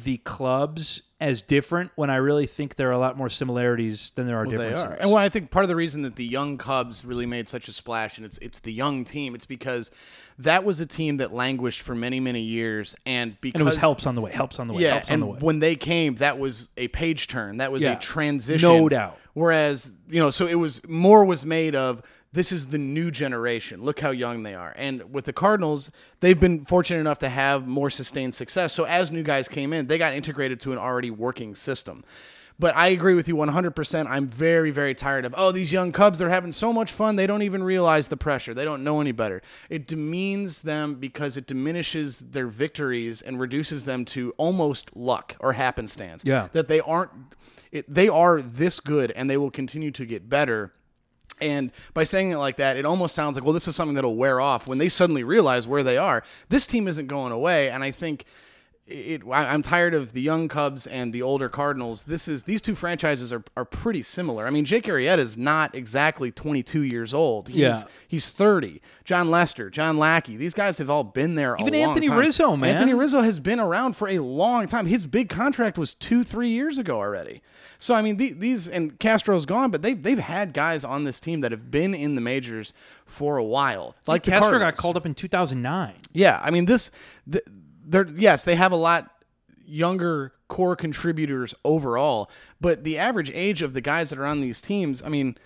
the 0.05 0.19
clubs 0.19 1.03
as 1.19 1.41
different 1.41 1.91
when 1.97 2.11
I 2.11 2.17
really 2.17 2.47
think 2.47 2.75
there 2.75 2.89
are 2.91 2.93
a 2.93 2.99
lot 2.99 3.17
more 3.17 3.31
similarities 3.31 4.13
than 4.17 4.27
there 4.27 4.37
are 4.37 4.45
They 4.45 4.51
differences. 4.53 4.85
are. 4.85 4.93
And 4.95 5.09
well, 5.11 5.17
I 5.19 5.31
think 5.31 5.51
part 5.51 5.65
of 5.65 5.71
the 5.71 5.77
reason 5.77 6.03
that 6.03 6.17
the 6.17 6.27
young 6.27 6.59
Cubs 6.59 7.05
really 7.07 7.25
made 7.25 7.49
such 7.49 7.69
a 7.69 7.73
splash, 7.73 8.19
and 8.19 8.27
it's 8.27 8.37
it's 8.39 8.59
the 8.59 8.73
young 8.73 9.05
team, 9.05 9.35
it's 9.35 9.47
because 9.47 9.91
that 10.39 10.65
was 10.65 10.81
a 10.81 10.87
team 10.87 11.17
that 11.17 11.33
languished 11.33 11.81
for 11.83 11.95
many 11.95 12.21
many 12.21 12.41
years, 12.43 12.95
and 13.07 13.41
because 13.41 13.55
and 13.61 13.63
it 13.63 13.65
was 13.65 13.77
helps 13.77 14.07
on 14.07 14.15
the 14.15 14.21
way, 14.21 14.31
helps 14.33 14.59
on 14.59 14.67
the 14.67 14.75
way, 14.75 14.83
yeah, 14.83 14.93
helps 14.93 15.09
on 15.11 15.15
and 15.15 15.23
the 15.23 15.27
way. 15.27 15.39
when 15.41 15.59
they 15.61 15.75
came, 15.77 16.17
that 16.17 16.39
was 16.39 16.69
a 16.77 16.89
page 16.89 17.29
turn. 17.29 17.57
That 17.59 17.73
was 17.73 17.83
Yeah. 17.83 17.93
a 17.95 17.99
transition, 17.99 18.69
No 18.69 18.89
doubt. 18.89 19.19
Whereas 19.33 19.91
you 20.09 20.21
know, 20.21 20.31
so 20.31 20.47
it 20.47 20.57
was 20.57 20.87
more 20.87 21.25
was 21.25 21.47
made 21.47 21.75
of 21.75 22.03
this 22.33 22.53
is 22.53 22.69
the 22.69 22.79
new 22.79 23.11
generation. 23.11 23.83
Look 23.83 24.01
how 24.01 24.11
young 24.11 24.43
they 24.43 24.55
are. 24.55 24.75
And 24.77 25.13
with 25.13 25.25
the 25.25 25.33
Cardinals, 25.33 25.91
they've 26.21 26.39
been 26.39 26.65
fortunate 26.65 27.01
enough 27.01 27.19
to 27.21 27.29
have 27.29 27.67
more 27.67 27.91
sustained 27.91 28.35
success. 28.35 28.73
So 28.73 28.85
as 28.85 29.11
new 29.11 29.23
guys 29.23 29.49
came 29.49 29.73
in, 29.73 29.87
they 29.87 29.99
got 29.99 30.15
integrated 30.15 30.61
to 30.61 30.73
an 30.73 30.79
already 30.79 31.11
working 31.11 31.55
system. 31.55 32.05
But 32.59 32.75
I 32.75 32.89
agree 32.89 33.15
with 33.15 33.29
you 33.29 33.37
100%. 33.37 34.07
I'm 34.09 34.29
very, 34.29 34.71
very 34.71 34.95
tired 34.95 35.27
of, 35.27 35.35
oh, 35.37 35.53
these 35.53 35.71
young 35.73 35.93
Cubs, 35.93 36.19
they're 36.19 36.31
having 36.31 36.53
so 36.53 36.73
much 36.73 36.91
fun. 36.91 37.17
They 37.17 37.27
don't 37.27 37.43
even 37.43 37.63
realize 37.63 38.09
the 38.09 38.17
pressure. 38.17 38.55
They 38.55 38.65
don't 38.65 38.83
know 38.83 39.01
any 39.01 39.13
better. 39.13 39.43
It 39.69 39.87
demeans 39.87 40.63
them 40.63 40.95
because 40.95 41.37
it 41.37 41.47
diminishes 41.47 42.19
their 42.19 42.47
victories 42.47 43.21
and 43.21 43.39
reduces 43.39 43.85
them 43.85 44.07
to 44.07 44.33
almost 44.39 44.97
luck 44.97 45.37
or 45.39 45.53
happenstance. 45.53 46.25
Yeah. 46.25 46.49
That 46.53 46.69
they 46.69 46.81
aren't, 46.81 47.11
it, 47.73 47.93
they 47.93 48.09
are 48.09 48.41
this 48.41 48.81
good 48.81 49.11
and 49.13 49.29
they 49.29 49.37
will 49.37 49.51
continue 49.51 49.91
to 49.91 50.07
get 50.07 50.31
better. 50.31 50.73
And 51.41 51.71
by 51.93 52.05
saying 52.05 52.31
it 52.31 52.39
like 52.39 52.57
that, 52.57 52.77
it 52.77 52.87
almost 52.87 53.15
sounds 53.15 53.37
like, 53.37 53.45
well, 53.45 53.53
this 53.53 53.69
is 53.69 53.77
something 53.77 53.95
that'll 53.95 54.17
wear 54.17 54.41
off 54.41 54.69
when 54.69 54.79
they 54.79 54.89
suddenly 54.89 55.23
realize 55.23 55.67
where 55.67 55.83
they 55.83 55.99
are. 55.99 56.23
This 56.49 56.67
team 56.67 56.89
isn't 56.89 57.09
going 57.09 57.33
away, 57.33 57.71
and 57.71 57.83
I 57.83 57.91
think 57.91 58.25
it. 58.87 59.23
I'm 59.31 59.63
tired 59.63 59.95
of 59.95 60.13
the 60.13 60.21
young 60.21 60.49
Cubs 60.49 60.87
and 60.87 61.13
the 61.13 61.23
older 61.23 61.49
Cardinals. 61.49 62.03
This 62.05 62.29
is 62.29 62.45
these 62.45 62.61
two 62.63 62.75
franchises 62.75 63.33
are, 63.33 63.43
are 63.57 63.65
pretty 63.65 64.03
similar. 64.03 64.47
I 64.47 64.51
mean, 64.51 64.65
Jake 64.65 64.85
Arrieta 64.85 65.19
is 65.19 65.37
not 65.37 65.75
exactly 65.75 66.31
22 66.31 66.83
years 66.83 67.13
old. 67.13 67.49
He's, 67.49 67.57
Yeah. 67.57 67.83
he's 68.07 68.29
30. 68.29 68.81
Jon 69.05 69.31
Lester, 69.31 69.71
John 69.71 69.99
Lackey, 69.99 70.37
these 70.37 70.55
guys 70.55 70.79
have 70.79 70.91
all 70.91 71.05
been 71.05 71.35
there. 71.35 71.57
Even 71.59 71.75
a 71.75 71.81
long 71.81 71.89
Anthony 71.91 72.09
time. 72.09 72.19
Rizzo, 72.19 72.57
man. 72.57 72.77
Anthony 72.77 72.95
Rizzo 72.95 73.23
has 73.23 73.39
been 73.41 73.61
around 73.61 73.97
for 73.97 74.09
a 74.09 74.19
long 74.21 74.67
time. 74.67 74.87
His 74.87 75.07
big 75.07 75.29
contract 75.29 75.79
was 75.79 75.93
two, 75.95 76.25
three 76.25 76.49
years 76.49 76.79
ago 76.79 76.99
already. 76.99 77.43
So 77.79 77.95
I 77.95 78.03
mean, 78.03 78.17
the, 78.17 78.33
these 78.33 78.69
and 78.69 78.99
Castro's 78.99 79.47
gone, 79.47 79.71
but 79.71 79.83
they've 79.83 80.03
they've 80.03 80.19
had 80.19 80.55
guys 80.55 80.85
on 80.85 81.05
this 81.05 81.21
team 81.21 81.43
that 81.43 81.53
have 81.53 81.71
been 81.71 81.95
in 81.95 82.15
the 82.15 82.21
majors 82.21 82.73
for 83.05 83.37
a 83.37 83.45
while. 83.45 83.95
Like 84.07 84.23
Castro 84.23 84.59
got 84.59 84.77
called 84.77 84.97
up 84.97 85.05
in 85.07 85.15
2009. 85.15 85.93
Yeah, 86.13 86.41
I 86.43 86.51
mean 86.51 86.65
this. 86.65 86.91
The, 87.27 87.43
they're 87.87 88.07
yes, 88.09 88.45
they 88.45 88.57
have 88.57 88.73
a 88.73 88.77
lot 88.77 89.11
younger 89.65 90.33
core 90.49 90.77
contributors 90.77 91.55
overall, 91.65 92.31
but 92.61 92.85
the 92.85 92.99
average 92.99 93.31
age 93.33 93.63
of 93.63 93.73
the 93.73 93.81
guys 93.81 94.11
that 94.11 94.19
are 94.19 94.27
on 94.27 94.41
these 94.41 94.61
teams, 94.61 95.03
I 95.03 95.09
mean. 95.09 95.37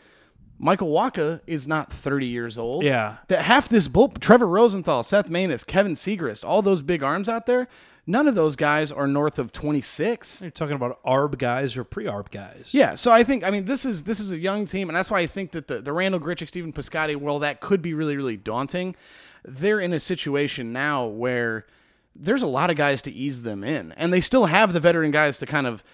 Michael 0.62 0.92
Wacha 0.92 1.40
is 1.46 1.66
not 1.66 1.90
30 1.90 2.26
years 2.26 2.58
old. 2.58 2.84
Yeah. 2.84 3.16
That 3.28 3.46
half 3.46 3.70
this 3.70 3.88
bull, 3.88 4.08
Trevor 4.08 4.46
Rosenthal, 4.46 5.02
Seth 5.02 5.30
Maness, 5.30 5.66
Kevin 5.66 5.94
Siegrist, 5.94 6.44
all 6.44 6.60
those 6.60 6.82
big 6.82 7.02
arms 7.02 7.30
out 7.30 7.46
there, 7.46 7.66
none 8.06 8.28
of 8.28 8.34
those 8.34 8.56
guys 8.56 8.92
are 8.92 9.06
north 9.06 9.38
of 9.38 9.52
26. 9.52 10.42
You're 10.42 10.50
talking 10.50 10.76
about 10.76 11.02
ARB 11.04 11.38
guys 11.38 11.76
or 11.76 11.84
pre-ARB 11.84 12.30
guys. 12.30 12.70
Yeah, 12.72 12.94
so 12.94 13.10
I 13.10 13.24
think 13.24 13.44
I 13.44 13.50
mean 13.50 13.64
this 13.64 13.84
is 13.84 14.04
this 14.04 14.20
is 14.20 14.32
a 14.32 14.38
young 14.38 14.66
team, 14.66 14.88
and 14.88 14.96
that's 14.96 15.10
why 15.10 15.20
I 15.20 15.26
think 15.26 15.52
that 15.52 15.68
the 15.68 15.80
the 15.80 15.92
Randall 15.92 16.20
Grichuk, 16.20 16.48
Stephen 16.48 16.72
Piscotty, 16.72 17.16
well, 17.16 17.38
that 17.38 17.60
could 17.60 17.80
be 17.80 17.94
really 17.94 18.16
really 18.16 18.36
daunting. 18.36 18.96
They're 19.44 19.80
in 19.80 19.92
a 19.92 20.00
situation 20.00 20.72
now 20.72 21.06
where 21.06 21.66
there's 22.14 22.42
a 22.42 22.46
lot 22.46 22.70
of 22.70 22.76
guys 22.76 23.02
to 23.02 23.12
ease 23.12 23.42
them 23.42 23.64
in, 23.64 23.92
and 23.92 24.12
they 24.12 24.20
still 24.20 24.46
have 24.46 24.72
the 24.72 24.80
veteran 24.80 25.10
guys 25.10 25.38
to 25.38 25.46
kind 25.46 25.66
of 25.66 25.84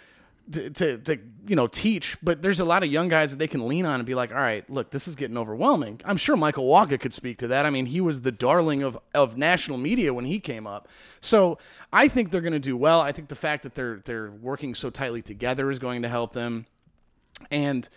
to, 0.52 0.70
to, 0.70 0.98
to 0.98 1.18
you 1.46 1.56
know 1.56 1.66
teach, 1.66 2.16
but 2.22 2.42
there's 2.42 2.60
a 2.60 2.64
lot 2.64 2.82
of 2.82 2.90
young 2.90 3.08
guys 3.08 3.30
that 3.30 3.38
they 3.38 3.48
can 3.48 3.66
lean 3.66 3.84
on 3.84 4.00
and 4.00 4.06
be 4.06 4.14
like, 4.14 4.30
all 4.30 4.38
right, 4.38 4.68
look, 4.70 4.90
this 4.90 5.08
is 5.08 5.16
getting 5.16 5.36
overwhelming. 5.36 6.00
I'm 6.04 6.16
sure 6.16 6.36
Michael 6.36 6.66
Wacha 6.66 7.00
could 7.00 7.12
speak 7.12 7.38
to 7.38 7.48
that. 7.48 7.66
I 7.66 7.70
mean, 7.70 7.86
he 7.86 8.00
was 8.00 8.20
the 8.20 8.32
darling 8.32 8.82
of 8.82 8.98
of 9.14 9.36
national 9.36 9.78
media 9.78 10.14
when 10.14 10.24
he 10.24 10.38
came 10.38 10.66
up. 10.66 10.88
So 11.20 11.58
I 11.92 12.08
think 12.08 12.30
they're 12.30 12.40
going 12.40 12.52
to 12.52 12.58
do 12.58 12.76
well. 12.76 13.00
I 13.00 13.12
think 13.12 13.28
the 13.28 13.34
fact 13.34 13.62
that 13.64 13.74
they're 13.74 14.02
they're 14.04 14.30
working 14.30 14.74
so 14.74 14.90
tightly 14.90 15.22
together 15.22 15.70
is 15.70 15.78
going 15.78 16.02
to 16.02 16.08
help 16.08 16.32
them. 16.32 16.66
And 17.50 17.88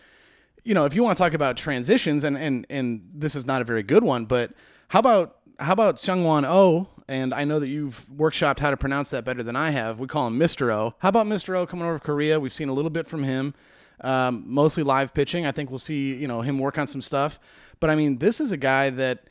you 0.64 0.74
know, 0.74 0.86
if 0.86 0.94
you 0.94 1.04
want 1.04 1.18
to 1.18 1.24
talk 1.24 1.34
about 1.34 1.56
transitions, 1.56 2.24
and 2.24 2.38
and 2.38 2.66
and 2.70 3.10
this 3.14 3.36
is 3.36 3.46
not 3.46 3.62
a 3.62 3.66
very 3.66 3.84
good 3.84 4.04
one, 4.04 4.26
but 4.26 4.54
how 4.88 5.00
about 5.00 5.38
how 5.60 5.74
about 5.74 5.98
Seung-hwan 5.98 6.46
Oh? 6.46 6.88
And 7.10 7.34
I 7.34 7.44
know 7.44 7.60
that 7.60 7.70
you've 7.70 8.06
workshopped 8.16 8.60
how 8.60 8.70
to 8.70 8.78
pronounce 8.78 9.10
that 9.10 9.26
better 9.26 9.42
than 9.42 9.56
I 9.56 9.72
have. 9.72 9.98
We 9.98 10.06
call 10.06 10.28
him 10.28 10.38
Mr. 10.38 10.72
O. 10.72 10.94
How 11.00 11.10
about 11.10 11.26
Mr. 11.26 11.56
O 11.56 11.66
coming 11.66 11.84
over 11.84 11.98
to 11.98 12.06
Korea? 12.06 12.40
We've 12.40 12.54
seen 12.54 12.70
a 12.70 12.74
little 12.74 12.92
bit 12.92 13.08
from 13.08 13.24
him, 13.24 13.56
um, 14.02 14.44
mostly 14.46 14.84
live 14.84 15.12
pitching. 15.16 15.48
I 15.48 15.52
think 15.52 15.72
we'll 15.72 15.80
see 15.80 16.14
you 16.14 16.28
know 16.28 16.42
him 16.42 16.60
work 16.60 16.78
on 16.78 16.86
some 16.86 17.02
stuff. 17.02 17.40
But 17.80 17.90
I 17.90 17.96
mean, 17.96 18.20
this 18.20 18.40
is 18.40 18.52
a 18.52 18.58
guy 18.58 18.92
that 18.92 19.24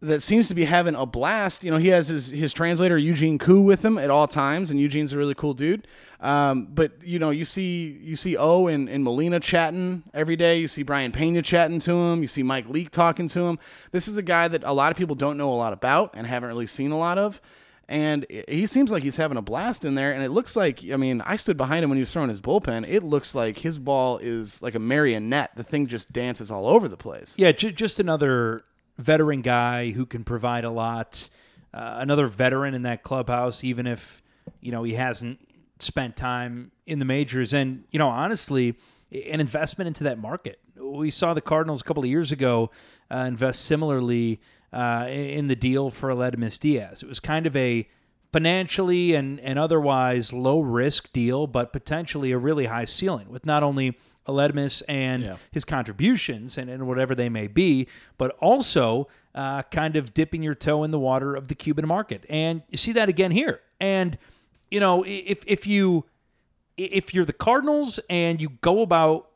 that 0.00 0.22
seems 0.22 0.46
to 0.48 0.54
be 0.54 0.64
having 0.64 0.94
a 0.94 1.04
blast. 1.04 1.64
You 1.64 1.70
know, 1.70 1.76
he 1.76 1.88
has 1.88 2.08
his, 2.08 2.28
his 2.28 2.52
translator 2.52 2.96
Eugene 2.96 3.38
Koo 3.38 3.60
with 3.60 3.84
him 3.84 3.98
at 3.98 4.10
all 4.10 4.28
times, 4.28 4.70
and 4.70 4.78
Eugene's 4.78 5.12
a 5.12 5.18
really 5.18 5.34
cool 5.34 5.54
dude. 5.54 5.88
Um, 6.20 6.68
but 6.72 6.92
you 7.02 7.18
know, 7.18 7.30
you 7.30 7.44
see 7.44 7.98
you 8.02 8.16
see 8.16 8.36
O 8.36 8.66
and, 8.66 8.88
and 8.88 9.02
Molina 9.02 9.40
chatting 9.40 10.04
every 10.14 10.36
day. 10.36 10.58
You 10.58 10.68
see 10.68 10.82
Brayan 10.82 11.12
Pena 11.12 11.42
chatting 11.42 11.80
to 11.80 11.92
him. 11.92 12.22
You 12.22 12.28
see 12.28 12.42
Mike 12.42 12.68
Leake 12.68 12.90
talking 12.90 13.28
to 13.28 13.40
him. 13.40 13.58
This 13.90 14.08
is 14.08 14.16
a 14.16 14.22
guy 14.22 14.48
that 14.48 14.62
a 14.64 14.72
lot 14.72 14.90
of 14.92 14.98
people 14.98 15.16
don't 15.16 15.36
know 15.36 15.52
a 15.52 15.54
lot 15.54 15.72
about 15.72 16.14
and 16.14 16.26
haven't 16.26 16.48
really 16.48 16.66
seen 16.66 16.90
a 16.92 16.98
lot 16.98 17.18
of. 17.18 17.40
And 17.90 18.26
he 18.48 18.66
seems 18.66 18.92
like 18.92 19.02
he's 19.02 19.16
having 19.16 19.38
a 19.38 19.42
blast 19.42 19.86
in 19.86 19.94
there. 19.94 20.12
And 20.12 20.22
it 20.22 20.30
looks 20.30 20.56
like, 20.56 20.84
I 20.92 20.96
mean, 20.96 21.22
I 21.22 21.36
stood 21.36 21.56
behind 21.56 21.82
him 21.82 21.88
when 21.88 21.96
he 21.96 22.02
was 22.02 22.12
throwing 22.12 22.28
his 22.28 22.40
bullpen. 22.40 22.86
It 22.86 23.02
looks 23.02 23.34
like 23.34 23.58
his 23.58 23.78
ball 23.78 24.18
is 24.18 24.60
like 24.60 24.74
a 24.74 24.78
marionette. 24.78 25.52
The 25.56 25.64
thing 25.64 25.86
just 25.86 26.12
dances 26.12 26.50
all 26.50 26.66
over 26.66 26.86
the 26.86 26.98
place. 26.98 27.34
Yeah, 27.38 27.52
just 27.52 27.98
another 27.98 28.64
veteran 28.98 29.42
guy 29.42 29.90
who 29.92 30.04
can 30.06 30.24
provide 30.24 30.64
a 30.64 30.70
lot. 30.70 31.28
Uh, 31.72 31.96
another 31.98 32.26
veteran 32.26 32.74
in 32.74 32.82
that 32.82 33.02
clubhouse, 33.02 33.62
even 33.62 33.86
if 33.86 34.22
you 34.60 34.72
know 34.72 34.82
he 34.82 34.94
hasn't 34.94 35.38
spent 35.78 36.16
time 36.16 36.72
in 36.86 36.98
the 36.98 37.04
majors. 37.04 37.54
And 37.54 37.84
you 37.90 37.98
know, 37.98 38.08
honestly, 38.08 38.76
an 39.12 39.40
investment 39.40 39.88
into 39.88 40.04
that 40.04 40.18
market. 40.18 40.58
We 40.80 41.10
saw 41.10 41.34
the 41.34 41.40
Cardinals 41.40 41.80
a 41.80 41.84
couple 41.84 42.02
of 42.02 42.08
years 42.08 42.32
ago 42.32 42.70
uh, 43.10 43.18
invest 43.18 43.64
similarly 43.64 44.40
uh, 44.72 45.06
in 45.08 45.48
the 45.48 45.56
deal 45.56 45.90
for 45.90 46.10
Aledmys 46.10 46.58
Diaz. 46.58 47.02
It 47.02 47.08
was 47.08 47.20
kind 47.20 47.46
of 47.46 47.56
a 47.56 47.88
financially 48.32 49.14
and, 49.14 49.40
and 49.40 49.58
otherwise 49.58 50.32
low 50.32 50.60
risk 50.60 51.12
deal, 51.12 51.46
but 51.46 51.72
potentially 51.72 52.32
a 52.32 52.38
really 52.38 52.66
high 52.66 52.84
ceiling 52.84 53.30
with 53.30 53.46
not 53.46 53.62
only 53.62 53.98
Aledmys 54.28 54.82
and 54.88 55.22
Yeah. 55.22 55.36
his 55.50 55.64
contributions 55.64 56.58
and, 56.58 56.68
and 56.70 56.86
whatever 56.86 57.14
they 57.14 57.28
may 57.28 57.46
be, 57.48 57.88
but 58.18 58.30
also 58.40 59.08
uh, 59.34 59.62
kind 59.64 59.96
of 59.96 60.12
dipping 60.14 60.42
your 60.42 60.54
toe 60.54 60.84
in 60.84 60.90
the 60.90 60.98
water 60.98 61.34
of 61.34 61.48
the 61.48 61.54
Cuban 61.54 61.86
market. 61.86 62.24
And 62.28 62.62
you 62.68 62.76
see 62.76 62.92
that 62.92 63.08
again 63.08 63.30
here. 63.30 63.60
And 63.80 64.18
you 64.70 64.80
know, 64.80 65.02
if 65.06 65.42
if 65.46 65.66
you 65.66 66.04
if 66.76 67.12
you're 67.14 67.24
the 67.24 67.32
Cardinals 67.32 67.98
and 68.10 68.40
you 68.40 68.50
go 68.60 68.82
about 68.82 69.30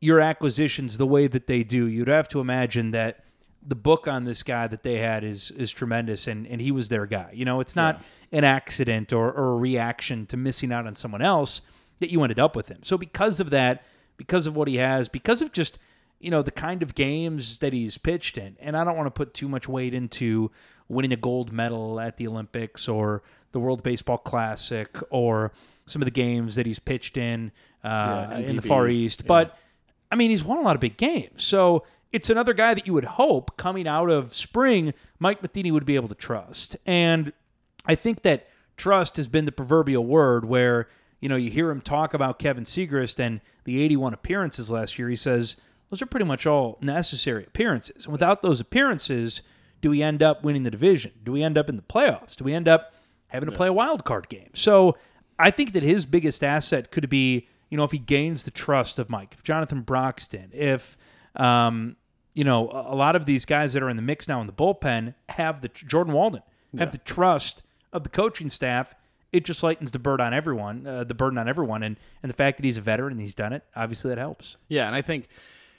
your 0.00 0.20
acquisitions 0.20 0.98
the 0.98 1.06
way 1.06 1.26
that 1.26 1.46
they 1.46 1.62
do, 1.62 1.86
you'd 1.86 2.08
have 2.08 2.28
to 2.28 2.40
imagine 2.40 2.90
that 2.92 3.24
the 3.64 3.74
book 3.76 4.08
on 4.08 4.24
this 4.24 4.42
guy 4.42 4.66
that 4.66 4.82
they 4.82 4.98
had 4.98 5.22
is 5.24 5.50
is 5.52 5.70
tremendous 5.70 6.26
and, 6.26 6.46
and 6.46 6.60
he 6.60 6.70
was 6.72 6.88
their 6.88 7.06
guy. 7.06 7.30
You 7.32 7.44
know, 7.44 7.60
it's 7.60 7.76
not 7.76 8.02
an 8.32 8.44
accident 8.44 9.12
or, 9.12 9.30
or 9.32 9.52
a 9.52 9.56
reaction 9.56 10.26
to 10.26 10.36
missing 10.36 10.72
out 10.72 10.86
on 10.86 10.96
someone 10.96 11.22
else 11.22 11.60
that 12.00 12.10
you 12.10 12.22
ended 12.22 12.38
up 12.40 12.56
with 12.56 12.68
him. 12.68 12.78
So 12.82 12.98
because 12.98 13.38
of 13.40 13.50
that, 13.50 13.84
because 14.22 14.46
of 14.46 14.54
what 14.54 14.68
he 14.68 14.76
has, 14.76 15.08
because 15.08 15.42
of 15.42 15.50
just, 15.50 15.80
you 16.20 16.30
know, 16.30 16.42
the 16.42 16.52
kind 16.52 16.80
of 16.80 16.94
games 16.94 17.58
that 17.58 17.72
he's 17.72 17.98
pitched 17.98 18.38
in, 18.38 18.56
and 18.60 18.76
I 18.76 18.84
don't 18.84 18.96
want 18.96 19.08
to 19.08 19.10
put 19.10 19.34
too 19.34 19.48
much 19.48 19.68
weight 19.68 19.94
into 19.94 20.52
winning 20.88 21.12
a 21.12 21.16
gold 21.16 21.52
medal 21.52 21.98
at 21.98 22.18
the 22.18 22.28
Olympics 22.28 22.86
or 22.86 23.24
the 23.50 23.58
World 23.58 23.82
Baseball 23.82 24.18
Classic 24.18 24.96
or 25.10 25.52
some 25.86 26.00
of 26.02 26.06
the 26.06 26.12
games 26.12 26.54
that 26.54 26.66
he's 26.66 26.78
pitched 26.78 27.16
in 27.16 27.50
uh, 27.82 28.28
Yeah, 28.30 28.38
in 28.38 28.54
the 28.54 28.62
Far 28.62 28.86
East. 28.88 29.26
But 29.26 29.58
I 30.12 30.14
mean, 30.14 30.30
he's 30.30 30.44
won 30.44 30.58
a 30.58 30.62
lot 30.62 30.76
of 30.76 30.80
big 30.80 30.96
games. 30.96 31.42
So 31.42 31.84
it's 32.12 32.30
another 32.30 32.54
guy 32.54 32.74
that 32.74 32.86
you 32.86 32.92
would 32.92 33.04
hope 33.04 33.56
coming 33.56 33.88
out 33.88 34.08
of 34.08 34.34
spring, 34.34 34.94
Mike 35.18 35.42
Matheny 35.42 35.72
would 35.72 35.84
be 35.84 35.96
able 35.96 36.08
to 36.08 36.14
trust. 36.14 36.76
And 36.86 37.32
I 37.84 37.96
think 37.96 38.22
that 38.22 38.46
trust 38.76 39.16
has 39.16 39.26
been 39.26 39.46
the 39.46 39.52
proverbial 39.52 40.06
word 40.06 40.44
where, 40.44 40.88
you 41.22 41.28
know, 41.28 41.36
you 41.36 41.50
hear 41.50 41.70
him 41.70 41.80
talk 41.80 42.12
about 42.12 42.38
Kevin 42.38 42.64
Siegrist 42.64 43.18
and 43.20 43.40
the 43.64 43.80
81 43.80 44.12
appearances 44.12 44.70
last 44.70 44.98
year. 44.98 45.08
He 45.08 45.16
says 45.16 45.56
those 45.88 46.02
are 46.02 46.06
pretty 46.06 46.26
much 46.26 46.46
all 46.46 46.78
necessary 46.80 47.44
appearances. 47.44 48.04
And 48.04 48.12
without 48.12 48.42
those 48.42 48.60
appearances, 48.60 49.40
do 49.80 49.90
we 49.90 50.02
end 50.02 50.20
up 50.22 50.42
winning 50.42 50.64
the 50.64 50.70
division? 50.70 51.12
Do 51.22 51.32
we 51.32 51.42
end 51.42 51.56
up 51.56 51.68
in 51.68 51.76
the 51.76 51.82
playoffs? 51.82 52.34
Do 52.34 52.44
we 52.44 52.52
end 52.52 52.66
up 52.66 52.92
having 53.28 53.48
to 53.48 53.54
play 53.54 53.68
a 53.68 53.72
wild 53.72 54.04
card 54.04 54.28
game? 54.28 54.50
So 54.54 54.96
I 55.38 55.52
think 55.52 55.74
that 55.74 55.84
his 55.84 56.06
biggest 56.06 56.42
asset 56.42 56.90
could 56.90 57.08
be, 57.08 57.46
you 57.70 57.76
know, 57.76 57.84
if 57.84 57.92
he 57.92 57.98
gains 57.98 58.42
the 58.42 58.50
trust 58.50 58.98
of 58.98 59.08
Mike, 59.08 59.32
if 59.32 59.44
Jonathan 59.44 59.82
Broxton, 59.82 60.50
if, 60.52 60.96
um, 61.36 61.96
you 62.34 62.42
know, 62.42 62.68
a 62.70 62.94
a 62.94 62.96
lot 62.96 63.14
of 63.14 63.26
these 63.26 63.44
guys 63.44 63.74
that 63.74 63.82
are 63.82 63.90
in 63.90 63.96
the 63.96 64.02
mix 64.02 64.26
now 64.26 64.40
in 64.40 64.48
the 64.48 64.52
bullpen 64.52 65.14
have 65.28 65.60
the 65.60 65.68
Jordan 65.68 66.14
Walden 66.14 66.42
have 66.78 66.90
the 66.90 66.98
trust 66.98 67.62
of 67.92 68.02
the 68.02 68.08
coaching 68.08 68.48
staff. 68.50 68.94
It 69.32 69.44
just 69.46 69.62
lightens 69.62 69.90
the 69.92 69.98
burden 69.98 70.26
on 70.26 70.34
everyone, 70.34 70.86
uh, 70.86 71.04
the 71.04 71.14
burden 71.14 71.38
on 71.38 71.48
everyone, 71.48 71.82
and 71.82 71.96
and 72.22 72.30
the 72.30 72.34
fact 72.36 72.58
that 72.58 72.64
he's 72.64 72.76
a 72.78 72.82
veteran 72.82 73.12
and 73.12 73.20
he's 73.20 73.34
done 73.34 73.52
it, 73.52 73.64
obviously 73.74 74.10
that 74.10 74.18
helps. 74.18 74.56
Yeah, 74.68 74.86
and 74.86 74.94
I 74.94 75.00
think 75.02 75.28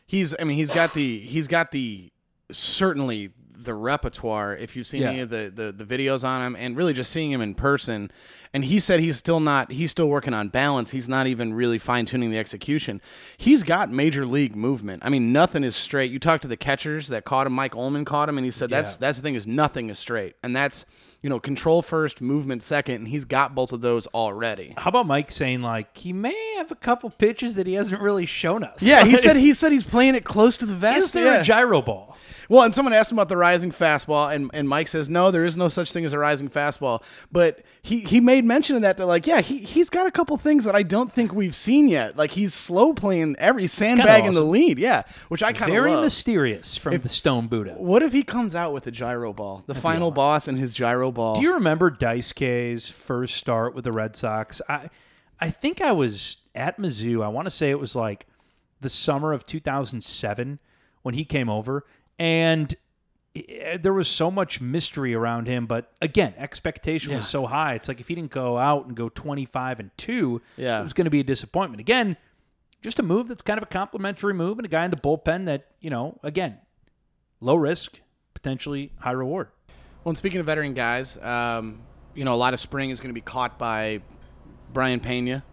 he's. 0.07 0.33
I 0.39 0.43
mean, 0.43 0.57
he's 0.57 0.71
got 0.71 0.93
the. 0.93 1.19
He's 1.19 1.47
got 1.47 1.71
the 1.71 2.11
certainly 2.51 3.29
the 3.55 3.73
repertoire. 3.73 4.55
If 4.57 4.75
you've 4.75 4.85
seen 4.87 5.03
Yeah. 5.03 5.09
any 5.11 5.19
of 5.21 5.29
the, 5.29 5.51
the 5.53 5.71
the 5.71 5.85
videos 5.85 6.23
on 6.23 6.45
him, 6.45 6.55
and 6.59 6.75
really 6.75 6.93
just 6.93 7.11
seeing 7.11 7.31
him 7.31 7.41
in 7.41 7.53
person, 7.55 8.11
and 8.53 8.65
he 8.65 8.79
said 8.79 8.99
he's 8.99 9.17
still 9.17 9.39
not. 9.39 9.71
He's 9.71 9.91
still 9.91 10.09
working 10.09 10.33
on 10.33 10.49
balance. 10.49 10.89
He's 10.89 11.07
not 11.07 11.27
even 11.27 11.53
really 11.53 11.77
fine 11.77 12.05
tuning 12.05 12.31
the 12.31 12.37
execution. 12.39 13.01
He's 13.37 13.63
got 13.63 13.89
major 13.91 14.25
league 14.25 14.55
movement. 14.55 15.03
I 15.05 15.09
mean, 15.09 15.31
nothing 15.31 15.63
is 15.63 15.75
straight. 15.75 16.11
You 16.11 16.19
talk 16.19 16.41
to 16.41 16.47
the 16.47 16.57
catchers 16.57 17.07
that 17.09 17.23
caught 17.25 17.47
him. 17.47 17.53
Mike 17.53 17.73
Ohlman 17.73 18.05
caught 18.05 18.27
him, 18.29 18.37
and 18.37 18.45
he 18.45 18.51
said 18.51 18.69
that's 18.69 18.95
that's 18.95 19.17
the 19.19 19.21
thing 19.23 19.35
is 19.35 19.47
nothing 19.47 19.89
is 19.89 19.99
straight, 19.99 20.35
and 20.43 20.55
that's. 20.55 20.85
You 21.23 21.29
know, 21.29 21.39
control 21.39 21.81
first, 21.81 22.21
movement 22.21 22.62
second, 22.62 22.95
and 22.95 23.07
he's 23.07 23.25
got 23.25 23.55
both 23.55 23.73
of 23.73 23.81
those 23.81 24.05
already. 24.07 24.75
How 24.77 24.89
about 24.89 25.07
Mike 25.07 25.31
saying 25.31 25.63
like 25.63 25.97
he 25.97 26.13
may 26.13 26.55
have 26.57 26.69
a 26.69 26.75
couple 26.75 27.09
pitches 27.09 27.55
that 27.55 27.65
he 27.65 27.73
hasn't 27.73 28.01
really 28.01 28.27
shown 28.27 28.63
us? 28.63 28.83
Yeah, 28.83 29.03
he 29.03 29.17
said 29.17 29.38
he 29.38 29.53
said 29.53 29.71
he's 29.71 29.88
playing 29.88 30.13
it 30.13 30.25
close 30.25 30.57
to 30.57 30.67
the 30.67 30.75
vest. 30.75 30.99
is 30.99 31.12
there 31.13 31.25
yeah. 31.25 31.39
a 31.39 31.43
gyro 31.43 31.81
ball? 31.81 32.17
Well, 32.49 32.63
and 32.63 32.75
someone 32.75 32.93
asked 32.93 33.12
him 33.12 33.17
about 33.17 33.29
the 33.29 33.38
rising 33.38 33.71
fastball, 33.71 34.33
and, 34.33 34.49
and 34.53 34.67
Mike 34.67 34.88
says, 34.88 35.09
no, 35.09 35.31
there 35.31 35.45
is 35.45 35.55
no 35.55 35.69
such 35.69 35.91
thing 35.91 36.05
as 36.05 36.13
a 36.13 36.19
rising 36.19 36.49
fastball. 36.49 37.03
But 37.31 37.63
he, 37.81 38.01
he 38.01 38.19
made 38.19 38.45
mention 38.45 38.75
of 38.75 38.81
that, 38.81 38.97
that, 38.97 39.05
like, 39.05 39.25
yeah, 39.25 39.41
he, 39.41 39.59
he's 39.59 39.89
got 39.89 40.07
a 40.07 40.12
couple 40.12 40.36
things 40.38 40.65
that 40.65 40.75
I 40.75 40.83
don't 40.83 41.12
think 41.12 41.33
we've 41.33 41.55
seen 41.55 41.88
yet. 41.88 42.17
Like, 42.17 42.31
he's 42.31 42.53
slow 42.53 42.93
playing 42.93 43.36
every 43.39 43.67
sandbag 43.67 44.25
in 44.25 44.33
the 44.33 44.43
lead. 44.43 44.77
Yeah, 44.77 45.03
which 45.29 45.43
I 45.43 45.53
kind 45.53 45.71
of 45.71 45.75
Very 45.75 45.93
love. 45.93 46.03
mysterious 46.03 46.77
from 46.77 46.97
the 46.97 47.09
Stone 47.09 47.47
Buddha. 47.47 47.75
what 47.77 48.03
if 48.03 48.13
he 48.13 48.23
comes 48.23 48.55
out 48.55 48.73
with 48.73 48.88
a 48.88 48.91
gyro 48.91 49.33
ball? 49.33 49.63
The 49.65 49.75
final 49.75 50.12
boss 50.12 50.47
and 50.47 50.57
his 50.57 50.73
gyro 50.73 51.12
Do 51.36 51.41
you 51.41 51.54
remember 51.56 51.89
Dice 51.89 52.32
K's 52.32 52.89
first 52.89 53.36
start 53.36 53.73
with 53.76 53.84
the 53.86 53.91
Red 53.91 54.15
Sox? 54.15 54.62
I 54.67 54.89
I 55.39 55.49
think 55.49 55.82
I 55.82 55.91
was 55.91 56.38
at 56.56 56.78
Mizzou. 56.80 57.23
I 57.23 57.28
want 57.28 57.45
to 57.45 57.49
say 57.52 57.69
it 57.69 57.80
was 57.80 57.95
like 57.95 58.26
the 58.82 58.89
summer 58.89 59.34
of 59.34 59.45
2007 59.45 60.60
when 61.02 61.15
he 61.15 61.26
came 61.26 61.49
over, 61.49 61.86
and 62.19 62.73
eh, 63.36 63.78
there 63.78 63.93
was 63.93 64.08
so 64.08 64.30
much 64.32 64.62
mystery 64.62 65.13
around 65.13 65.47
him. 65.47 65.65
But 65.65 65.91
again, 66.02 66.34
expectation 66.38 67.13
was 67.15 67.28
so 67.28 67.45
high. 67.45 67.73
It's 67.73 67.88
like 67.88 67.99
if 67.99 68.08
he 68.08 68.15
didn't 68.15 68.32
go 68.32 68.58
out 68.58 68.86
and 68.86 68.95
go 68.95 69.10
25 69.10 69.80
and 69.80 69.91
two, 69.97 70.41
Yeah. 70.58 70.80
it 70.80 70.84
was 70.84 70.93
going 70.93 71.06
to 71.06 71.12
be 71.12 71.19
a 71.19 71.23
disappointment. 71.26 71.82
Again, 71.82 72.15
just 72.82 72.99
a 72.99 73.04
move 73.04 73.28
that's 73.28 73.41
kind 73.41 73.58
of 73.58 73.63
a 73.63 73.67
complimentary 73.67 74.34
move 74.34 74.60
and 74.60 74.65
a 74.65 74.69
guy 74.69 74.86
in 74.86 74.91
the 74.91 74.97
bullpen 74.97 75.45
that 75.45 75.67
you 75.82 75.89
know, 75.89 76.19
again, 76.23 76.58
low 77.41 77.56
risk, 77.56 77.99
potentially 78.34 78.91
high 78.99 79.12
reward. 79.12 79.49
Well, 80.03 80.11
and 80.11 80.17
speaking 80.17 80.39
of 80.39 80.45
veteran 80.45 80.73
guys, 80.73 81.17
um, 81.17 81.79
you 82.13 82.25
know, 82.25 82.33
a 82.33 82.37
lot 82.37 82.53
of 82.53 82.59
spring 82.59 82.89
is 82.89 82.99
going 82.99 83.09
to 83.09 83.13
be 83.13 83.21
caught 83.21 83.57
by 83.57 84.01
Brayan 84.73 84.99
Pena, 84.99 85.43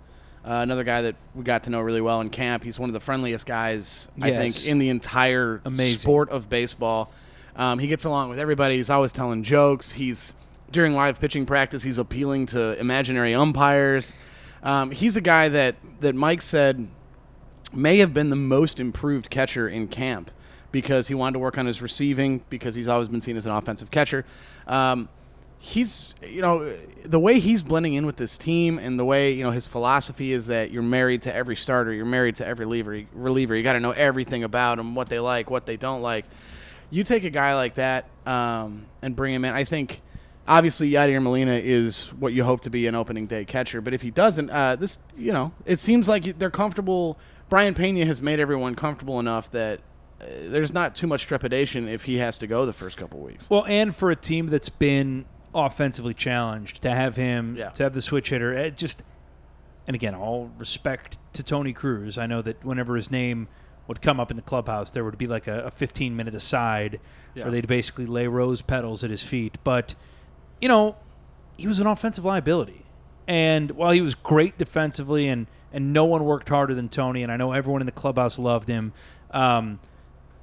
uh, 0.44 0.54
another 0.54 0.82
guy 0.82 1.02
that 1.02 1.16
we 1.34 1.44
got 1.44 1.64
to 1.64 1.70
know 1.70 1.80
really 1.80 2.00
well 2.00 2.20
in 2.20 2.30
camp. 2.30 2.64
He's 2.64 2.78
one 2.78 2.88
of 2.88 2.94
the 2.94 3.00
friendliest 3.00 3.46
guys, 3.46 4.08
I 4.20 4.30
think, 4.30 4.66
in 4.66 4.78
the 4.78 4.88
entire 4.88 5.60
Amazing. 5.64 5.98
sport 5.98 6.30
of 6.30 6.48
baseball. 6.48 7.12
Um, 7.54 7.78
he 7.78 7.86
gets 7.86 8.04
along 8.04 8.30
with 8.30 8.38
everybody. 8.38 8.76
He's 8.76 8.90
always 8.90 9.12
telling 9.12 9.42
jokes. 9.42 9.92
He's 9.92 10.34
during 10.70 10.94
live 10.94 11.20
pitching 11.20 11.46
practice. 11.46 11.82
He's 11.82 11.98
appealing 11.98 12.46
to 12.46 12.78
imaginary 12.80 13.34
umpires. 13.34 14.14
Um, 14.62 14.90
he's 14.90 15.16
a 15.16 15.20
guy 15.20 15.48
that 15.48 15.76
that 16.00 16.14
Mike 16.14 16.42
said 16.42 16.88
may 17.72 17.98
have 17.98 18.12
been 18.12 18.30
the 18.30 18.36
most 18.36 18.80
improved 18.80 19.30
catcher 19.30 19.68
in 19.68 19.86
camp 19.88 20.30
because 20.72 21.08
he 21.08 21.14
wanted 21.14 21.34
to 21.34 21.38
work 21.38 21.58
on 21.58 21.66
his 21.66 21.82
receiving 21.82 22.42
because 22.50 22.74
he's 22.74 22.88
always 22.88 23.08
been 23.08 23.20
seen 23.20 23.36
as 23.36 23.46
an 23.46 23.52
offensive 23.52 23.90
catcher. 23.90 24.24
Um, 24.66 25.08
he's 25.62 26.14
you 26.26 26.40
know 26.40 26.74
the 27.04 27.20
way 27.20 27.38
he's 27.38 27.62
blending 27.62 27.92
in 27.92 28.06
with 28.06 28.16
this 28.16 28.38
team 28.38 28.78
and 28.78 28.98
the 28.98 29.04
way 29.04 29.30
you 29.32 29.44
know 29.44 29.50
his 29.50 29.66
philosophy 29.66 30.32
is 30.32 30.46
that 30.46 30.70
you're 30.70 30.82
married 30.82 31.22
to 31.22 31.34
every 31.34 31.54
starter, 31.54 31.92
you're 31.92 32.06
married 32.06 32.36
to 32.36 32.46
every 32.46 32.64
reliever. 32.64 33.02
Reliever, 33.12 33.54
you 33.54 33.62
got 33.62 33.74
to 33.74 33.80
know 33.80 33.92
everything 33.92 34.42
about 34.42 34.78
them, 34.78 34.94
what 34.94 35.08
they 35.08 35.20
like, 35.20 35.50
what 35.50 35.66
they 35.66 35.76
don't 35.76 36.02
like. 36.02 36.24
You 36.90 37.04
take 37.04 37.24
a 37.24 37.30
guy 37.30 37.54
like 37.54 37.74
that 37.74 38.06
um, 38.26 38.86
and 39.02 39.14
bring 39.14 39.34
him 39.34 39.44
in. 39.44 39.54
I 39.54 39.64
think 39.64 40.00
obviously 40.48 40.90
Yadier 40.90 41.22
Molina 41.22 41.52
is 41.52 42.08
what 42.14 42.32
you 42.32 42.42
hope 42.42 42.62
to 42.62 42.70
be 42.70 42.86
an 42.86 42.94
opening 42.94 43.26
day 43.26 43.44
catcher, 43.44 43.80
but 43.80 43.94
if 43.94 44.02
he 44.02 44.10
doesn't, 44.10 44.50
uh, 44.50 44.76
this 44.76 44.98
you 45.16 45.32
know 45.32 45.52
it 45.66 45.78
seems 45.78 46.08
like 46.08 46.38
they're 46.38 46.50
comfortable. 46.50 47.18
Brayan 47.50 47.74
Pena 47.74 48.06
has 48.06 48.22
made 48.22 48.40
everyone 48.40 48.76
comfortable 48.76 49.20
enough 49.20 49.50
that 49.50 49.80
there's 50.48 50.72
not 50.72 50.94
too 50.94 51.06
much 51.06 51.26
trepidation 51.26 51.88
if 51.88 52.04
he 52.04 52.18
has 52.18 52.38
to 52.38 52.46
go 52.46 52.66
the 52.66 52.72
first 52.72 52.96
couple 52.96 53.20
weeks. 53.20 53.48
Well, 53.48 53.64
and 53.66 53.94
for 53.94 54.10
a 54.10 54.16
team 54.16 54.46
that's 54.46 54.68
been 54.68 55.24
offensively 55.54 56.14
challenged 56.14 56.82
to 56.82 56.90
have 56.90 57.16
him 57.16 57.56
Yeah. 57.56 57.70
to 57.70 57.82
have 57.82 57.92
the 57.92 58.00
switch 58.00 58.30
hitter 58.30 58.52
it 58.52 58.76
just 58.76 59.02
and 59.88 59.96
again 59.96 60.14
all 60.14 60.48
respect 60.58 61.18
to 61.32 61.42
tony 61.42 61.72
cruz 61.72 62.16
i 62.18 62.24
know 62.26 62.40
that 62.40 62.64
whenever 62.64 62.94
his 62.94 63.10
name 63.10 63.48
would 63.88 64.00
come 64.00 64.20
up 64.20 64.30
in 64.30 64.36
the 64.36 64.44
clubhouse 64.44 64.92
there 64.92 65.02
would 65.02 65.18
be 65.18 65.26
like 65.26 65.48
a, 65.48 65.64
a 65.64 65.70
15 65.72 66.14
minute 66.14 66.36
aside 66.36 67.00
Yeah. 67.34 67.42
where 67.44 67.50
they'd 67.50 67.66
basically 67.66 68.06
lay 68.06 68.28
rose 68.28 68.62
petals 68.62 69.02
at 69.02 69.10
his 69.10 69.24
feet 69.24 69.58
but 69.64 69.96
you 70.60 70.68
know 70.68 70.94
he 71.56 71.66
was 71.66 71.80
an 71.80 71.88
offensive 71.88 72.24
liability 72.24 72.84
and 73.26 73.72
while 73.72 73.90
he 73.90 74.00
was 74.02 74.14
great 74.14 74.56
defensively 74.56 75.26
and 75.26 75.48
and 75.72 75.92
no 75.92 76.04
one 76.04 76.24
worked 76.24 76.48
harder 76.48 76.74
than 76.76 76.88
tony 76.88 77.24
and 77.24 77.32
i 77.32 77.36
know 77.36 77.50
everyone 77.50 77.82
in 77.82 77.86
the 77.86 77.90
clubhouse 77.92 78.38
loved 78.38 78.68
him 78.68 78.92
um, 79.32 79.80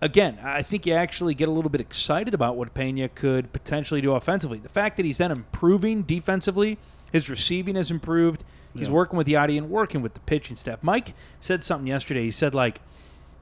again, 0.02 0.40
I 0.44 0.62
think 0.62 0.86
you 0.86 0.94
actually 0.94 1.34
get 1.34 1.48
a 1.48 1.52
little 1.52 1.70
bit 1.70 1.82
excited 1.82 2.34
about 2.34 2.56
what 2.56 2.74
Pena 2.74 3.10
could 3.10 3.52
potentially 3.54 4.02
do 4.02 4.14
offensively. 4.14 4.60
The 4.60 4.70
fact 4.70 4.98
that 4.98 5.06
he's 5.06 5.18
then 5.18 5.32
improving 5.32 6.04
defensively, 6.04 6.78
his 7.12 7.30
receiving 7.30 7.76
has 7.76 7.90
improved. 7.92 8.44
He's 8.74 8.90
Yeah. 8.90 8.94
working 8.96 9.18
with 9.18 9.28
Yadi 9.28 9.58
and 9.58 9.70
working 9.70 10.02
with 10.02 10.14
the 10.14 10.20
pitching 10.22 10.56
staff. 10.56 10.80
Mike 10.82 11.14
said 11.40 11.64
something 11.64 11.88
yesterday. 11.88 12.24
He 12.24 12.32
said, 12.32 12.54
like, 12.54 12.80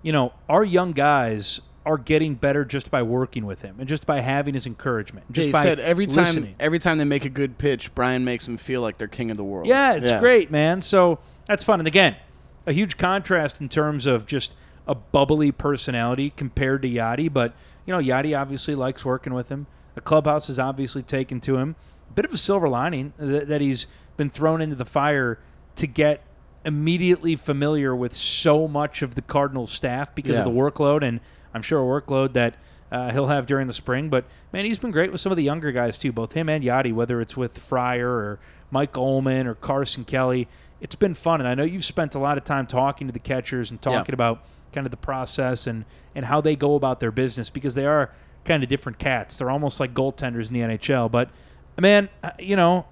you 0.01 0.11
know, 0.11 0.33
our 0.47 0.63
young 0.63 0.91
guys 0.93 1.59
are 1.85 1.97
getting 1.97 2.33
better 2.35 2.65
just 2.65 2.89
by 2.89 3.03
working 3.03 3.45
with 3.45 3.61
him 3.61 3.75
and 3.77 3.87
just 3.87 4.05
by 4.07 4.19
having 4.21 4.53
his 4.55 4.65
encouragement. 4.65 5.31
Just 5.31 5.47
he 5.47 5.51
by 5.51 5.61
said 5.63 5.79
every 5.79 6.07
time 6.07 6.25
listening. 6.25 6.55
every 6.59 6.79
time 6.79 6.97
they 6.97 7.03
make 7.03 7.25
a 7.25 7.29
good 7.29 7.57
pitch, 7.59 7.93
Brayan 7.93 8.23
makes 8.25 8.45
them 8.45 8.57
feel 8.57 8.81
like 8.81 8.97
they're 8.97 9.07
king 9.07 9.29
of 9.29 9.37
the 9.37 9.43
world. 9.43 9.67
Yeah, 9.67 9.93
it's 9.93 10.11
great, 10.19 10.49
man. 10.49 10.81
So 10.81 11.19
that's 11.47 11.63
fun. 11.63 11.79
And 11.79 11.87
again, 11.87 12.15
a 12.65 12.73
huge 12.73 12.97
contrast 12.97 13.61
in 13.61 13.69
terms 13.69 14.07
of 14.07 14.25
just 14.25 14.55
a 14.87 14.95
bubbly 14.95 15.51
personality 15.51 16.31
compared 16.35 16.81
to 16.83 16.89
Yadi. 16.89 17.31
But, 17.31 17.53
you 17.85 17.93
know, 17.93 17.99
Yadi 17.99 18.39
obviously 18.39 18.75
likes 18.75 19.03
working 19.05 19.33
with 19.33 19.49
him. 19.49 19.67
The 19.95 20.01
clubhouse 20.01 20.49
is 20.49 20.59
obviously 20.59 21.01
taken 21.03 21.39
to 21.41 21.57
him. 21.57 21.75
A 22.09 22.13
bit 22.13 22.25
of 22.25 22.33
a 22.33 22.37
silver 22.37 22.67
lining 22.69 23.13
that, 23.17 23.47
that 23.47 23.61
he's 23.61 23.87
been 24.17 24.29
thrown 24.29 24.61
into 24.61 24.75
the 24.75 24.85
fire 24.85 25.39
to 25.75 25.87
get 25.87 26.21
immediately 26.63 27.35
familiar 27.35 27.95
with 27.95 28.13
so 28.13 28.67
much 28.67 29.01
of 29.01 29.15
the 29.15 29.21
Cardinals 29.21 29.71
staff 29.71 30.13
because 30.15 30.33
Yeah. 30.33 30.39
of 30.39 30.45
the 30.45 30.51
workload. 30.51 31.03
And 31.03 31.19
I'm 31.53 31.61
sure 31.61 31.79
a 31.79 32.01
workload 32.01 32.33
that 32.33 32.55
uh, 32.91 33.11
he'll 33.11 33.27
have 33.27 33.45
during 33.45 33.67
the 33.67 33.73
spring. 33.73 34.09
But 34.09 34.25
man, 34.53 34.65
he's 34.65 34.79
been 34.79 34.91
great 34.91 35.11
with 35.11 35.21
some 35.21 35.31
of 35.31 35.35
the 35.37 35.43
younger 35.43 35.71
guys 35.71 35.97
too, 35.97 36.11
both 36.11 36.33
him 36.33 36.49
and 36.49 36.63
Yadi, 36.63 36.93
whether 36.93 37.21
it's 37.21 37.35
with 37.35 37.57
Fryer 37.57 38.09
or 38.09 38.39
Mike 38.71 38.93
Ohlman 38.93 39.45
or 39.45 39.55
Carson 39.55 40.05
Kelly. 40.05 40.47
It's 40.81 40.95
been 40.95 41.13
fun, 41.13 41.39
and 41.39 41.47
I 41.47 41.55
know 41.55 41.63
you've 41.63 41.85
spent 41.85 42.15
a 42.15 42.19
lot 42.19 42.37
of 42.37 42.43
time 42.43 42.67
talking 42.67 43.07
to 43.07 43.13
the 43.13 43.19
catchers 43.19 43.71
and 43.71 43.81
talking 43.81 44.13
about 44.13 44.43
kind 44.75 44.85
of 44.85 44.91
the 44.91 44.97
process 44.97 45.65
and 45.65 45.85
and 46.13 46.25
how 46.25 46.41
they 46.41 46.55
go 46.55 46.75
about 46.75 46.99
their 46.99 47.11
business 47.11 47.49
because 47.49 47.73
they 47.73 47.85
are 47.85 48.13
kind 48.43 48.61
of 48.61 48.69
different 48.69 48.99
cats. 48.99 49.37
They're 49.37 49.49
almost 49.49 49.79
like 49.79 49.93
goaltenders 49.93 50.49
in 50.49 50.53
the 50.53 50.77
NHL. 50.77 51.09
But 51.09 51.29
man, 51.79 52.09
uh, 52.23 52.31
you 52.37 52.55
know, 52.55 52.85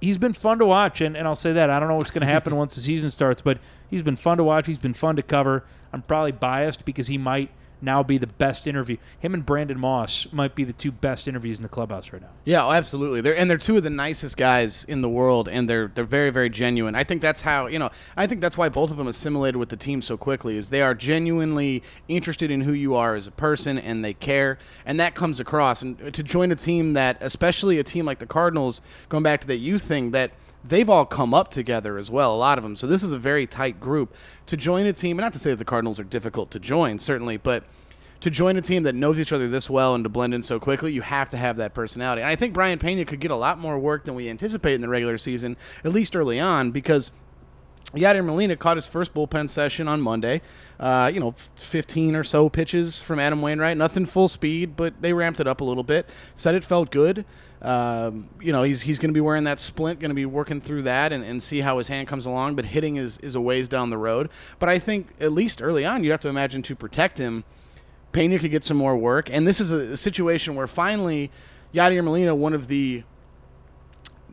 he's 0.00 0.18
been 0.18 0.34
fun 0.34 0.58
to 0.58 0.66
watch, 0.66 1.00
and, 1.00 1.16
and 1.16 1.26
I'll 1.26 1.34
say 1.34 1.52
that 1.54 1.70
I 1.70 1.80
don't 1.80 1.88
know 1.88 1.96
what's 1.96 2.10
going 2.10 2.26
to 2.26 2.32
happen 2.32 2.54
once 2.62 2.74
the 2.74 2.82
season 2.82 3.10
starts, 3.10 3.40
but 3.40 3.58
he's 3.88 4.02
been 4.02 4.16
fun 4.16 4.36
to 4.36 4.44
watch. 4.44 4.66
He's 4.66 4.78
been 4.78 4.94
fun 4.94 5.16
to 5.16 5.22
cover. 5.22 5.64
I'm 5.92 6.02
probably 6.02 6.32
biased 6.32 6.84
because 6.84 7.06
he 7.06 7.18
might 7.18 7.50
now 7.82 8.02
be 8.02 8.18
the 8.18 8.26
best 8.26 8.66
interview. 8.66 8.96
Him 9.18 9.34
and 9.34 9.44
Brandon 9.44 9.78
Moss 9.78 10.26
might 10.32 10.54
be 10.54 10.64
the 10.64 10.72
two 10.72 10.92
best 10.92 11.28
interviews 11.28 11.58
in 11.58 11.62
the 11.62 11.68
clubhouse 11.68 12.12
right 12.12 12.22
now. 12.22 12.28
Yeah, 12.44 12.64
oh, 12.64 12.72
absolutely. 12.72 13.20
They're 13.20 13.36
and 13.36 13.50
they're 13.50 13.58
two 13.58 13.76
of 13.76 13.82
the 13.82 13.90
nicest 13.90 14.36
guys 14.36 14.84
in 14.84 15.02
the 15.02 15.08
world, 15.08 15.48
and 15.48 15.68
they're 15.68 15.90
they're 15.94 16.04
very 16.04 16.30
very 16.30 16.50
genuine. 16.50 16.94
I 16.94 17.04
think 17.04 17.22
that's 17.22 17.40
how 17.40 17.66
you 17.66 17.78
know. 17.78 17.90
I 18.16 18.26
think 18.26 18.40
that's 18.40 18.56
why 18.56 18.68
both 18.68 18.90
of 18.90 18.96
them 18.96 19.08
assimilated 19.08 19.56
with 19.56 19.68
the 19.68 19.76
team 19.76 20.02
so 20.02 20.16
quickly. 20.16 20.56
Is 20.56 20.68
they 20.68 20.82
are 20.82 20.94
genuinely 20.94 21.82
interested 22.08 22.50
in 22.50 22.62
who 22.62 22.72
you 22.72 22.94
are 22.94 23.14
as 23.14 23.26
a 23.26 23.32
person, 23.32 23.78
and 23.78 24.04
they 24.04 24.14
care, 24.14 24.58
and 24.86 25.00
that 25.00 25.14
comes 25.14 25.40
across. 25.40 25.82
And 25.82 26.12
to 26.12 26.22
join 26.22 26.52
a 26.52 26.56
team 26.56 26.94
that, 26.94 27.18
especially 27.20 27.78
a 27.78 27.84
team 27.84 28.04
like 28.04 28.18
the 28.18 28.26
Cardinals, 28.26 28.80
going 29.08 29.22
back 29.22 29.40
to 29.42 29.46
that 29.48 29.58
youth 29.58 29.82
thing, 29.82 30.12
that 30.12 30.32
they've 30.64 30.88
all 30.88 31.04
come 31.04 31.34
up 31.34 31.50
together 31.50 31.98
as 31.98 32.10
well, 32.10 32.34
a 32.34 32.36
lot 32.36 32.58
of 32.58 32.62
them. 32.64 32.76
So 32.76 32.86
this 32.86 33.02
is 33.02 33.12
a 33.12 33.18
very 33.18 33.46
tight 33.46 33.80
group. 33.80 34.14
To 34.46 34.56
join 34.56 34.86
a 34.86 34.92
team, 34.92 35.18
and 35.18 35.24
not 35.24 35.32
to 35.32 35.38
say 35.38 35.50
that 35.50 35.56
the 35.56 35.64
Cardinals 35.64 35.98
are 35.98 36.04
difficult 36.04 36.50
to 36.52 36.58
join, 36.58 36.98
certainly, 36.98 37.36
but 37.36 37.64
to 38.20 38.30
join 38.30 38.56
a 38.56 38.62
team 38.62 38.84
that 38.84 38.94
knows 38.94 39.18
each 39.18 39.32
other 39.32 39.48
this 39.48 39.68
well 39.68 39.94
and 39.94 40.04
to 40.04 40.08
blend 40.08 40.32
in 40.32 40.42
so 40.42 40.60
quickly, 40.60 40.92
you 40.92 41.02
have 41.02 41.28
to 41.30 41.36
have 41.36 41.56
that 41.56 41.74
personality. 41.74 42.22
And 42.22 42.28
I 42.28 42.36
think 42.36 42.54
Brayan 42.54 42.78
Pena 42.78 43.04
could 43.04 43.18
get 43.18 43.32
a 43.32 43.36
lot 43.36 43.58
more 43.58 43.78
work 43.78 44.04
than 44.04 44.14
we 44.14 44.28
anticipate 44.28 44.74
in 44.74 44.80
the 44.80 44.88
regular 44.88 45.18
season, 45.18 45.56
at 45.84 45.92
least 45.92 46.14
early 46.14 46.38
on, 46.38 46.70
because 46.70 47.10
Yadier 47.94 48.24
Molina 48.24 48.56
caught 48.56 48.76
his 48.76 48.86
first 48.86 49.12
bullpen 49.12 49.50
session 49.50 49.88
on 49.88 50.00
Monday. 50.00 50.40
Uh, 50.78 51.10
you 51.12 51.20
know, 51.20 51.34
15 51.56 52.14
or 52.14 52.24
so 52.24 52.48
pitches 52.48 53.00
from 53.00 53.18
Adam 53.18 53.42
Wainwright. 53.42 53.76
Nothing 53.76 54.06
full 54.06 54.28
speed, 54.28 54.76
but 54.76 55.02
they 55.02 55.12
ramped 55.12 55.40
it 55.40 55.46
up 55.46 55.60
a 55.60 55.64
little 55.64 55.82
bit. 55.82 56.08
Said 56.36 56.54
it 56.54 56.64
felt 56.64 56.90
good. 56.90 57.24
Um, 57.62 58.28
you 58.40 58.52
know, 58.52 58.64
he's, 58.64 58.82
he's 58.82 58.98
going 58.98 59.10
to 59.10 59.14
be 59.14 59.20
wearing 59.20 59.44
that 59.44 59.60
splint, 59.60 60.00
going 60.00 60.10
to 60.10 60.16
be 60.16 60.26
working 60.26 60.60
through 60.60 60.82
that 60.82 61.12
and, 61.12 61.24
and 61.24 61.40
see 61.40 61.60
how 61.60 61.78
his 61.78 61.86
hand 61.86 62.08
comes 62.08 62.26
along. 62.26 62.56
But 62.56 62.64
hitting 62.64 62.96
is, 62.96 63.18
is 63.18 63.36
a 63.36 63.40
ways 63.40 63.68
down 63.68 63.90
the 63.90 63.98
road. 63.98 64.30
But 64.58 64.68
I 64.68 64.80
think, 64.80 65.08
at 65.20 65.32
least 65.32 65.62
early 65.62 65.84
on, 65.84 66.02
you 66.02 66.10
have 66.10 66.20
to 66.20 66.28
imagine 66.28 66.62
to 66.62 66.74
protect 66.74 67.18
him, 67.18 67.44
Pena 68.10 68.38
could 68.38 68.50
get 68.50 68.64
some 68.64 68.76
more 68.76 68.96
work. 68.96 69.30
And 69.30 69.46
this 69.46 69.60
is 69.60 69.70
a, 69.70 69.92
a 69.92 69.96
situation 69.96 70.56
where 70.56 70.66
finally, 70.66 71.30
Yadier 71.72 72.02
Molina, 72.04 72.34
one 72.34 72.52
of 72.52 72.66
the 72.66 73.04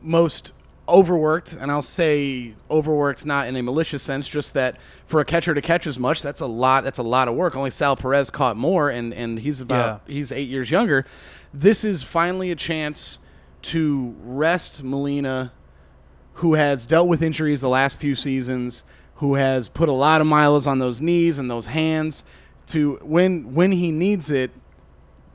most 0.02 0.52
overworked, 0.90 1.54
and 1.54 1.70
I'll 1.70 1.82
say 1.82 2.54
overworked 2.70 3.24
not 3.24 3.46
in 3.46 3.56
a 3.56 3.62
malicious 3.62 4.02
sense, 4.02 4.28
just 4.28 4.54
that 4.54 4.76
for 5.06 5.20
a 5.20 5.24
catcher 5.24 5.54
to 5.54 5.62
catch 5.62 5.86
as 5.86 5.98
much, 5.98 6.22
that's 6.22 6.40
a 6.40 6.46
lot. 6.46 6.84
That's 6.84 6.98
a 6.98 7.02
lot 7.02 7.28
of 7.28 7.34
work. 7.34 7.56
Only 7.56 7.70
Sal 7.70 7.96
Perez 7.96 8.30
caught 8.30 8.56
more, 8.56 8.90
and 8.90 9.14
and 9.14 9.38
he's 9.38 9.60
about 9.60 10.02
he's 10.06 10.32
eight 10.32 10.48
years 10.48 10.70
younger. 10.70 11.06
This 11.54 11.84
is 11.84 12.02
finally 12.02 12.50
a 12.50 12.56
chance 12.56 13.18
to 13.62 14.14
rest 14.22 14.82
Molina, 14.82 15.52
who 16.34 16.54
has 16.54 16.86
dealt 16.86 17.08
with 17.08 17.22
injuries 17.22 17.60
the 17.60 17.68
last 17.68 17.98
few 17.98 18.14
seasons, 18.14 18.84
who 19.16 19.34
has 19.34 19.68
put 19.68 19.88
a 19.88 19.92
lot 19.92 20.20
of 20.20 20.26
miles 20.26 20.66
on 20.66 20.78
those 20.78 21.00
knees 21.00 21.38
and 21.38 21.50
those 21.50 21.66
hands. 21.66 22.24
To 22.68 22.98
when 23.02 23.54
when 23.54 23.72
he 23.72 23.90
needs 23.90 24.30
it, 24.30 24.50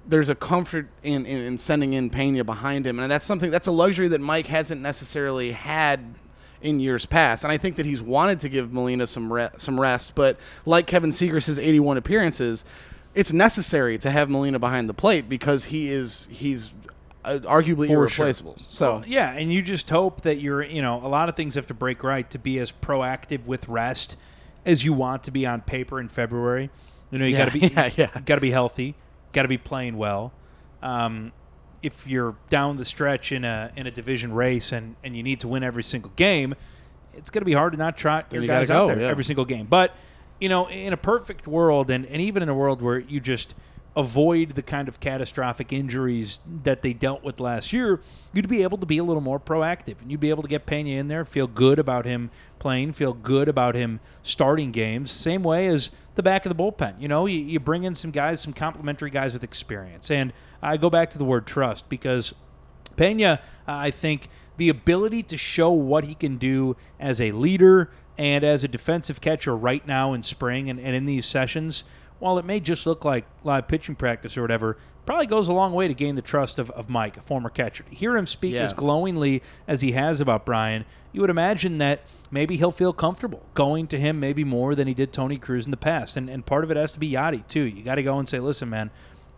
there's 0.08 0.30
a 0.30 0.36
comfort 0.36 0.88
in, 1.04 1.26
in, 1.26 1.42
in 1.42 1.58
sending 1.58 1.94
in 1.94 2.10
Pena 2.10 2.44
behind 2.44 2.86
him, 2.86 3.00
and 3.00 3.12
that's 3.12 3.26
something 3.26 3.50
that's 3.52 3.68
a 3.68 3.72
luxury 3.72 4.08
that 4.10 4.22
Mike 4.22 4.48
hasn't 4.48 4.82
necessarily 4.82 5.52
had 5.52 6.16
in 6.62 6.80
years 6.80 7.06
past. 7.06 7.44
And 7.44 7.52
I 7.52 7.58
think 7.58 7.76
that 7.76 7.86
he's 7.86 8.02
wanted 8.02 8.40
to 8.42 8.50
give 8.50 8.72
Molina 8.74 9.08
some 9.08 9.32
re- 9.32 9.50
some 9.58 9.80
rest, 9.80 10.14
but 10.16 10.38
like 10.66 10.88
Kevin 10.88 11.12
Siegrist's 11.12 11.60
81 11.60 11.98
appearances, 11.98 12.66
it's 13.14 13.32
necessary 13.32 13.98
to 14.00 14.12
have 14.12 14.30
Molina 14.30 14.60
behind 14.60 14.90
the 14.90 14.94
plate 14.94 15.30
because 15.30 15.66
he 15.66 15.90
is 15.90 16.28
he's 16.32 16.72
uh, 17.24 17.40
arguably 17.44 17.88
For 17.88 18.08
sure. 18.08 18.26
irreplaceable. 18.26 18.58
So 18.68 19.04
Yeah, 19.08 19.32
and 19.32 19.52
you 19.52 19.62
just 19.62 19.90
hope 19.90 20.22
that 20.22 20.40
you're, 20.40 20.64
you 20.64 20.82
know, 20.82 20.96
a 21.04 21.08
lot 21.08 21.30
of 21.30 21.36
things 21.36 21.56
have 21.56 21.68
to 21.68 21.74
break 21.74 22.04
right 22.04 22.30
to 22.32 22.38
be 22.40 22.60
as 22.60 22.72
proactive 22.72 23.46
with 23.46 23.68
rest 23.68 24.16
as 24.66 24.84
you 24.84 24.94
want 24.94 25.24
to 25.24 25.32
be 25.32 25.46
on 25.46 25.62
paper 25.62 26.00
in 26.00 26.08
February. 26.10 26.70
You 27.12 27.20
know, 27.20 27.26
you 27.26 27.32
Yeah, 27.36 27.46
got 27.46 27.52
to 27.54 27.60
be, 27.60 27.68
yeah, 27.76 27.90
yeah. 27.96 28.20
got 28.26 28.36
to 28.36 28.42
be 28.42 28.52
healthy, 28.52 28.96
got 29.36 29.44
to 29.44 29.48
be 29.48 29.58
playing 29.58 29.98
well. 29.98 30.34
Um, 30.82 31.32
if 31.84 32.08
you're 32.08 32.36
down 32.50 32.78
the 32.78 32.86
stretch 32.86 33.32
in 33.32 33.46
a 33.46 33.72
in 33.76 33.86
a 33.86 33.92
division 33.92 34.34
race 34.34 34.72
and 34.72 34.96
and 35.04 35.16
you 35.16 35.22
need 35.22 35.42
to 35.42 35.48
win 35.48 35.64
every 35.64 35.84
single 35.84 36.12
game, 36.16 36.56
it's 37.14 37.30
going 37.30 37.42
to 37.42 37.46
be 37.46 37.54
hard 37.54 37.74
to 37.74 37.78
not 37.78 37.98
trot 37.98 38.32
your 38.32 38.42
you 38.42 38.48
guys 38.48 38.72
out 38.72 38.88
go, 38.88 38.96
there 38.96 39.04
yeah. 39.04 39.10
every 39.10 39.24
single 39.24 39.46
game. 39.46 39.68
But 39.70 39.94
you 40.40 40.50
know, 40.50 40.68
in 40.68 40.94
a 40.94 40.98
perfect 40.98 41.48
world, 41.48 41.92
and 41.92 42.06
and 42.08 42.22
even 42.22 42.42
in 42.42 42.50
a 42.50 42.56
world 42.56 42.82
where 42.82 42.98
you 42.98 43.20
just 43.20 43.54
avoid 43.96 44.52
the 44.52 44.62
kind 44.62 44.88
of 44.88 45.00
catastrophic 45.00 45.72
injuries 45.72 46.42
that 46.64 46.82
they 46.82 46.92
dealt 46.92 47.24
with 47.24 47.40
last 47.40 47.72
year, 47.72 48.02
you'd 48.34 48.50
be 48.50 48.62
able 48.64 48.78
to 48.78 48.86
be 48.86 48.98
a 48.98 49.04
little 49.04 49.22
more 49.22 49.40
proactive 49.40 50.02
and 50.02 50.12
you'd 50.12 50.20
be 50.20 50.30
able 50.30 50.44
to 50.44 50.50
get 50.50 50.66
Pena 50.66 50.90
in 50.90 51.08
there, 51.08 51.24
feel 51.24 51.48
good 51.48 51.80
about 51.80 52.06
him 52.06 52.30
playing, 52.60 52.92
feel 52.92 53.14
good 53.14 53.48
about 53.48 53.74
him 53.74 54.02
starting 54.22 54.72
games, 54.72 55.12
same 55.12 55.44
way 55.44 55.68
as 55.68 55.92
the 56.16 56.24
back 56.24 56.46
of 56.46 56.56
the 56.56 56.62
bullpen. 56.62 57.00
You 57.00 57.08
know, 57.08 57.26
you, 57.26 57.40
you 57.40 57.60
bring 57.60 57.84
in 57.84 57.96
some 57.96 58.12
guys, 58.12 58.42
some 58.42 58.54
complementary 58.54 59.10
guys 59.10 59.34
with 59.34 59.44
experience. 59.44 60.12
And 60.12 60.34
I 60.62 60.76
go 60.78 60.90
back 60.90 61.10
to 61.12 61.18
the 61.18 61.26
word 61.26 61.48
trust 61.48 61.88
because 61.88 62.34
Pena, 62.98 63.42
I 63.66 63.92
think 63.92 64.28
the 64.58 64.70
ability 64.70 65.24
to 65.24 65.38
show 65.38 65.72
what 65.72 66.04
he 66.06 66.16
can 66.16 66.38
do 66.38 66.76
as 67.00 67.22
a 67.22 67.32
leader 67.32 67.92
and 68.18 68.44
as 68.44 68.64
a 68.64 68.68
defensive 68.68 69.22
catcher 69.22 69.56
right 69.56 69.86
now 69.86 70.14
in 70.14 70.24
spring 70.24 70.70
and, 70.70 70.80
and 70.80 70.96
in 70.96 71.06
these 71.06 71.26
sessions 71.26 71.84
while 72.20 72.38
it 72.38 72.46
may 72.46 72.60
just 72.60 72.86
look 72.88 73.04
like 73.06 73.26
live 73.44 73.68
pitching 73.68 73.96
practice 73.96 74.38
or 74.38 74.42
whatever, 74.42 74.78
probably 75.06 75.28
goes 75.28 75.48
a 75.48 75.54
long 75.54 75.74
way 75.74 75.88
to 75.88 75.94
gain 75.94 76.16
the 76.16 76.22
trust 76.22 76.58
of, 76.58 76.72
of 76.72 76.90
Mike, 76.90 77.18
a 77.18 77.22
former 77.22 77.50
catcher. 77.50 77.84
To 77.84 77.94
hear 77.96 78.16
him 78.18 78.26
speak 78.26 78.56
Yeah. 78.56 78.62
as 78.62 78.74
glowingly 78.74 79.44
as 79.68 79.82
he 79.82 79.92
has 79.92 80.20
about 80.22 80.46
Brayan, 80.46 80.86
you 81.12 81.22
would 81.22 81.30
imagine 81.30 81.78
that 81.78 82.02
maybe 82.32 82.58
he'll 82.58 82.72
feel 82.72 82.92
comfortable 82.94 83.44
going 83.54 83.88
to 83.88 84.00
him 84.00 84.20
maybe 84.20 84.44
more 84.44 84.74
than 84.76 84.88
he 84.88 84.94
did 84.94 85.14
Tony 85.14 85.38
Cruz 85.38 85.66
in 85.66 85.72
the 85.72 85.78
past. 85.78 86.18
And, 86.18 86.30
and 86.30 86.46
part 86.46 86.64
of 86.64 86.72
it 86.72 86.78
has 86.78 86.94
to 86.94 87.00
be 87.00 87.12
Yadi, 87.12 87.46
too. 87.48 87.62
You 87.62 87.84
got 87.84 87.96
to 87.96 88.04
go 88.04 88.18
and 88.18 88.28
say, 88.28 88.40
listen, 88.40 88.70
man, 88.70 88.90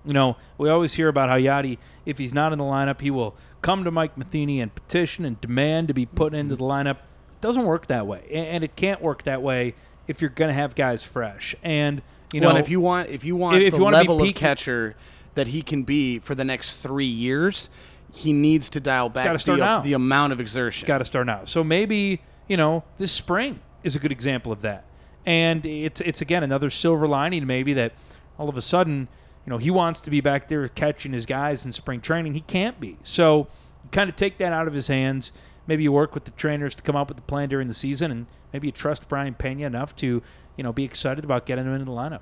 you 0.05 0.13
know, 0.13 0.37
we 0.57 0.69
always 0.69 0.93
hear 0.93 1.09
about 1.09 1.27
how 1.27 1.35
Yadi, 1.35 1.77
if 2.05 2.17
he's 2.17 2.33
not 2.33 2.53
in 2.53 2.59
the 2.59 2.63
lineup, 2.65 3.01
he 3.01 3.11
will 3.11 3.35
come 3.61 3.83
to 3.83 3.91
Mike 3.91 4.17
Matheny 4.17 4.61
and 4.61 4.73
petition 4.73 5.25
and 5.25 5.39
demand 5.41 5.89
to 5.89 5.93
be 5.93 6.05
put 6.05 6.33
into 6.33 6.55
the 6.55 6.63
lineup. 6.63 6.91
It 6.97 7.41
doesn't 7.41 7.65
work 7.65 7.87
that 7.87 8.07
way. 8.07 8.25
And 8.31 8.63
it 8.63 8.77
can't 8.77 9.01
work 9.01 9.23
that 9.23 9.41
way 9.41 9.75
if 10.07 10.21
you're 10.21 10.29
going 10.29 10.47
to 10.49 10.53
have 10.53 10.75
guys 10.75 11.03
fresh. 11.03 11.55
And, 11.61 12.01
you 12.33 12.41
know, 12.41 12.47
well, 12.47 12.57
if 12.57 12.69
you 12.69 12.79
want, 12.79 13.09
if 13.09 13.23
you 13.23 13.35
want 13.35 13.61
if 13.61 13.73
the 13.73 13.79
you 13.79 13.85
be 13.85 13.91
level 13.91 14.21
of 14.21 14.35
catcher 14.35 14.95
that 15.35 15.47
he 15.47 15.61
can 15.61 15.83
be 15.83 16.19
for 16.19 16.35
the 16.35 16.43
next 16.43 16.75
three 16.75 17.05
years, 17.05 17.69
he 18.13 18.33
needs 18.33 18.69
to 18.71 18.79
dial 18.79 19.09
back 19.09 19.37
the, 19.43 19.81
the 19.83 19.93
amount 19.93 20.33
of 20.33 20.39
exertion. 20.39 20.87
got 20.87 20.97
to 20.99 21.05
start 21.05 21.27
now. 21.27 21.45
So 21.45 21.63
maybe 21.63 22.21
you 22.47 22.57
know 22.57 22.83
this 22.97 23.11
spring 23.11 23.59
is 23.83 23.95
a 23.95 23.99
good 23.99 24.11
example 24.11 24.51
of 24.51 24.61
that, 24.61 24.83
and 25.25 25.65
it's 25.65 26.01
it's 26.01 26.21
again 26.21 26.43
another 26.43 26.69
silver 26.69 27.07
lining 27.07 27.45
maybe 27.45 27.73
that 27.73 27.93
all 28.37 28.49
of 28.49 28.57
a 28.57 28.61
sudden 28.61 29.07
you 29.45 29.51
know 29.51 29.57
he 29.57 29.71
wants 29.71 30.01
to 30.01 30.09
be 30.09 30.21
back 30.21 30.47
there 30.47 30.67
catching 30.67 31.13
his 31.13 31.25
guys 31.25 31.65
in 31.65 31.71
spring 31.71 32.01
training. 32.01 32.33
He 32.33 32.41
can't 32.41 32.79
be. 32.79 32.97
So 33.03 33.47
kind 33.91 34.09
of 34.09 34.15
take 34.15 34.37
that 34.39 34.51
out 34.51 34.67
of 34.67 34.73
his 34.73 34.87
hands. 34.87 35.31
Maybe 35.65 35.83
you 35.83 35.91
work 35.91 36.13
with 36.13 36.25
the 36.25 36.31
trainers 36.31 36.75
to 36.75 36.83
come 36.83 36.95
up 36.95 37.09
with 37.09 37.17
the 37.17 37.23
plan 37.23 37.49
during 37.49 37.67
the 37.67 37.73
season, 37.73 38.09
and 38.09 38.25
maybe 38.53 38.67
you 38.67 38.71
trust 38.71 39.07
Brian 39.09 39.33
Pena 39.33 39.65
enough 39.65 39.95
to 39.97 40.23
you 40.57 40.63
know 40.63 40.73
be 40.73 40.83
excited 40.83 41.23
about 41.23 41.45
getting 41.45 41.65
him 41.65 41.73
into 41.73 41.85
the 41.85 41.91
lineup. 41.91 42.19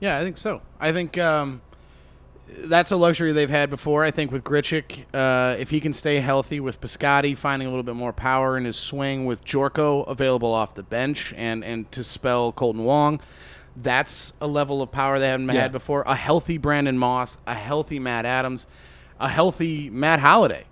Yeah, 0.00 0.18
I 0.18 0.22
think 0.22 0.36
so. 0.38 0.62
I 0.80 0.92
think 0.92 1.16
um, 1.18 1.60
that's 2.64 2.90
a 2.90 2.96
luxury 2.96 3.32
they've 3.32 3.48
had 3.50 3.70
before. 3.70 4.02
I 4.04 4.10
think 4.10 4.32
with 4.32 4.42
Grichuk, 4.44 5.04
uh, 5.14 5.56
if 5.58 5.70
he 5.70 5.80
can 5.80 5.92
stay 5.92 6.16
healthy, 6.20 6.60
with 6.60 6.80
Piscotti 6.80 7.36
finding 7.36 7.66
a 7.68 7.70
little 7.70 7.84
bit 7.84 7.94
more 7.94 8.12
power 8.12 8.56
in 8.56 8.64
his 8.64 8.76
swing, 8.76 9.26
with 9.26 9.44
Gyorko 9.44 10.06
available 10.08 10.52
off 10.52 10.74
the 10.74 10.82
bench, 10.82 11.32
and 11.36 11.64
and 11.64 11.90
to 11.92 12.02
spell 12.02 12.52
Kolten 12.52 12.84
Wong, 12.84 13.20
that's 13.76 14.32
a 14.40 14.46
level 14.46 14.82
of 14.82 14.90
power 14.90 15.18
they 15.18 15.28
haven't 15.28 15.46
Yeah. 15.48 15.62
had 15.62 15.72
before. 15.72 16.02
A 16.06 16.14
healthy 16.16 16.58
Brandon 16.58 16.98
Moss, 16.98 17.38
a 17.46 17.54
healthy 17.54 17.98
Matt 17.98 18.26
Adams, 18.26 18.66
a 19.20 19.28
healthy 19.28 19.88
Matt 19.88 20.20
Holliday. 20.20 20.64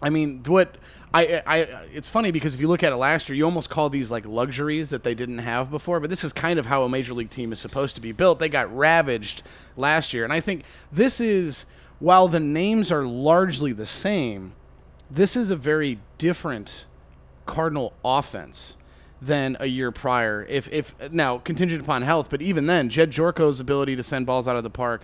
I 0.00 0.10
mean, 0.10 0.42
what 0.46 0.76
I, 1.12 1.42
I, 1.46 1.58
it's 1.94 2.08
funny 2.08 2.30
because 2.30 2.54
if 2.54 2.60
you 2.60 2.68
look 2.68 2.82
at 2.82 2.92
it 2.92 2.96
last 2.96 3.28
year, 3.28 3.36
you 3.36 3.44
almost 3.44 3.70
call 3.70 3.88
these 3.88 4.10
like 4.10 4.26
luxuries 4.26 4.90
that 4.90 5.04
they 5.04 5.14
didn't 5.14 5.38
have 5.38 5.70
before. 5.70 6.00
But 6.00 6.10
this 6.10 6.22
is 6.22 6.32
kind 6.32 6.58
of 6.58 6.66
how 6.66 6.82
a 6.82 6.88
major 6.88 7.14
league 7.14 7.30
team 7.30 7.52
is 7.52 7.58
supposed 7.58 7.94
to 7.96 8.00
be 8.00 8.12
built. 8.12 8.38
They 8.38 8.48
got 8.48 8.74
ravaged 8.76 9.42
last 9.76 10.12
year, 10.12 10.24
and 10.24 10.32
I 10.32 10.40
think 10.40 10.64
this 10.92 11.20
is 11.20 11.64
while 11.98 12.28
the 12.28 12.40
names 12.40 12.92
are 12.92 13.06
largely 13.06 13.72
the 13.72 13.86
same, 13.86 14.52
this 15.10 15.36
is 15.36 15.50
a 15.50 15.56
very 15.56 15.98
different 16.18 16.84
Cardinal 17.46 17.94
offense 18.04 18.76
than 19.22 19.56
a 19.58 19.66
year 19.66 19.90
prior. 19.90 20.44
If 20.48 20.68
if 20.70 20.94
now 21.10 21.38
contingent 21.38 21.82
upon 21.82 22.02
health, 22.02 22.28
but 22.30 22.42
even 22.42 22.66
then, 22.66 22.90
Jedd 22.90 23.10
Gyorko's 23.10 23.58
ability 23.58 23.96
to 23.96 24.02
send 24.02 24.26
balls 24.26 24.46
out 24.46 24.56
of 24.56 24.62
the 24.62 24.70
park. 24.70 25.02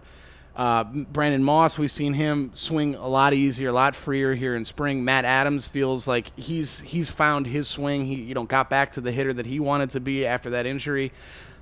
Uh, 0.57 0.85
Brandon 0.85 1.43
Moss, 1.43 1.79
we've 1.79 1.91
seen 1.91 2.15
him 2.15 2.53
swing 2.55 2.95
a 2.95 3.09
lot 3.09 3.35
easier, 3.35 3.71
a 3.71 3.73
lot 3.73 3.97
freer 3.97 4.35
here 4.35 4.55
in 4.55 4.65
spring. 4.65 5.05
Matt 5.05 5.25
Adams 5.25 5.67
feels 5.67 6.07
like 6.07 6.31
he's 6.39 6.79
he's 6.81 7.11
found 7.11 7.49
his 7.49 7.67
swing. 7.67 8.07
He 8.07 8.17
you 8.17 8.35
know 8.35 8.45
got 8.45 8.71
back 8.71 8.93
to 8.93 9.01
the 9.01 9.11
hitter 9.11 9.33
that 9.33 9.47
he 9.47 9.59
wanted 9.59 9.91
to 9.91 10.01
be 10.01 10.25
after 10.25 10.51
that 10.51 10.65
injury. 10.65 11.11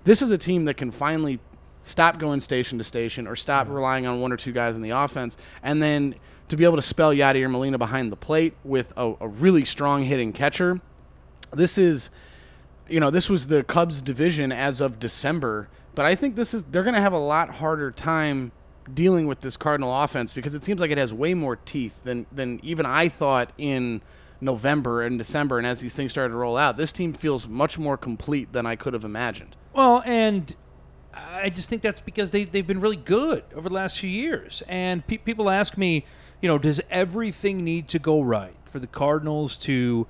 This 0.05 0.21
is 0.21 0.31
a 0.31 0.37
team 0.37 0.67
that 0.67 0.77
can 0.77 0.91
finally 0.91 1.41
stop 1.85 2.19
going 2.19 2.41
station 2.41 2.77
to 2.79 2.85
station 2.85 3.27
or 3.27 3.35
stop 3.35 3.69
relying 3.69 4.07
on 4.07 4.21
one 4.21 4.31
or 4.31 4.37
two 4.37 4.53
guys 4.53 4.77
in 4.77 4.83
the 4.83 4.91
offense, 4.91 5.39
and 5.63 5.83
then 5.83 6.15
to 6.49 6.57
be 6.57 6.65
able 6.65 6.77
to 6.77 6.83
spell 6.83 7.15
Yadier 7.15 7.51
Molina 7.51 7.79
behind 7.79 8.13
the 8.13 8.17
plate 8.17 8.55
with 8.63 8.93
a, 8.97 9.15
a 9.21 9.29
really 9.29 9.65
strong 9.65 10.05
hitting 10.05 10.35
catcher. 10.35 10.81
This 11.51 11.79
is 11.79 12.11
you 12.89 13.01
know, 13.01 13.11
this 13.11 13.31
was 13.31 13.47
the 13.47 13.63
Cubs 13.65 14.03
division 14.03 14.53
as 14.53 14.83
of 14.83 15.01
December, 15.01 15.69
but 15.95 16.05
I 16.05 16.15
think 16.15 16.37
this 16.37 16.53
is 16.53 16.63
they're 16.65 16.83
going 16.83 16.95
to 16.95 17.01
have 17.01 17.15
a 17.15 17.19
lot 17.19 17.49
harder 17.55 17.91
time 17.91 18.53
dealing 18.93 19.27
with 19.27 19.41
this 19.41 19.57
Cardinal 19.57 20.03
offense 20.03 20.33
because 20.33 20.55
it 20.55 20.65
seems 20.65 20.81
like 20.81 20.91
it 20.91 20.99
has 20.99 21.13
way 21.13 21.35
more 21.35 21.57
teeth 21.57 22.03
than 22.05 22.27
than 22.33 22.61
even 22.63 22.87
I 22.87 23.09
thought 23.09 23.51
in 23.59 24.01
November 24.41 25.03
and 25.03 25.19
December 25.19 25.59
and 25.59 25.67
as 25.67 25.81
these 25.81 25.95
things 25.95 26.11
started 26.13 26.31
to 26.31 26.37
roll 26.37 26.57
out. 26.57 26.77
This 26.77 26.91
team 26.93 27.13
feels 27.13 27.47
much 27.47 27.79
more 27.79 27.97
complete 27.97 28.53
than 28.53 28.67
I 28.67 28.75
could 28.77 28.93
have 28.93 29.05
imagined. 29.05 29.55
Well, 29.73 30.03
and 30.05 30.55
I 31.15 31.49
just 31.51 31.69
think 31.71 31.81
that's 31.83 32.01
because 32.01 32.33
they, 32.33 32.45
they've 32.45 32.67
been 32.67 32.81
really 32.81 32.97
good 32.97 33.45
over 33.55 33.69
the 33.69 33.75
last 33.75 34.01
few 34.01 34.11
years. 34.11 34.63
And 34.67 35.07
pe- 35.07 35.19
people 35.19 35.49
ask 35.49 35.77
me, 35.79 36.05
you 36.41 36.49
know, 36.49 36.59
does 36.59 36.81
everything 36.91 37.63
need 37.63 37.87
to 37.89 37.99
go 38.01 38.21
right 38.21 38.57
for 38.65 38.81
the 38.81 38.87
Cardinals 38.89 39.57
to 39.59 40.07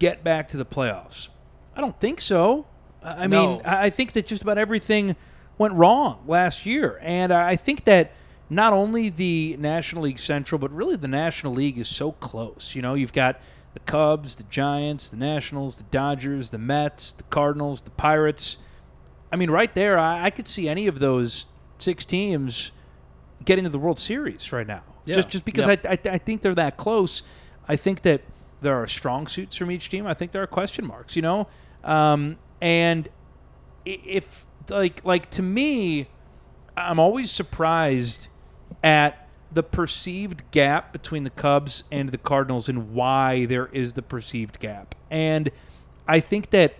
get 0.00 0.24
back 0.24 0.48
to 0.48 0.56
the 0.56 0.66
playoffs? 0.66 1.28
I 1.76 1.80
don't 1.80 1.98
think 2.00 2.20
so. 2.20 2.66
I 3.04 3.26
No. 3.28 3.52
mean, 3.58 3.62
I 3.64 3.90
think 3.90 4.14
that 4.14 4.26
just 4.26 4.42
about 4.42 4.58
everything 4.58 5.14
went 5.58 5.74
wrong 5.74 6.24
last 6.26 6.66
year. 6.66 6.98
And 7.02 7.32
I 7.32 7.56
think 7.56 7.84
that 7.84 8.12
not 8.50 8.72
only 8.72 9.08
the 9.08 9.56
National 9.58 10.02
League 10.02 10.18
Central, 10.18 10.58
but 10.58 10.70
really 10.70 10.96
the 10.96 11.08
National 11.08 11.52
League 11.52 11.78
is 11.78 11.88
so 11.88 12.12
close. 12.12 12.74
You 12.74 12.82
know, 12.82 12.94
you've 12.94 13.12
got 13.12 13.40
the 13.72 13.80
Cubs, 13.80 14.36
the 14.36 14.44
Giants, 14.44 15.10
the 15.10 15.16
Nationals, 15.16 15.76
the 15.76 15.84
Dodgers, 15.84 16.50
the 16.50 16.58
Mets, 16.58 17.12
the 17.12 17.24
Cardinals, 17.24 17.82
the 17.82 17.90
Pirates. 17.90 18.58
I 19.32 19.36
mean, 19.36 19.50
right 19.50 19.74
there, 19.74 19.98
I, 19.98 20.26
I 20.26 20.30
could 20.30 20.46
see 20.46 20.68
any 20.68 20.86
of 20.86 20.98
those 21.00 21.46
six 21.78 22.04
teams 22.04 22.70
getting 23.44 23.64
to 23.64 23.70
the 23.70 23.78
World 23.78 23.98
Series 23.98 24.52
right 24.52 24.66
now. 24.66 24.82
Yeah. 25.04 25.16
Just 25.16 25.28
just 25.28 25.44
because 25.44 25.66
Yeah. 25.66 25.76
I, 25.84 25.92
I 25.92 25.98
I 26.14 26.18
think 26.18 26.42
they're 26.42 26.54
that 26.54 26.76
close. 26.76 27.22
I 27.68 27.76
think 27.76 28.02
that 28.02 28.22
there 28.60 28.76
are 28.76 28.86
strong 28.86 29.26
suits 29.26 29.56
from 29.56 29.70
each 29.70 29.88
team. 29.88 30.06
I 30.06 30.14
think 30.14 30.32
there 30.32 30.42
are 30.42 30.46
question 30.46 30.86
marks. 30.86 31.16
You 31.16 31.22
know, 31.22 31.48
um, 31.82 32.36
and 32.62 33.08
if 33.84 34.46
like 34.68 35.04
like 35.04 35.30
to 35.30 35.42
me, 35.42 36.08
I'm 36.76 36.98
always 36.98 37.30
surprised 37.30 38.28
at 38.82 39.28
the 39.52 39.62
perceived 39.62 40.50
gap 40.50 40.92
between 40.92 41.24
the 41.24 41.30
Cubs 41.30 41.84
and 41.92 42.08
the 42.08 42.18
Cardinals 42.18 42.68
and 42.68 42.92
why 42.92 43.46
there 43.46 43.66
is 43.66 43.92
the 43.92 44.02
perceived 44.02 44.58
gap. 44.58 44.94
And 45.10 45.50
I 46.08 46.20
think 46.20 46.50
that 46.50 46.74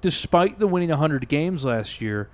despite 0.00 0.58
the 0.58 0.66
winning 0.66 0.88
100 0.90 1.28
games 1.28 1.64
last 1.64 2.00
year, 2.00 2.28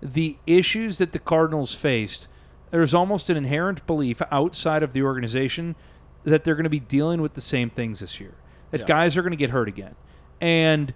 the 0.00 0.38
issues 0.46 0.98
that 0.98 1.12
the 1.12 1.18
Cardinals 1.18 1.74
faced, 1.74 2.26
there's 2.70 2.94
almost 2.94 3.28
an 3.28 3.36
inherent 3.36 3.86
belief 3.86 4.22
outside 4.30 4.82
of 4.82 4.92
the 4.94 5.02
organization 5.02 5.76
that 6.24 6.42
they're 6.44 6.54
going 6.54 6.64
to 6.64 6.70
be 6.70 6.80
dealing 6.80 7.20
with 7.20 7.34
the 7.34 7.40
same 7.40 7.68
things 7.68 8.00
this 8.00 8.18
year. 8.18 8.34
That 8.70 8.80
Yeah. 8.80 8.86
guys 8.86 9.16
are 9.16 9.22
going 9.22 9.32
to 9.32 9.36
get 9.36 9.50
hurt 9.50 9.68
again. 9.68 9.94
And, 10.40 10.92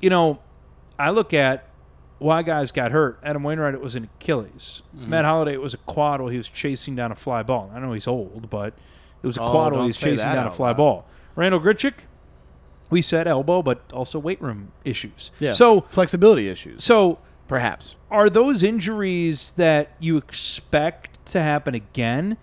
you 0.00 0.10
know, 0.10 0.38
I 0.98 1.10
look 1.10 1.34
at 1.34 1.66
why 2.20 2.42
guys 2.42 2.70
got 2.70 2.92
hurt. 2.92 3.18
Adam 3.24 3.42
Wainwright, 3.42 3.74
it 3.74 3.80
was 3.80 3.96
an 3.96 4.04
Achilles. 4.20 4.82
Mm-hmm. 4.96 5.10
Matt 5.10 5.24
Holliday, 5.24 5.54
it 5.54 5.60
was 5.60 5.74
a 5.74 5.78
quad 5.78 6.20
while 6.20 6.30
he 6.30 6.36
was 6.36 6.48
chasing 6.48 6.94
down 6.94 7.10
a 7.10 7.16
fly 7.16 7.42
ball. 7.42 7.72
I 7.74 7.80
know 7.80 7.92
he's 7.92 8.06
old, 8.06 8.48
but 8.48 8.74
it 9.22 9.26
was 9.26 9.36
a 9.36 9.42
Oh, 9.42 9.50
quad 9.50 9.72
while 9.72 9.82
he 9.82 9.86
was 9.88 9.98
chasing 9.98 10.18
down 10.24 10.46
a 10.46 10.50
fly 10.52 10.68
loud. 10.68 10.76
ball. 10.76 11.06
Randall 11.34 11.60
Grichuk, 11.60 11.94
we 12.90 13.02
said 13.02 13.26
elbow, 13.26 13.62
but 13.62 13.82
also 13.92 14.18
weight 14.18 14.40
room 14.40 14.70
issues. 14.84 15.32
Yeah. 15.40 15.52
So, 15.52 15.82
flexibility 15.88 16.48
issues, 16.48 16.84
so 16.84 17.18
perhaps. 17.48 17.94
are 18.10 18.28
those 18.30 18.62
injuries 18.62 19.52
that 19.52 19.92
you 19.98 20.16
expect 20.16 21.24
to 21.26 21.40
happen 21.40 21.74
again? 21.74 22.36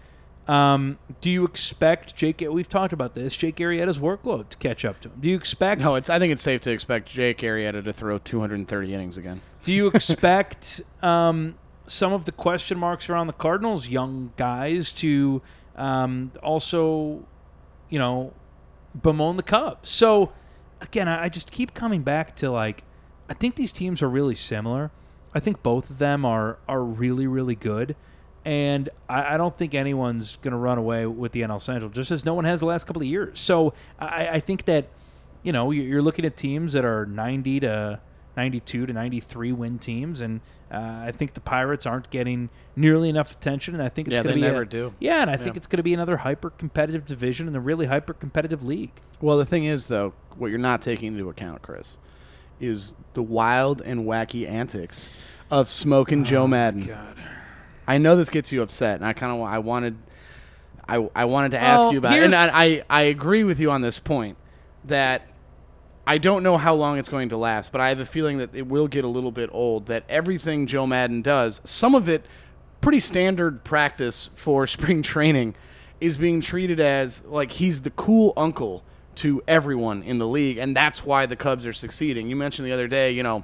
Um, 0.47 0.97
do 1.19 1.29
you 1.29 1.43
expect 1.43 2.15
Jake? 2.15 2.41
We've 2.49 2.69
talked 2.69 2.93
about 2.93 3.15
this. 3.15 3.35
Jake 3.35 3.57
Arrieta's 3.57 3.99
workload 3.99 4.49
to 4.49 4.57
catch 4.57 4.85
up 4.85 5.01
to 5.01 5.09
him. 5.09 5.17
Do 5.19 5.29
you 5.29 5.35
expect? 5.35 5.81
No, 5.81 5.95
it's. 5.95 6.09
I 6.09 6.19
think 6.19 6.31
it's 6.31 6.41
safe 6.41 6.61
to 6.61 6.71
expect 6.71 7.09
Jake 7.09 7.39
Arrieta 7.39 7.83
to 7.83 7.91
throw 7.91 8.17
230 8.17 8.93
innings 8.93 9.17
again. 9.17 9.41
Do 9.61 9.73
you 9.73 9.87
expect 9.93 10.81
um, 11.01 11.55
some 11.85 12.13
of 12.13 12.25
the 12.25 12.31
question 12.31 12.77
marks 12.77 13.09
around 13.09 13.27
the 13.27 13.33
Cardinals, 13.33 13.89
young 13.89 14.31
guys, 14.37 14.93
to 14.93 15.41
um, 15.75 16.31
also, 16.41 17.25
you 17.89 17.99
know, 17.99 18.31
bemoan 18.99 19.35
the 19.35 19.43
Cubs? 19.43 19.89
So, 19.89 20.31
again, 20.79 21.09
I 21.09 21.25
I 21.25 21.29
just 21.29 21.51
keep 21.51 21.73
coming 21.73 22.03
back 22.03 22.37
to 22.37 22.49
like, 22.49 22.83
I 23.29 23.33
think 23.33 23.55
these 23.55 23.73
teams 23.73 24.01
are 24.01 24.09
really 24.09 24.35
similar. 24.35 24.91
I 25.33 25.41
think 25.41 25.61
both 25.61 25.89
of 25.89 25.97
them 25.97 26.23
are 26.23 26.57
are 26.69 26.83
really 26.83 27.27
really 27.27 27.55
good, 27.55 27.97
and 28.47 28.89
I, 29.09 29.33
I 29.33 29.37
don't 29.37 29.53
think 29.55 29.75
anyone's 29.75 30.37
going 30.37 30.53
to 30.53 30.57
run 30.57 30.77
away 30.77 31.05
with 31.05 31.33
the 31.33 31.41
NL 31.41 31.59
Central, 31.59 31.91
just 31.91 32.11
as 32.11 32.23
no 32.23 32.33
one 32.33 32.45
has 32.45 32.61
the 32.61 32.65
last 32.65 32.87
couple 32.87 33.01
of 33.01 33.07
years. 33.07 33.39
So, 33.39 33.73
I, 33.99 34.27
I 34.29 34.39
think 34.39 34.63
that 34.65 34.87
you 35.43 35.51
know 35.51 35.71
you're 35.71 35.83
you're 35.85 36.01
looking 36.01 36.23
at 36.23 36.37
teams 36.37 36.71
that 36.73 36.85
are 36.85 37.05
90 37.05 37.59
to 37.61 37.99
92 38.37 38.85
to 38.85 38.93
93 38.93 39.51
win 39.51 39.79
teams, 39.79 40.21
and 40.21 40.39
uh, 40.71 40.77
I 40.77 41.11
think 41.11 41.33
the 41.33 41.41
Pirates 41.41 41.85
aren't 41.85 42.09
getting 42.09 42.49
nearly 42.77 43.09
enough 43.09 43.33
attention, 43.33 43.73
and 43.73 43.83
I 43.83 43.89
think 43.89 44.07
it's 44.07 44.15
Yeah, 44.15 44.23
going 44.23 44.35
to 44.35 44.41
be 44.41 44.47
never 44.47 44.61
a, 44.61 44.69
do. 44.69 44.93
Yeah, 44.99 45.21
and 45.21 45.29
I 45.29 45.35
think 45.35 45.57
it's 45.57 45.67
going 45.67 45.77
to 45.77 45.83
be 45.83 45.93
another 45.93 46.15
hyper 46.17 46.51
competitive 46.51 47.05
division 47.05 47.47
and 47.47 47.55
a 47.57 47.59
really 47.59 47.87
hyper 47.87 48.13
competitive 48.13 48.63
league. 48.63 48.91
Well, 49.19 49.37
the 49.37 49.45
thing 49.45 49.65
is, 49.65 49.87
though, 49.87 50.13
what 50.37 50.51
you're 50.51 50.59
not 50.59 50.81
taking 50.81 51.13
into 51.13 51.29
account, 51.29 51.63
Chris, 51.63 51.97
is 52.61 52.95
the 53.11 53.23
wild 53.23 53.81
and 53.81 54.05
wacky 54.05 54.47
antics 54.47 55.17
of 55.51 55.69
smoking 55.69 56.23
Joe 56.23 56.47
Maddon. 56.47 56.85
God. 56.85 57.17
I 57.87 57.97
know 57.97 58.15
this 58.15 58.29
gets 58.29 58.51
you 58.51 58.61
upset, 58.61 58.95
and 58.95 59.05
I 59.05 59.13
kind 59.13 59.31
of 59.31 59.47
I 59.47 59.59
wanted 59.59 59.97
I, 60.87 61.09
I 61.15 61.25
wanted 61.25 61.51
to 61.51 61.59
ask 61.59 61.83
Well, 61.83 61.93
you 61.93 61.97
about 61.99 62.17
it. 62.17 62.23
And 62.23 62.35
I, 62.35 62.49
I 62.53 62.83
I 62.89 63.01
agree 63.03 63.43
with 63.43 63.59
you 63.59 63.71
on 63.71 63.81
this 63.81 63.99
point 63.99 64.37
that 64.85 65.27
I 66.05 66.17
don't 66.17 66.43
know 66.43 66.57
how 66.57 66.73
long 66.75 66.97
it's 66.97 67.09
going 67.09 67.29
to 67.29 67.37
last, 67.37 67.71
but 67.71 67.81
I 67.81 67.89
have 67.89 67.99
a 67.99 68.05
feeling 68.05 68.37
that 68.37 68.55
it 68.55 68.67
will 68.67 68.87
get 68.87 69.03
a 69.03 69.07
little 69.07 69.31
bit 69.31 69.49
old. 69.51 69.87
That 69.87 70.03
everything 70.07 70.67
Joe 70.67 70.87
Maddon 70.87 71.21
does, 71.21 71.61
some 71.63 71.95
of 71.95 72.07
it 72.07 72.25
pretty 72.81 72.99
standard 72.99 73.63
practice 73.63 74.29
for 74.35 74.67
spring 74.67 75.01
training, 75.01 75.55
is 75.99 76.17
being 76.17 76.41
treated 76.41 76.79
as 76.79 77.23
like 77.25 77.51
he's 77.51 77.81
the 77.81 77.89
cool 77.91 78.33
uncle 78.37 78.83
to 79.15 79.41
everyone 79.47 80.03
in 80.03 80.19
the 80.19 80.27
league, 80.27 80.57
and 80.57 80.75
that's 80.75 81.03
why 81.05 81.25
the 81.25 81.35
Cubs 81.35 81.65
are 81.65 81.73
succeeding. 81.73 82.29
You 82.29 82.35
mentioned 82.35 82.67
the 82.67 82.73
other 82.73 82.87
day, 82.87 83.11
you 83.11 83.23
know. 83.23 83.43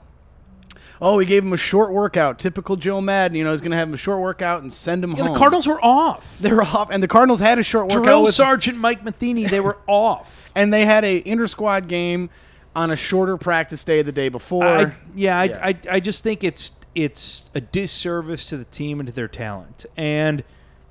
Oh, 1.01 1.19
he 1.19 1.25
gave 1.25 1.43
him 1.43 1.53
a 1.53 1.57
short 1.57 1.91
workout. 1.91 2.39
Typical 2.39 2.75
Joe 2.75 3.01
Maddon. 3.01 3.35
You 3.37 3.43
know, 3.43 3.51
he's 3.51 3.61
going 3.61 3.71
to 3.71 3.77
have 3.77 3.87
him 3.87 3.93
a 3.93 3.97
short 3.97 4.19
workout 4.21 4.61
and 4.61 4.71
send 4.71 5.03
him 5.03 5.11
Yeah, 5.11 5.23
home. 5.23 5.33
the 5.33 5.39
Cardinals 5.39 5.67
were 5.67 5.83
off. 5.83 6.37
They're 6.41 6.61
off, 6.61 6.89
and 6.91 7.01
the 7.03 7.07
Cardinals 7.07 7.39
had 7.39 7.59
a 7.59 7.63
short 7.63 7.85
workout 7.91 8.03
Drill 8.03 8.21
with, 8.23 8.33
Sergeant 8.33 8.77
Mike 8.77 9.03
Matheny, 9.03 9.45
they 9.47 9.59
were 9.59 9.77
off. 9.87 10.51
and 10.55 10.73
they 10.73 10.85
had 10.85 11.03
a 11.03 11.27
inter 11.27 11.47
squad 11.47 11.87
game 11.87 12.29
on 12.75 12.89
a 12.91 12.95
shorter 12.95 13.37
practice 13.37 13.83
day 13.83 14.01
the 14.01 14.11
day 14.11 14.29
before. 14.29 14.63
I, 14.65 14.95
yeah, 15.15 15.39
I, 15.39 15.43
Yeah. 15.43 15.59
I, 15.63 15.77
I 15.91 15.99
just 15.99 16.23
think 16.23 16.43
it's 16.43 16.71
it's 16.95 17.43
a 17.55 17.61
disservice 17.61 18.45
to 18.47 18.57
the 18.57 18.65
team 18.65 18.99
and 18.99 19.07
to 19.07 19.13
their 19.13 19.27
talent. 19.27 19.85
And 19.97 20.43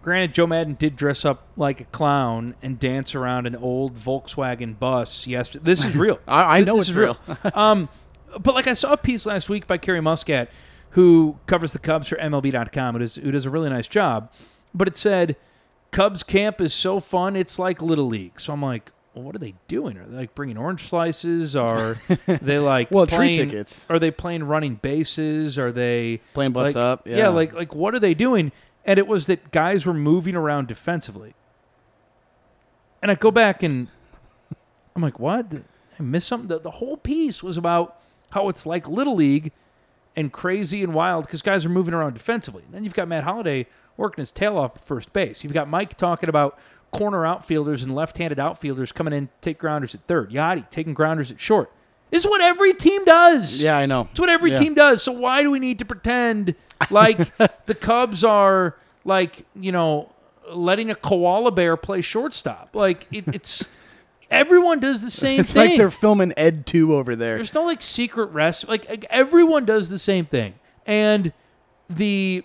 granted, 0.03 0.35
Joe 0.35 0.47
Maddon 0.49 0.75
did 0.75 0.97
dress 0.97 1.25
up 1.25 1.47
like 1.57 1.81
a 1.81 1.85
clown 1.85 2.55
and 2.61 2.79
dance 2.79 3.15
around 3.15 3.47
an 3.47 3.55
old 3.57 3.95
Volkswagen 3.97 4.77
bus 4.79 5.27
yesterday. 5.29 5.65
This 5.65 5.85
is 5.85 5.97
real. 6.05 6.19
I- 6.27 6.59
I 6.59 6.61
know 6.65 6.75
this 6.79 6.89
it's 6.89 6.91
is 6.91 6.97
real. 6.97 7.19
um, 7.55 7.89
but 8.41 8.55
like 8.55 8.67
I 8.67 8.73
saw 8.75 8.93
a 8.93 8.97
piece 8.97 9.27
last 9.27 9.49
week 9.49 9.67
by 9.67 9.79
Carrie 9.79 10.01
Muskat, 10.01 10.51
who 10.91 11.39
covers 11.47 11.73
the 11.73 11.79
Cubs 11.79 12.09
for 12.09 12.17
MLB.com, 12.17 12.95
who 12.95 12.99
does, 13.01 13.15
who 13.17 13.31
does 13.31 13.47
a 13.47 13.51
really 13.51 13.71
nice 13.71 13.89
job. 13.89 14.31
But 14.75 14.89
it 14.89 14.97
said 14.97 15.37
Cubs 15.91 16.23
camp 16.23 16.61
is 16.61 16.73
so 16.75 17.01
fun, 17.01 17.37
it's 17.37 17.59
like 17.59 17.81
Little 17.83 18.07
League. 18.07 18.41
So 18.41 18.53
I'm 18.53 18.63
like, 18.63 18.91
well, 19.15 19.25
what 19.25 19.35
are 19.35 19.39
they 19.39 19.55
doing? 19.69 19.99
Are 19.99 20.07
they 20.07 20.17
like 20.17 20.35
bringing 20.35 20.57
orange 20.57 20.83
slices? 20.85 21.55
Are 21.57 21.99
they 22.27 22.59
like 22.59 22.91
Well, 22.91 23.07
tree 23.07 23.37
tickets. 23.37 23.85
Are 23.91 23.99
they 23.99 24.11
playing 24.11 24.45
running 24.45 24.77
bases? 24.77 25.59
Are 25.59 25.71
they 25.73 26.21
Playing 26.35 26.53
butts 26.53 26.75
like- 26.75 26.85
up, 26.85 27.07
yeah. 27.07 27.29
like 27.29 27.53
like 27.53 27.75
what 27.75 27.95
are 27.95 27.99
they 28.01 28.15
doing? 28.15 28.53
And 28.85 28.99
it 28.99 29.07
was 29.07 29.27
that 29.27 29.51
guys 29.53 29.85
were 29.87 29.95
moving 29.95 30.35
around 30.35 30.67
defensively. 30.67 31.35
And 33.03 33.11
I 33.11 33.15
go 33.15 33.31
back 33.31 33.63
and 33.63 33.89
I'm 34.97 35.03
like, 35.03 35.19
what? 35.19 35.47
I 35.99 36.03
missed 36.03 36.29
something. 36.29 36.49
The, 36.49 36.59
the 36.61 36.71
whole 36.71 36.97
piece 36.97 37.43
was 37.43 37.57
about 37.57 37.99
how 38.33 38.49
it's 38.49 38.67
like 38.67 38.89
little 38.89 39.15
league 39.15 39.53
and 40.17 40.31
crazy 40.33 40.83
and 40.83 40.93
wild 40.93 41.25
because 41.27 41.41
guys 41.41 41.65
are 41.65 41.69
moving 41.71 41.95
around 41.95 42.13
defensively. 42.15 42.63
And 42.65 42.75
then 42.75 42.85
you've 42.85 42.93
got 42.95 43.09
Matt 43.09 43.25
Holliday 43.25 43.67
working 43.97 44.21
his 44.21 44.31
tail 44.33 44.59
off 44.59 44.77
at 44.77 44.85
first 44.85 45.13
base. 45.13 45.43
You've 45.43 45.53
got 45.55 45.69
Mike 45.69 45.97
talking 45.97 46.29
about 46.29 46.59
corner 46.91 47.25
outfielders 47.25 47.83
and 47.83 47.95
left-handed 47.95 48.39
outfielders 48.39 48.93
coming 48.93 49.15
in 49.15 49.29
to 49.29 49.33
take 49.41 49.59
grounders 49.59 49.95
at 49.95 50.03
third. 50.07 50.31
Yadi 50.31 50.69
taking 50.69 50.93
grounders 50.93 51.31
at 51.31 51.41
short. 51.41 51.73
This 52.11 52.25
is 52.25 52.31
what 52.31 52.43
every 52.43 52.75
team 52.75 53.05
does. 53.07 53.63
yeah, 53.63 53.79
I 53.79 53.87
know. 53.87 54.09
It's 54.11 54.21
what 54.21 54.29
every 54.29 54.51
Yeah. 54.51 54.59
team 54.59 54.75
does. 54.75 55.03
So 55.03 55.13
why 55.13 55.43
do 55.43 55.51
we 55.51 55.59
need 55.59 55.79
to 55.79 55.87
pretend 55.87 56.55
like 56.91 57.35
the 57.65 57.75
Cubs 57.75 58.23
are 58.23 58.77
like 59.07 59.47
you 59.59 59.73
know 59.73 60.13
letting 60.51 60.91
a 60.91 60.95
koala 60.95 61.51
bear 61.53 61.79
play 61.79 62.03
shortstop? 62.03 62.71
Like 62.77 63.07
it, 63.11 63.25
it's 63.29 63.65
everyone 64.33 64.81
does 64.81 65.03
the 65.03 65.11
same 65.11 65.41
It's 65.41 65.53
thing. 65.53 65.71
like 65.71 65.79
they're 65.79 65.91
filming 65.91 66.33
Ed 66.37 66.67
two 66.67 66.95
over 66.95 67.15
there. 67.15 67.37
There's 67.37 67.55
no 67.55 67.65
like 67.65 67.83
secret 67.83 68.27
rest. 68.33 68.67
Like, 68.69 68.89
like 68.89 69.07
everyone 69.11 69.65
does 69.65 69.89
the 69.89 69.99
same 69.99 70.25
thing, 70.27 70.55
and 70.87 71.33
the 71.89 72.45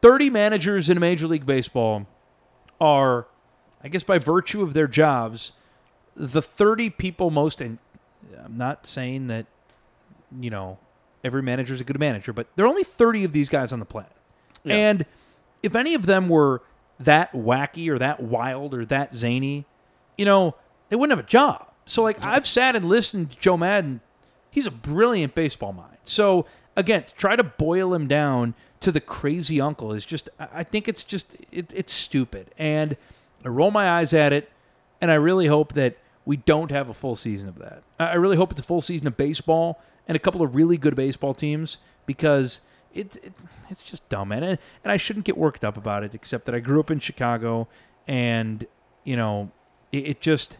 30 0.00 0.30
managers 0.30 0.88
in 0.88 0.98
Major 1.00 1.26
League 1.26 1.44
Baseball 1.46 2.06
are, 2.80 3.26
I 3.82 3.88
guess, 3.88 4.04
by 4.04 4.18
virtue 4.18 4.62
of 4.62 4.72
their 4.72 4.86
jobs, 4.86 5.52
the 6.14 6.40
30 6.42 6.90
people 6.90 7.30
most. 7.30 7.60
And 7.60 7.78
I'm 8.44 8.56
not 8.56 8.86
saying 8.86 9.26
that, 9.26 9.46
you 10.40 10.50
know, 10.50 10.78
every 11.24 11.42
manager 11.42 11.74
is 11.74 11.80
a 11.80 11.84
good 11.84 11.98
manager, 11.98 12.32
but 12.32 12.46
there 12.56 12.64
are 12.64 12.68
only 12.68 12.84
30 12.84 13.24
of 13.24 13.32
these 13.32 13.48
guys 13.48 13.72
on 13.72 13.78
the 13.80 13.84
planet, 13.84 14.12
Yeah. 14.62 14.74
and 14.76 15.06
if 15.62 15.74
any 15.74 15.94
of 15.94 16.06
them 16.06 16.28
were 16.28 16.62
that 17.00 17.32
wacky 17.32 17.88
or 17.88 17.98
that 17.98 18.22
wild 18.22 18.74
or 18.74 18.84
that 18.86 19.14
zany, 19.16 19.64
you 20.16 20.24
know, 20.24 20.54
they 20.94 20.96
wouldn't 20.96 21.18
have 21.18 21.26
a 21.26 21.28
job. 21.28 21.66
So 21.86 22.04
like 22.04 22.24
I've 22.24 22.46
sat 22.46 22.76
and 22.76 22.84
listened 22.84 23.32
to 23.32 23.38
Joe 23.40 23.56
Maddon. 23.56 24.00
He's 24.48 24.64
a 24.64 24.70
brilliant 24.70 25.34
baseball 25.34 25.72
mind. 25.72 25.98
So 26.04 26.46
again, 26.76 27.02
to 27.02 27.14
try 27.16 27.34
to 27.34 27.42
boil 27.42 27.92
him 27.92 28.06
down 28.06 28.54
to 28.78 28.92
the 28.92 29.00
crazy 29.00 29.60
uncle 29.60 29.92
is 29.92 30.06
just 30.06 30.30
I 30.38 30.62
think 30.62 30.86
it's 30.86 31.02
just 31.02 31.36
it, 31.50 31.72
it's 31.74 31.92
stupid. 31.92 32.52
And 32.58 32.96
I 33.44 33.48
roll 33.48 33.72
my 33.72 33.90
eyes 33.90 34.14
at 34.14 34.32
it 34.32 34.52
and 35.00 35.10
I 35.10 35.14
really 35.14 35.48
hope 35.48 35.72
that 35.72 35.96
we 36.24 36.36
don't 36.36 36.70
have 36.70 36.88
a 36.88 36.94
full 36.94 37.16
season 37.16 37.48
of 37.48 37.58
that. 37.58 37.82
I 37.98 38.14
really 38.14 38.36
hope 38.36 38.52
it's 38.52 38.60
a 38.60 38.64
full 38.64 38.80
season 38.80 39.08
of 39.08 39.16
baseball 39.16 39.80
and 40.06 40.14
a 40.14 40.20
couple 40.20 40.42
of 40.42 40.54
really 40.54 40.76
good 40.76 40.94
baseball 40.94 41.34
teams 41.34 41.78
because 42.06 42.60
it, 42.94 43.16
it 43.16 43.32
it's 43.68 43.82
just 43.82 44.08
dumb. 44.08 44.30
And, 44.30 44.44
and 44.44 44.58
I 44.84 44.96
shouldn't 44.96 45.24
get 45.24 45.36
worked 45.36 45.64
up 45.64 45.76
about 45.76 46.04
it, 46.04 46.14
except 46.14 46.44
that 46.44 46.54
I 46.54 46.60
grew 46.60 46.78
up 46.78 46.92
in 46.92 47.00
Chicago, 47.00 47.66
and 48.06 48.64
you 49.02 49.16
know, 49.16 49.50
it, 49.90 50.06
it 50.06 50.20
just. 50.20 50.56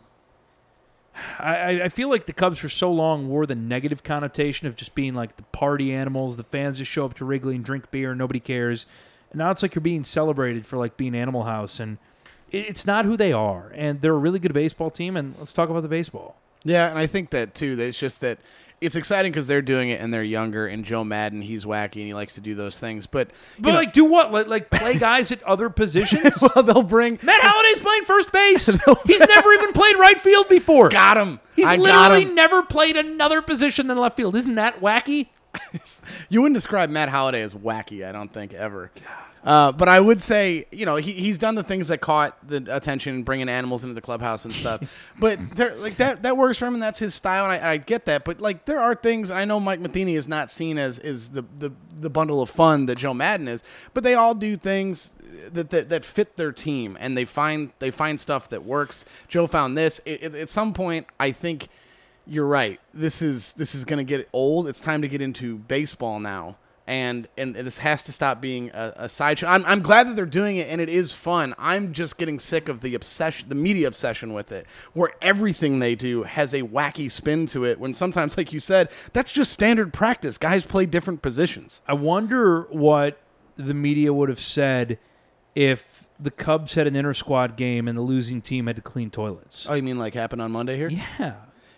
I, 1.38 1.82
I- 1.82 1.88
feel 1.88 2.08
like 2.10 2.26
the 2.26 2.32
Cubs 2.32 2.58
for 2.58 2.68
so 2.68 2.92
long 2.92 3.28
wore 3.28 3.46
the 3.46 3.54
negative 3.54 4.02
connotation 4.02 4.66
of 4.66 4.76
just 4.76 4.94
being 4.94 5.14
like 5.14 5.36
the 5.36 5.42
party 5.44 5.92
animals. 5.92 6.36
The 6.36 6.42
fans 6.42 6.78
just 6.78 6.90
show 6.90 7.04
up 7.04 7.14
to 7.14 7.24
Wrigley 7.24 7.54
and 7.56 7.64
drink 7.64 7.90
beer, 7.90 8.10
and 8.10 8.18
nobody 8.18 8.40
cares. 8.40 8.86
And 9.30 9.38
now 9.38 9.50
it's 9.50 9.62
like 9.62 9.74
you're 9.74 9.82
being 9.82 10.04
celebrated 10.04 10.66
for 10.66 10.76
like 10.76 10.96
being 10.96 11.14
Animal 11.14 11.44
House, 11.44 11.80
and 11.80 11.98
it, 12.50 12.66
it's 12.68 12.86
not 12.86 13.04
who 13.04 13.16
they 13.16 13.32
are. 13.32 13.70
And 13.74 14.00
they're 14.00 14.14
a 14.14 14.18
really 14.18 14.38
good 14.38 14.52
baseball 14.54 14.90
team. 14.90 15.16
And 15.16 15.34
let's 15.38 15.52
talk 15.52 15.68
about 15.70 15.82
the 15.82 15.88
baseball. 15.88 16.36
Yeah, 16.64 16.88
and 16.88 16.98
I 16.98 17.06
think 17.06 17.30
that 17.30 17.54
too. 17.54 17.76
That 17.76 17.84
it's 17.88 17.98
just 17.98 18.20
that 18.22 18.38
it's 18.80 18.96
exciting 18.96 19.32
because 19.32 19.46
they're 19.46 19.62
doing 19.62 19.90
it 19.90 20.00
and 20.00 20.12
they're 20.12 20.22
younger. 20.22 20.66
And 20.66 20.84
Joe 20.84 21.04
Maddon, 21.04 21.40
he's 21.42 21.64
wacky 21.64 21.96
and 21.96 22.02
he 22.06 22.14
likes 22.14 22.34
to 22.34 22.40
do 22.40 22.54
those 22.54 22.78
things. 22.78 23.06
But, 23.06 23.30
But 23.58 23.70
know- 23.70 23.76
like, 23.76 23.92
do 23.92 24.04
what? 24.04 24.30
Like, 24.32 24.46
like 24.46 24.70
play 24.70 24.98
guys 24.98 25.30
at 25.32 25.42
other 25.44 25.70
positions? 25.70 26.42
well, 26.42 26.62
they'll 26.64 26.82
bring 26.82 27.18
Matt 27.22 27.40
Holliday's 27.42 27.80
playing 27.80 28.04
first 28.04 28.32
base. 28.32 28.66
He's 29.06 29.20
never 29.20 29.52
even 29.54 29.72
played 29.72 29.96
right 29.96 30.20
field 30.20 30.48
before. 30.48 30.88
got 30.90 31.16
him. 31.16 31.40
He's 31.56 31.66
I 31.66 31.76
literally 31.76 32.22
him. 32.24 32.34
never 32.34 32.62
played 32.62 32.96
another 32.96 33.40
position 33.42 33.86
than 33.86 33.96
left 33.96 34.16
field. 34.16 34.36
Isn't 34.36 34.56
that 34.56 34.80
wacky? 34.80 35.28
You 36.28 36.42
wouldn't 36.42 36.56
describe 36.56 36.90
Matt 36.90 37.08
Holliday 37.10 37.42
as 37.42 37.54
wacky, 37.54 38.04
I 38.06 38.10
don't 38.12 38.32
think 38.32 38.54
ever. 38.54 38.90
Uh, 39.44 39.70
but 39.72 39.88
I 39.90 40.00
would 40.00 40.22
say, 40.22 40.64
you 40.72 40.86
know, 40.86 40.96
he, 40.96 41.12
he's 41.12 41.36
done 41.36 41.54
the 41.54 41.62
things 41.62 41.88
that 41.88 41.98
caught 41.98 42.36
the 42.48 42.64
attention, 42.74 43.22
bringing 43.24 43.50
animals 43.50 43.84
into 43.84 43.94
the 43.94 44.00
clubhouse 44.00 44.46
and 44.46 44.54
stuff. 44.54 45.12
but 45.18 45.38
there, 45.54 45.74
like 45.74 45.96
that, 45.98 46.22
that 46.22 46.36
works 46.36 46.58
for 46.58 46.66
him, 46.66 46.74
and 46.74 46.82
that's 46.82 46.98
his 46.98 47.14
style, 47.14 47.44
and 47.44 47.52
I, 47.52 47.72
I 47.72 47.76
get 47.76 48.06
that. 48.06 48.24
But 48.24 48.40
like, 48.40 48.64
there 48.64 48.80
are 48.80 48.94
things 48.94 49.30
I 49.30 49.44
know 49.44 49.60
Mike 49.60 49.80
Matheny 49.80 50.14
is 50.14 50.26
not 50.26 50.50
seen 50.50 50.78
as 50.78 50.98
is 50.98 51.28
the, 51.28 51.44
the 51.58 51.70
the 51.96 52.10
bundle 52.10 52.42
of 52.42 52.50
fun 52.50 52.86
that 52.86 52.98
Joe 52.98 53.14
Maddon 53.14 53.48
is, 53.48 53.62
but 53.92 54.02
they 54.02 54.14
all 54.14 54.34
do 54.34 54.56
things 54.56 55.12
that, 55.52 55.70
that, 55.70 55.88
that 55.88 56.04
fit 56.04 56.36
their 56.36 56.52
team, 56.52 56.96
and 57.00 57.16
they 57.16 57.24
find 57.24 57.72
they 57.78 57.90
find 57.90 58.18
stuff 58.18 58.48
that 58.50 58.64
works. 58.64 59.04
Joe 59.28 59.46
found 59.46 59.76
this. 59.76 60.00
It, 60.04 60.22
it, 60.22 60.34
at 60.34 60.50
some 60.50 60.72
point, 60.72 61.06
I 61.18 61.32
think 61.32 61.68
you're 62.26 62.46
right. 62.46 62.80
This 62.92 63.22
is 63.22 63.52
this 63.54 63.74
is 63.74 63.84
going 63.84 63.98
to 63.98 64.04
get 64.04 64.28
old. 64.32 64.68
It's 64.68 64.80
time 64.80 65.02
to 65.02 65.08
get 65.08 65.20
into 65.20 65.58
baseball 65.58 66.20
now, 66.20 66.56
and 66.86 67.28
and 67.36 67.54
this 67.54 67.78
has 67.78 68.02
to 68.04 68.12
stop 68.12 68.40
being 68.40 68.70
a, 68.74 68.92
a 68.96 69.08
sideshow. 69.08 69.46
I'm 69.46 69.64
I'm 69.64 69.80
glad 69.80 70.08
that 70.08 70.16
they're 70.16 70.26
doing 70.26 70.56
it, 70.58 70.68
and 70.68 70.80
it 70.80 70.88
is 70.88 71.12
fun. 71.12 71.54
I'm 71.58 71.92
just 71.92 72.18
getting 72.18 72.38
sick 72.38 72.68
of 72.68 72.80
the 72.80 72.94
obsession, 72.94 73.48
the 73.48 73.54
media 73.54 73.88
obsession 73.88 74.34
with 74.34 74.52
it, 74.52 74.66
where 74.92 75.10
everything 75.22 75.78
they 75.78 75.94
do 75.94 76.24
has 76.24 76.52
a 76.52 76.62
wacky 76.62 77.10
spin 77.10 77.46
to 77.46 77.64
it. 77.64 77.78
When 77.80 77.94
sometimes, 77.94 78.36
like 78.36 78.52
you 78.52 78.60
said, 78.60 78.90
that's 79.12 79.32
just 79.32 79.52
standard 79.52 79.92
practice. 79.92 80.36
Guys 80.36 80.64
play 80.66 80.86
different 80.86 81.22
positions. 81.22 81.80
I 81.88 81.94
wonder 81.94 82.62
what 82.70 83.18
the 83.56 83.74
media 83.74 84.12
would 84.12 84.28
have 84.28 84.40
said 84.40 84.98
if 85.54 86.06
the 86.18 86.30
Cubs 86.30 86.74
had 86.74 86.86
an 86.86 86.96
inter 86.96 87.14
squad 87.14 87.56
game 87.56 87.88
and 87.88 87.96
the 87.96 88.02
losing 88.02 88.40
team 88.40 88.66
had 88.66 88.76
to 88.76 88.82
clean 88.82 89.10
toilets. 89.10 89.66
Oh, 89.68 89.74
you 89.74 89.82
mean 89.82 89.98
like 89.98 90.14
happened 90.14 90.42
on 90.42 90.52
Monday 90.52 90.76
here? 90.76 90.88
Yeah. 90.90 91.34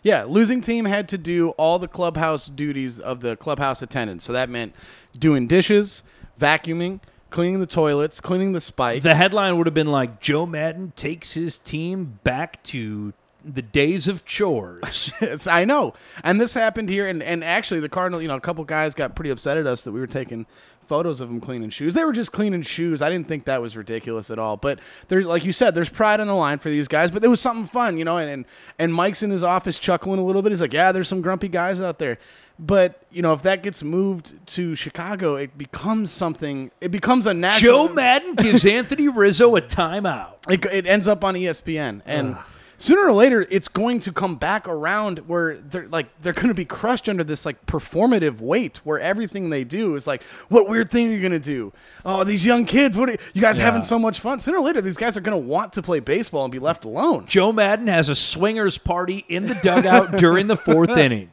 Yeah, 0.07 0.23
losing 0.23 0.61
team 0.61 0.85
had 0.85 1.09
to 1.09 1.19
do 1.19 1.49
all 1.59 1.81
the 1.81 1.89
clubhouse 1.89 2.47
duties 2.47 3.01
of 3.01 3.23
the 3.23 3.35
clubhouse 3.35 3.83
attendants. 3.83 4.25
So 4.25 4.33
that 4.35 4.49
meant 4.49 4.73
doing 5.19 5.49
dishes, 5.49 6.05
vacuuming, 6.39 7.01
cleaning 7.31 7.59
the 7.59 7.67
toilets, 7.67 8.21
cleaning 8.21 8.53
the 8.53 8.61
spikes. 8.61 9.03
The 9.03 9.17
headline 9.17 9.59
would 9.59 9.67
have 9.67 9.75
been 9.75 9.91
like 9.91 10.21
Joe 10.21 10.47
Maddon 10.47 10.93
takes 10.95 11.33
his 11.33 11.59
team 11.59 12.21
back 12.23 12.63
to 12.63 13.15
the 13.45 13.63
days 13.63 14.07
of 14.07 14.25
chores. 14.25 15.11
I 15.49 15.65
know. 15.65 15.95
And 16.23 16.41
this 16.41 16.55
happened 16.55 16.89
here. 16.89 17.09
And, 17.09 17.21
and 17.21 17.43
actually, 17.43 17.81
the 17.81 17.89
Cardinal, 17.89 18.23
you 18.23 18.29
know, 18.29 18.37
a 18.37 18.41
couple 18.41 18.63
guys 18.63 18.95
got 18.95 19.17
pretty 19.17 19.31
upset 19.31 19.59
at 19.59 19.67
us 19.67 19.83
that 19.83 19.91
we 19.91 19.99
were 19.99 20.07
taking 20.07 20.47
photos 20.87 21.21
of 21.21 21.31
him 21.31 21.41
cleaning 21.41 21.71
shoes. 21.71 21.95
They 21.95 22.05
were 22.05 22.13
just 22.13 22.33
cleaning 22.33 22.63
shoes. 22.63 23.03
I 23.03 23.11
didn't 23.11 23.29
think 23.29 23.45
that 23.45 23.61
was 23.61 23.77
ridiculous 23.77 24.31
at 24.31 24.39
all. 24.39 24.57
But 24.57 24.81
there's 25.09 25.27
like 25.27 25.45
you 25.45 25.53
said, 25.53 25.75
there's 25.75 25.89
pride 25.89 26.21
on 26.21 26.27
the 26.27 26.35
line 26.35 26.59
for 26.59 26.71
these 26.71 26.89
guys. 26.89 27.11
But 27.11 27.23
there 27.23 27.31
was 27.31 27.41
something 27.41 27.67
fun, 27.67 27.99
you 27.99 28.05
know. 28.05 28.19
And 28.19 28.31
and, 28.31 28.45
and 28.79 28.95
Mike's 28.95 29.23
in 29.23 29.31
his 29.31 29.43
office 29.43 29.79
chuckling 29.79 30.19
a 30.19 30.25
little 30.25 30.43
bit. 30.43 30.53
He's 30.53 30.61
like, 30.61 30.73
yeah, 30.73 30.93
there's 30.93 31.09
some 31.09 31.23
grumpy 31.23 31.49
guys 31.49 31.81
out 31.81 31.99
there. 31.99 32.19
But 32.59 33.03
you 33.11 33.23
know, 33.23 33.33
if 33.33 33.43
that 33.43 33.63
gets 33.63 33.83
moved 33.83 34.35
to 34.49 34.75
Chicago, 34.75 35.37
it 35.37 35.59
becomes 35.59 36.11
something. 36.11 36.71
It 36.81 36.91
becomes 36.91 37.27
a 37.27 37.35
national. 37.35 37.89
Joe 37.89 37.95
Maddon 37.95 38.35
gives 38.35 38.65
Anthony 38.67 39.09
Rizzo 39.09 39.57
a 39.57 39.61
timeout. 39.61 40.35
It, 40.49 40.65
it 40.67 40.87
ends 40.87 41.07
up 41.07 41.23
on 41.23 41.35
ESPN, 41.35 42.01
and 42.07 42.37
sooner 42.79 43.07
or 43.07 43.13
later, 43.13 43.47
it's 43.51 43.69
going 43.69 44.01
to 44.01 44.13
come 44.13 44.37
back 44.37 44.69
around 44.69 45.19
where 45.21 45.57
they're 45.57 45.89
like 45.89 46.07
they're 46.21 46.33
going 46.33 46.49
to 46.49 46.55
be 46.55 46.65
crushed 46.65 47.09
under 47.09 47.25
this 47.25 47.47
like 47.47 47.65
performative 47.67 48.41
weight, 48.41 48.79
where 48.85 48.99
everything 48.99 49.51
they 49.51 49.65
do 49.65 49.95
is 49.95 50.07
like, 50.07 50.23
what 50.49 50.69
weird 50.69 50.91
thing 50.91 51.09
are 51.09 51.13
you 51.13 51.21
going 51.21 51.33
to 51.33 51.39
do? 51.39 51.73
Oh, 52.05 52.25
these 52.25 52.45
young 52.45 52.65
kids, 52.65 52.97
what 52.97 53.09
are 53.09 53.17
you 53.35 53.43
guys 53.43 53.59
having 53.59 53.83
so 53.83 53.99
much 53.99 54.21
fun? 54.21 54.41
Sooner 54.41 54.59
or 54.59 54.65
later, 54.65 54.81
these 54.81 54.97
guys 54.97 55.17
are 55.17 55.21
going 55.21 55.41
to 55.41 55.47
want 55.49 55.73
to 55.75 55.83
play 55.83 56.01
baseball 56.01 56.45
and 56.45 56.53
be 56.53 56.59
left 56.59 56.85
alone. 56.85 57.27
Joe 57.27 57.53
Maddon 57.53 57.87
has 57.89 58.09
a 58.09 58.15
swingers 58.15 58.79
party 58.79 59.25
in 59.29 59.47
the 59.47 59.55
dugout 59.57 60.19
during 60.19 60.47
the 60.47 60.57
fourth 60.57 60.91
inning. 60.97 61.31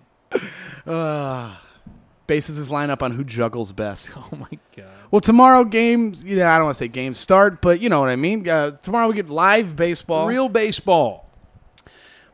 Bases 2.26 2.56
his 2.56 2.70
lineup 2.70 3.02
on 3.02 3.12
who 3.12 3.24
juggles 3.24 3.72
best. 3.74 4.10
Oh 4.18 4.36
my 4.36 4.58
god. 4.76 4.86
Well, 5.12 5.20
tomorrow 5.22 5.64
games, 5.64 6.24
you 6.24 6.38
know, 6.38 6.48
I 6.48 6.58
don't 6.58 6.66
want 6.66 6.76
to 6.76 6.80
say 6.80 6.88
games 6.88 7.20
start, 7.20 7.62
but 7.62 7.82
you 7.82 7.90
know 7.90 8.00
what 8.00 8.10
I 8.10 8.16
mean. 8.16 8.48
Uh, 8.48 8.72
tomorrow 8.72 9.08
we 9.08 9.14
get 9.14 9.30
live 9.30 9.76
baseball. 9.76 10.26
Real 10.26 10.50
baseball. 10.50 11.23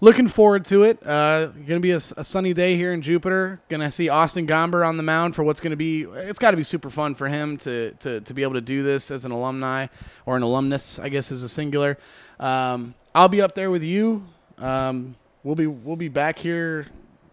Looking 0.01 0.29
forward 0.29 0.63
to 0.65 0.83
it. 0.83 1.05
Uh, 1.05 1.47
gonna 1.47 1.81
be 1.81 1.91
a, 1.91 1.97
a 1.97 2.23
sunny 2.23 2.53
day 2.53 2.75
here 2.77 2.93
in 2.93 3.01
Jupiter. 3.01 3.59
Gonna 3.67 3.91
see 3.91 4.07
Austin 4.07 4.47
Gomber 4.47 4.87
on 4.87 4.95
the 4.95 5.03
mound 5.03 5.35
for 5.35 5.43
what's 5.43 5.59
gonna 5.59 5.75
be. 5.75 6.03
It's 6.03 6.39
got 6.39 6.51
to 6.51 6.57
be 6.57 6.63
super 6.63 6.89
fun 6.89 7.15
for 7.15 7.27
him 7.27 7.57
to, 7.59 7.91
to 7.99 8.21
to 8.21 8.33
be 8.33 8.43
able 8.43 8.53
to 8.53 8.61
do 8.61 8.81
this 8.81 9.11
as 9.11 9.25
an 9.25 9.31
alumni 9.31 9.87
or 10.25 10.37
an 10.37 10.43
alumnus, 10.43 10.99
I 10.99 11.09
guess 11.09 11.31
is 11.31 11.43
a 11.43 11.49
singular. 11.49 11.97
Um, 12.39 12.93
I'll 13.13 13.27
be 13.27 13.41
up 13.41 13.55
there 13.55 13.69
with 13.69 13.83
you. 13.83 14.25
Um, 14.57 15.15
we'll 15.43 15.55
be 15.55 15.67
we'll 15.67 15.97
be 15.97 16.07
back 16.07 16.39
here 16.39 16.87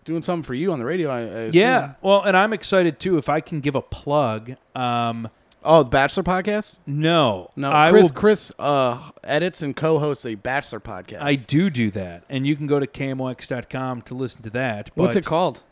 doing 0.05 0.23
something 0.23 0.43
for 0.43 0.55
you 0.55 0.73
on 0.73 0.81
the 0.81 0.85
radio. 0.85 1.11
I, 1.11 1.45
I. 1.45 1.51
Yeah. 1.53 1.95
Well, 2.03 2.23
and 2.23 2.37
I'm 2.37 2.53
excited 2.53 2.99
too. 2.99 3.17
If 3.17 3.29
I 3.29 3.41
can 3.41 3.61
give 3.61 3.77
a 3.77 3.83
plug. 3.83 4.57
Um, 4.75 5.29
Oh, 5.67 5.83
the 5.83 5.91
Bachelor 5.91 6.23
podcast. 6.23 6.79
no, 6.87 7.51
No, 7.57 7.73
I 7.73 7.91
Chris. 7.91 8.03
will 8.05 8.11
Chris 8.15 8.53
uh, 8.59 9.11
edits 9.25 9.63
and 9.63 9.75
co-hosts 9.75 10.25
a 10.25 10.37
Bachelor 10.37 10.79
podcast. 10.81 11.21
I 11.21 11.35
do 11.35 11.69
do 11.71 11.91
that, 11.91 12.23
and 12.31 12.47
you 12.47 12.55
can 12.57 12.67
go 12.69 12.79
to 12.79 12.87
KMOX.com 12.87 14.03
to 14.03 14.15
listen 14.15 14.43
to 14.43 14.51
that. 14.51 14.91
What's 14.95 15.17
it 15.17 15.27
called? 15.27 15.63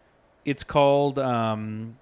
It's 0.44 0.64
called 0.64 1.18
um, 1.18 1.96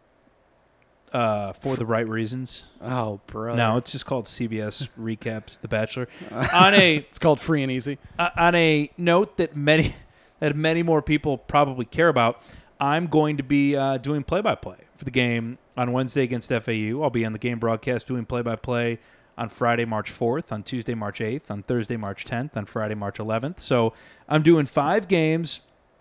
uh, 1.12 1.52
for 1.52 1.76
the 1.76 1.84
right 1.86 2.08
reasons. 2.08 2.64
Oh, 2.80 3.20
bro. 3.26 3.54
No, 3.54 3.76
it's 3.76 3.90
just 3.92 4.06
called 4.06 4.24
CBS 4.24 4.88
recaps 4.98 5.60
The 5.60 5.68
Bachelor. 5.68 6.08
on 6.32 6.74
a 6.74 6.96
it's 6.96 7.18
called 7.18 7.40
Free 7.40 7.62
and 7.62 7.70
Easy. 7.70 7.98
uh, 8.18 8.30
on 8.36 8.54
a 8.54 8.90
note 8.96 9.36
that 9.36 9.54
many 9.54 9.94
that 10.40 10.56
many 10.56 10.82
more 10.82 11.02
people 11.02 11.36
probably 11.38 11.84
care 11.84 12.08
about, 12.08 12.42
I'm 12.82 13.06
going 13.06 13.36
to 13.36 13.44
be 13.44 13.76
uh, 13.76 13.98
doing 13.98 14.24
play-by-play 14.24 14.78
for 14.96 15.04
the 15.04 15.12
game 15.12 15.58
on 15.76 15.92
Wednesday 15.92 16.24
against 16.24 16.48
FAU. 16.50 17.00
I'll 17.00 17.10
be 17.10 17.24
on 17.24 17.32
the 17.32 17.38
game 17.38 17.60
broadcast 17.60 18.08
doing 18.08 18.26
play-by-play 18.26 18.98
on 19.38 19.50
Friday, 19.50 19.84
March 19.84 20.10
4th, 20.10 20.50
on 20.50 20.64
Tuesday, 20.64 20.94
March 20.94 21.20
8th, 21.20 21.48
on 21.48 21.62
Thursday, 21.62 21.96
March 21.96 22.24
10th, 22.24 22.56
on 22.56 22.66
Friday, 22.66 22.96
March 22.96 23.18
11th. 23.18 23.60
So 23.60 23.92
I'm 24.28 24.42
doing 24.42 24.66
five 24.66 25.06
games 25.06 25.60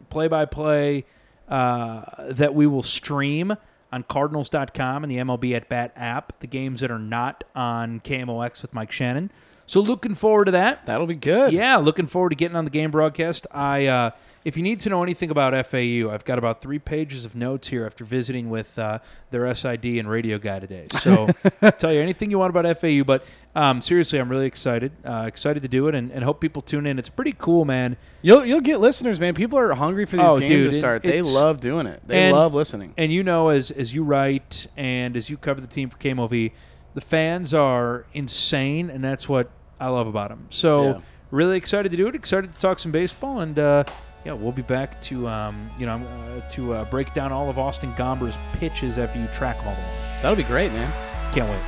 play-by-play 0.10 1.06
uh, 1.48 2.02
that 2.32 2.56
we 2.56 2.66
will 2.66 2.82
stream 2.82 3.56
on 3.92 4.02
Cardinals.com 4.02 5.04
and 5.04 5.12
the 5.12 5.18
MLB 5.18 5.56
at 5.56 5.70
Bat 5.70 5.94
app. 5.96 6.40
The 6.40 6.48
games 6.48 6.82
that 6.82 6.90
are 6.90 6.98
not 6.98 7.44
on 7.54 8.00
KMOX 8.00 8.64
with 8.64 8.74
Mike 8.74 8.92
Shannon. 8.92 9.32
So 9.68 9.82
looking 9.82 10.16
forward 10.16 10.46
to 10.46 10.52
that. 10.54 10.88
That'll 10.88 11.06
be 11.06 11.14
good. 11.14 11.54
Yeah, 11.54 11.78
looking 11.78 12.08
forward 12.08 12.30
to 12.32 12.36
getting 12.36 12.58
on 12.58 12.66
the 12.66 12.72
game 12.72 12.90
broadcast. 12.90 13.46
I, 13.52 13.86
uh, 13.86 14.12
if 14.44 14.58
you 14.58 14.64
need 14.64 14.80
to 14.82 14.90
know 14.90 15.04
anything 15.04 15.30
about 15.30 15.54
FAU, 15.68 16.10
I've 16.12 16.26
got 16.26 16.38
about 16.40 16.62
three 16.62 16.80
pages 16.80 17.26
of 17.26 17.36
notes 17.36 17.68
here 17.68 17.86
after 17.86 18.04
visiting 18.04 18.50
with 18.50 18.78
uh, 18.80 19.00
their 19.30 19.54
SID 19.54 19.86
and 19.86 20.10
radio 20.10 20.38
guy 20.40 20.60
today. 20.60 20.88
So, 21.00 21.28
tell 21.78 21.94
you 21.94 22.00
anything 22.00 22.32
you 22.32 22.40
want 22.40 22.56
about 22.56 22.78
FAU. 22.78 23.04
But 23.04 23.24
um, 23.56 23.82
seriously, 23.82 24.20
I'm 24.20 24.30
really 24.30 24.48
excited. 24.48 24.92
Uh, 25.06 25.26
excited 25.28 25.62
to 25.64 25.70
do 25.70 25.88
it, 25.88 25.96
and, 25.96 26.12
and 26.12 26.24
hope 26.24 26.42
people 26.42 26.62
tune 26.62 26.88
in. 26.88 26.98
It's 26.98 27.10
pretty 27.10 27.36
cool, 27.38 27.66
man. 27.66 27.98
You'll 28.24 28.44
you'll 28.46 28.62
get 28.62 28.80
listeners, 28.80 29.20
man. 29.20 29.34
People 29.36 29.60
are 29.60 29.74
hungry 29.76 30.06
for 30.06 30.18
these 30.18 30.26
Oh, 30.26 30.40
games 30.40 30.50
dude, 30.50 30.72
to 30.72 30.76
it- 30.78 30.80
start. 30.80 31.04
they 31.04 31.22
love 31.22 31.60
doing 31.60 31.86
it. 31.86 32.02
They 32.08 32.24
and- 32.24 32.36
love 32.36 32.54
listening. 32.54 32.94
And 32.98 33.12
you 33.14 33.24
know, 33.24 33.50
as 33.50 33.70
as 33.72 33.94
you 33.94 34.04
write 34.04 34.66
and 34.76 35.16
as 35.16 35.30
you 35.30 35.38
cover 35.38 35.62
the 35.62 35.68
team 35.68 35.90
for 35.90 35.98
KMOV, 35.98 36.52
the 36.96 37.02
fans 37.02 37.54
are 37.54 38.06
insane, 38.14 38.90
and 38.90 39.04
that's 39.04 39.30
what 39.30 39.50
I 39.80 39.90
love 39.90 40.08
about 40.08 40.30
them. 40.30 40.48
So 40.50 40.84
Yeah. 40.84 41.00
really 41.30 41.58
excited 41.58 41.90
to 41.92 41.98
do 41.98 42.08
it. 42.08 42.16
Excited 42.16 42.52
to 42.54 42.60
talk 42.60 42.80
some 42.80 42.92
baseball, 42.92 43.40
and 43.42 43.58
uh, 43.60 43.84
yeah, 44.26 44.34
we'll 44.34 44.52
be 44.52 44.62
back 44.62 45.00
to 45.02 45.28
um, 45.28 45.70
you 45.80 45.86
know 45.86 45.96
uh, 45.96 46.48
to 46.50 46.74
uh, 46.74 46.86
break 46.86 47.14
down 47.14 47.32
all 47.32 47.50
of 47.50 47.58
Austin 47.58 47.94
Gomber's 47.96 48.38
pitches 48.54 49.00
after 49.00 49.20
you 49.20 49.28
track 49.28 49.58
them 49.58 49.68
all 49.68 49.76
the 49.76 49.82
way. 49.82 49.98
That'll 50.22 50.36
be 50.36 50.44
great, 50.44 50.72
man. 50.72 50.92
Can't 51.34 51.50
wait. 51.50 51.62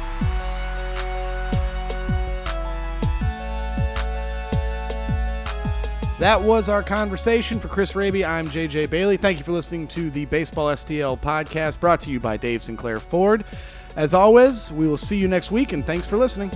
That 6.20 6.42
was 6.42 6.70
our 6.70 6.84
conversation 6.84 7.60
for 7.60 7.68
Chris 7.68 7.96
Raby. 7.96 8.24
I'm 8.24 8.48
JJ 8.48 8.90
Bailey. 8.90 9.18
Thank 9.18 9.40
you 9.40 9.44
for 9.44 9.52
listening 9.52 9.88
to 9.90 10.10
the 10.12 10.26
Baseball 10.26 10.68
STL 10.68 11.20
podcast 11.20 11.80
brought 11.80 12.00
to 12.02 12.12
you 12.12 12.20
by 12.20 12.38
Dave 12.38 12.64
Sinclair 12.64 13.00
Ford. 13.00 13.44
As 13.96 14.14
always, 14.14 14.72
we 14.72 14.88
will 14.88 14.96
see 14.96 15.18
you 15.18 15.28
next 15.28 15.52
week, 15.52 15.74
and 15.74 15.86
thanks 15.86 16.08
for 16.08 16.18
listening. 16.18 16.52